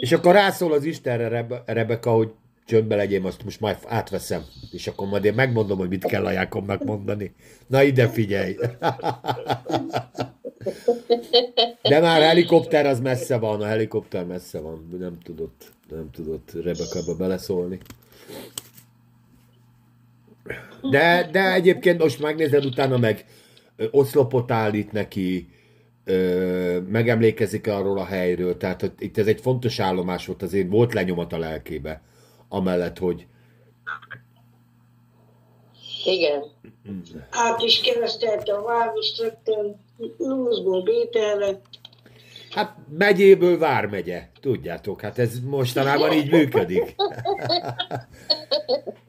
[0.00, 2.30] És akkor rászól az Istenre Rebe- Rebeka, hogy
[2.66, 4.44] csöndbe legyél, azt most majd átveszem.
[4.70, 7.34] És akkor majd én megmondom, hogy mit kell a Jákobnak mondani.
[7.66, 8.56] Na ide figyelj!
[11.82, 14.88] De már helikopter az messze van, a helikopter messze van.
[14.98, 17.78] Nem tudott, nem tudott Rebeka beleszólni.
[20.90, 23.24] De, de egyébként most megnézed utána meg
[23.90, 25.48] oszlopot állít neki,
[26.04, 30.94] ö, megemlékezik arról a helyről, tehát hogy itt ez egy fontos állomás volt, azért volt
[30.94, 32.02] lenyomat a lelkébe,
[32.48, 33.26] amellett, hogy
[36.04, 36.44] Igen.
[37.30, 39.84] Át is keresztelte a város rögtön
[40.18, 41.60] Lúzból Bételre.
[42.56, 46.94] Hát megyéből vármegye, tudjátok, hát ez mostanában így működik.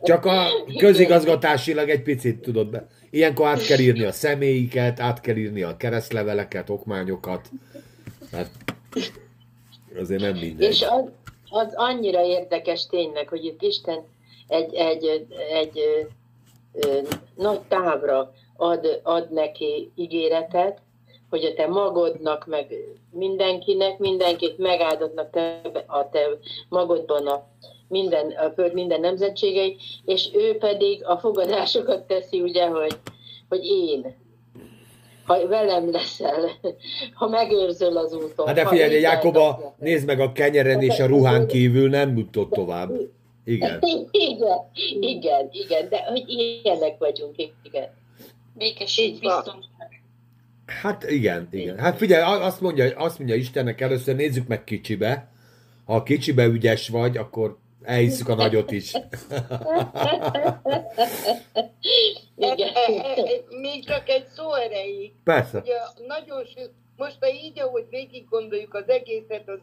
[0.04, 0.48] Csak a
[0.78, 2.88] közigazgatásilag egy picit tudod be.
[3.10, 7.50] Ilyenkor át kell írni a személyiket, át kell írni a keresztleveleket, okmányokat.
[8.32, 8.50] Hát
[10.00, 10.70] azért nem mindegy.
[10.70, 11.04] És az,
[11.50, 14.04] az annyira érdekes tényleg, hogy itt Isten
[14.48, 17.02] egy, egy, egy ö, ö,
[17.36, 20.82] nagy távra ad, ad neki ígéretet,
[21.30, 22.74] hogy a te magodnak, meg
[23.12, 26.20] mindenkinek, mindenkit megáldotnak te, a te
[26.70, 27.48] magodban a
[27.88, 32.98] minden, a föld minden nemzetségei, és ő pedig a fogadásokat teszi, ugye, hogy,
[33.50, 34.16] hogy én,
[35.28, 36.50] ha velem leszel,
[37.14, 38.48] ha megőrzöl az úton.
[38.48, 42.92] Hát de figyelj, Jákoba nézd meg a kenyeren és a ruhán kívül nem jutott tovább.
[43.44, 43.80] Igen.
[44.12, 44.60] Igen,
[45.00, 47.90] igen, igen, de hogy ilyenek vagyunk, igen.
[48.54, 49.77] Békesség, biztonság.
[50.68, 51.78] Hát igen, igen.
[51.78, 55.28] Hát figyelj, azt mondja, azt mondja Istennek először nézzük meg kicsibe.
[55.86, 58.94] Ha a kicsibe ügyes vagy, akkor elhiszük a nagyot is.
[62.36, 62.74] igen.
[63.62, 65.12] Még csak egy szó erejéig.
[65.24, 65.60] Persze.
[65.60, 65.78] Ugye
[66.08, 66.62] nagyon sű,
[66.98, 69.60] most ha így, ahogy végig gondoljuk az egészet, az,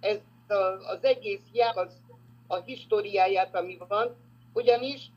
[0.00, 0.18] ez
[0.48, 0.54] a,
[0.90, 2.00] az egész já, az,
[2.46, 4.16] a históriáját, ami van,
[4.52, 5.10] ugyanis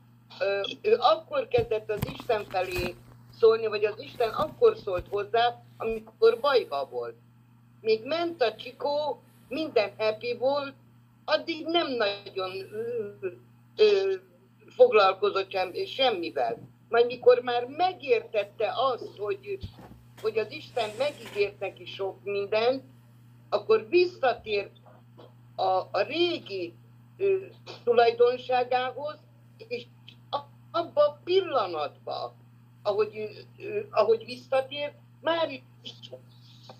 [0.82, 2.94] ő akkor kezdett az Isten felé
[3.42, 7.14] szólni, vagy az Isten akkor szólt hozzá, amikor bajba volt.
[7.80, 10.74] Még ment a csikó, minden happy volt,
[11.24, 13.26] addig nem nagyon ö,
[13.76, 14.14] ö,
[14.68, 16.58] foglalkozott sem, semmivel.
[16.88, 19.58] Majd mikor már megértette azt, hogy,
[20.22, 22.82] hogy az Isten megígért neki sok mindent,
[23.48, 24.76] akkor visszatért
[25.56, 26.74] a, a régi
[27.16, 27.36] ö,
[27.84, 29.18] tulajdonságához,
[29.68, 29.86] és
[30.70, 32.34] abba a pillanatba,
[32.82, 33.46] ahogy,
[33.90, 35.62] ahogy visszatért, már is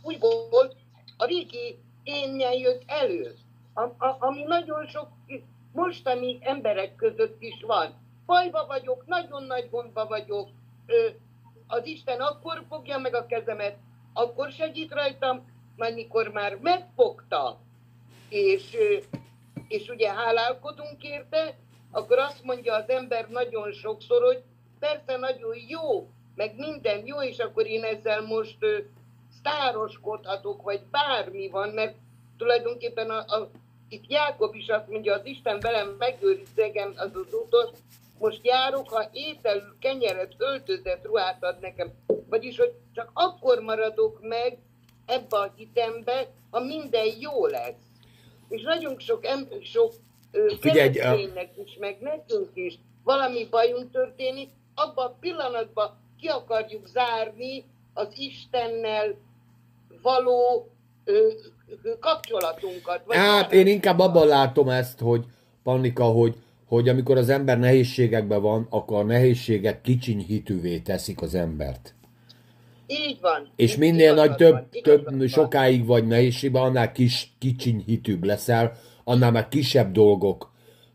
[0.03, 0.19] úgy
[0.51, 0.77] volt,
[1.17, 3.35] a régi énnyel jött elő,
[3.75, 5.09] a, a, ami nagyon sok
[5.73, 7.95] mostani emberek között is van.
[8.27, 10.49] Bajba vagyok, nagyon nagy gondba vagyok,
[11.67, 13.77] az Isten akkor fogja meg a kezemet,
[14.13, 17.61] akkor segít rajtam, majd mikor már megfogta,
[18.29, 18.77] és,
[19.69, 21.57] és ugye hálálkodunk érte,
[21.91, 24.43] akkor azt mondja az ember nagyon sokszor, hogy
[24.83, 28.79] persze nagyon jó, meg minden jó, és akkor én ezzel most ö,
[29.39, 31.97] sztároskodhatok, vagy bármi van, mert
[32.37, 33.51] tulajdonképpen a, a,
[33.89, 37.71] itt Jákob is azt mondja, az Isten velem megőriz engem az az úton,
[38.19, 41.93] most járok, ha étel, kenyeret, öltözet, ruhát ad nekem.
[42.29, 44.59] Vagyis, hogy csak akkor maradok meg
[45.07, 47.83] ebbe a hitembe, ha minden jó lesz.
[48.49, 49.93] És nagyon sok, ember, sok
[50.61, 55.91] kereszténynek is, meg nekünk is valami bajunk történik, abban a pillanatban
[56.21, 59.15] ki akarjuk zárni az Istennel
[60.03, 60.69] való
[61.05, 61.29] ö,
[62.01, 63.03] kapcsolatunkat.
[63.07, 65.25] Vagy Hát én inkább abban látom ezt, hogy
[65.63, 66.37] Pannika, hogy,
[66.67, 71.95] hogy amikor az ember nehézségekben van, akkor a nehézségek kicsiny hitűvé teszik az embert.
[72.87, 73.49] Így van.
[73.57, 75.27] És Így minél nagy több, van, több van.
[75.27, 78.73] sokáig vagy nehézségben, annál kis, kicsiny hitűbb leszel,
[79.05, 80.51] annál már kisebb dolgok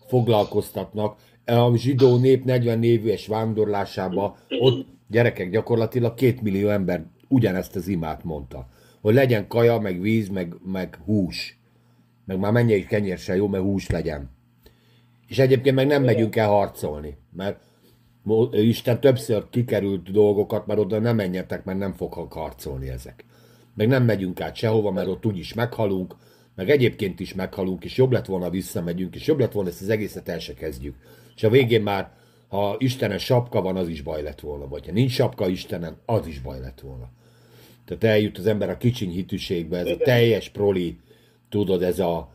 [0.08, 1.18] foglalkoztatnak.
[1.48, 8.24] A zsidó nép 40 éves vándorlásába ott gyerekek gyakorlatilag két millió ember ugyanezt az imát
[8.24, 8.68] mondta.
[9.02, 11.58] Hogy legyen kaja, meg víz, meg, meg hús.
[12.26, 14.30] Meg már menjen is kenyér se jó, mert hús legyen.
[15.28, 17.60] És egyébként meg nem megyünk el harcolni, mert
[18.52, 23.26] Isten többször kikerült dolgokat, mert oda nem menjetek, mert nem fog harcolni ezek.
[23.76, 26.16] Meg nem megyünk át sehova, mert ott úgyis meghalunk,
[26.56, 29.90] meg egyébként is meghalunk, és jobb lett volna visszamegyünk, és jobb lett volna ezt az
[29.90, 30.96] egészet el se kezdjük.
[31.38, 32.12] És a végén már,
[32.48, 34.68] ha Istenen sapka van, az is baj lett volna.
[34.68, 37.10] Vagy ha nincs sapka Istenen, az is baj lett volna.
[37.86, 40.98] Tehát eljut az ember a kicsiny hitűségbe, ez a teljes proli,
[41.50, 42.32] tudod, ez a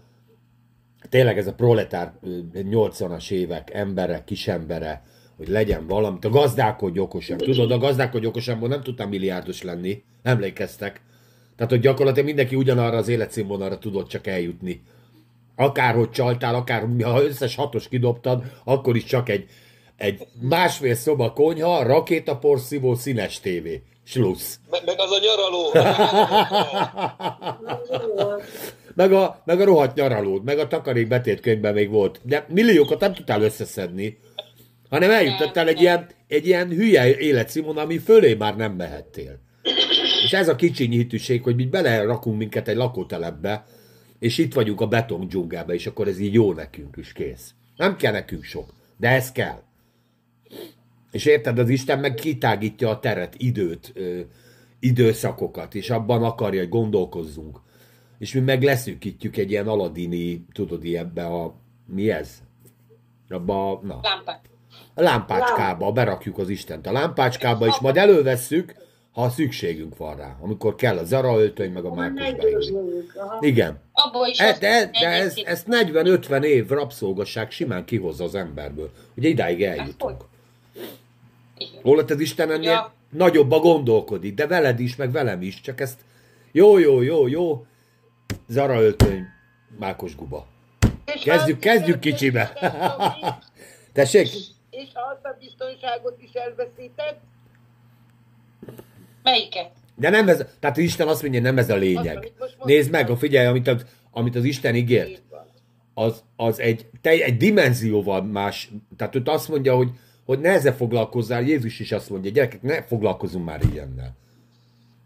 [1.08, 2.12] tényleg ez a proletár
[2.54, 5.02] 80-as évek embere, kisembere,
[5.36, 6.24] hogy legyen valamit.
[6.24, 7.36] A gazdálkodj okosan.
[7.36, 10.02] Tudod, a gazdálkodj okosanból nem tudtam milliárdos lenni.
[10.22, 11.00] Emlékeztek?
[11.56, 14.82] Tehát, hogy gyakorlatilag mindenki ugyanarra az életszínvonalra tudott csak eljutni.
[15.56, 19.46] Akárhogy csaltál, akár ha összes hatos kidobtad, akkor is csak egy,
[19.96, 23.82] egy másfél szoba konyha, rakétaporszívó, színes tévé.
[24.04, 24.58] Slussz.
[24.70, 25.72] Meg, meg az a nyaraló.
[28.94, 32.20] meg, a, meg a rohadt nyaralód, meg a takarék betétkönyvben még volt.
[32.22, 34.18] De milliókat nem tudtál összeszedni,
[34.90, 39.38] hanem eljutottál egy ilyen, egy ilyen hülye életszínvonal, ami fölé már nem mehettél.
[40.24, 43.64] És ez a kicsi hitűség, hogy mi belerakunk minket egy lakótelepbe,
[44.22, 47.54] és itt vagyunk a beton dzsungelbe, és akkor ez így jó nekünk is, kész.
[47.76, 49.62] Nem kell nekünk sok, de ez kell.
[51.10, 54.20] És érted, az Isten meg kitágítja a teret, időt, ö,
[54.80, 57.60] időszakokat, és abban akarja, hogy gondolkozzunk.
[58.18, 61.54] És mi meg leszűkítjük egy ilyen aladini, tudod, ebbe a,
[61.86, 62.42] mi ez?
[63.28, 64.00] Abba a, na.
[64.02, 64.40] Lámpák.
[64.94, 68.74] A lámpácskába, berakjuk az Istent a lámpácskába, és majd elővesszük,
[69.12, 72.66] ha szükségünk van rá, amikor kell a zara öltöny, meg a mákos
[73.40, 73.80] Igen.
[74.30, 78.90] is e, de, de ez, ezt 40-50 év rabszolgasság simán kihozza az emberből.
[79.16, 80.24] Ugye idáig eljutunk.
[81.82, 82.92] Holott az Isten ennél ja.
[83.10, 86.00] nagyobba gondolkodik, de veled is, meg velem is, csak ezt
[86.52, 87.66] jó, jó, jó, jó,
[88.48, 89.26] zara öltöny,
[89.78, 90.46] mákos guba.
[91.24, 92.52] Kezdjük, kezdjük kicsibe.
[93.92, 94.26] Tessék?
[94.70, 97.20] És azt a biztonságot is elveszített,
[99.22, 99.70] Melyiket?
[99.96, 102.32] De nem ez, tehát Isten azt mondja, nem ez a lényeg.
[102.64, 105.22] Nézd meg, a figyelj, amit, az, amit az Isten ígért.
[105.94, 108.70] Az, az egy, te, egy dimenzióval más.
[108.96, 109.90] Tehát ő azt mondja, hogy,
[110.24, 111.42] hogy ne ezzel foglalkozzál.
[111.42, 114.16] Jézus is azt mondja, gyerekek, ne foglalkozunk már ilyennel.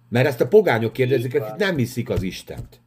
[0.08, 2.80] Mert ezt a pogányok kérdezik, akik nem hiszik az Istent.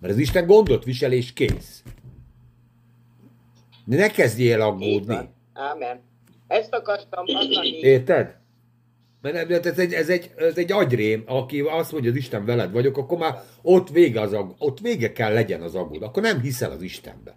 [0.00, 1.82] Mert az Isten gondot visel és kész.
[3.84, 5.18] De ne kezdjél aggódni.
[5.52, 6.00] Ámen.
[6.46, 7.68] Ezt akartam mondani.
[7.68, 8.37] Érted?
[9.32, 12.72] Mert ez egy, ez, egy, ez egy agyrém, aki azt mondja, hogy az Isten veled
[12.72, 16.02] vagyok, akkor már ott vége, az ag, ott vége kell legyen az agód.
[16.02, 17.36] Akkor nem hiszel az Istenbe.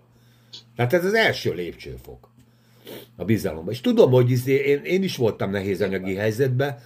[0.75, 2.29] Tehát ez az első lépcsőfok
[3.15, 3.71] a bizalomba.
[3.71, 6.79] És tudom, hogy izé, én, én is voltam nehéz anyagi helyzetben,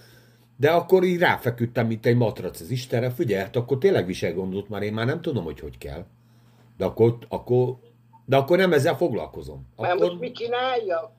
[0.56, 3.10] de akkor így ráfeküdtem, mint egy matrac az Istenre.
[3.10, 6.04] Figyelj, hát akkor tényleg visel gondot, már én már nem tudom, hogy hogy kell.
[6.76, 7.76] De akkor, akkor,
[8.24, 9.66] de akkor nem ezzel foglalkozom.
[9.76, 9.88] Akkor...
[9.88, 11.12] Már most mit csinálja?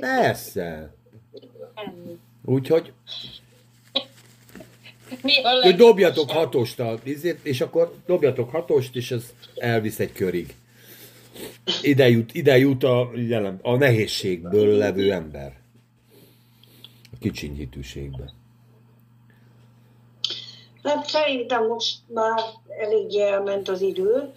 [0.00, 0.94] Persze.
[2.44, 2.92] Úgyhogy
[5.22, 6.98] Mi a hogy dobjatok hatost, a,
[7.42, 10.54] és akkor dobjatok hatost, és ez elvisz egy körig.
[11.82, 15.56] Ide jut, ide jut a, jelen, a nehézségből levő ember.
[17.12, 18.32] A kicsiny hitűségbe.
[20.82, 22.40] Hát szerintem most már
[22.80, 24.32] elég elment az idő,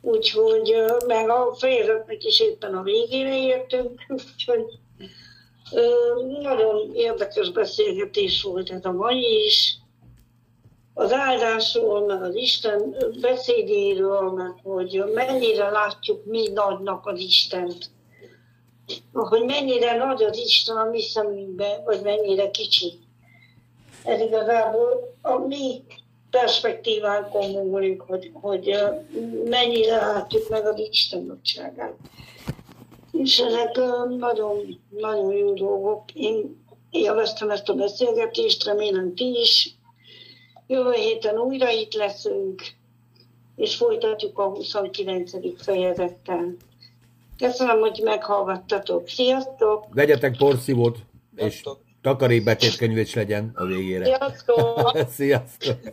[0.00, 0.74] úgyhogy
[1.06, 4.00] meg a fejezetnek is éppen a végére értünk,
[4.34, 4.78] úgyhogy
[6.42, 9.76] nagyon érdekes beszélgetés volt ez a mai is.
[10.94, 17.90] Az áldásról, meg az Isten beszédéről, meg hogy mennyire látjuk mi nagynak az Istent.
[19.12, 22.92] Hogy mennyire nagy az Isten a mi szemünkben, vagy mennyire kicsi.
[24.04, 25.82] Ez igazából a mi
[26.30, 28.78] perspektívánkon múlik, hogy, hogy
[29.44, 31.94] mennyire látjuk meg az Isten nagyságát.
[33.22, 33.76] És ezek
[34.18, 36.12] nagyon, nagyon jó dolgok.
[36.12, 39.74] Én élveztem ezt a beszélgetést, remélem ti is.
[40.66, 42.62] Jövő héten újra itt leszünk,
[43.56, 45.62] és folytatjuk a 29.
[45.62, 46.56] fejezettel.
[47.38, 49.08] Köszönöm, hogy meghallgattatok.
[49.08, 49.94] Sziasztok!
[49.94, 50.98] Vegyetek porszívót,
[51.36, 51.62] és
[52.02, 54.04] takarékbetétkönyv is legyen a végére.
[54.04, 54.98] Sziasztok!
[55.16, 55.76] Sziasztok!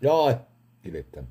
[0.00, 0.40] Jaj,
[0.82, 1.24] kiléptem.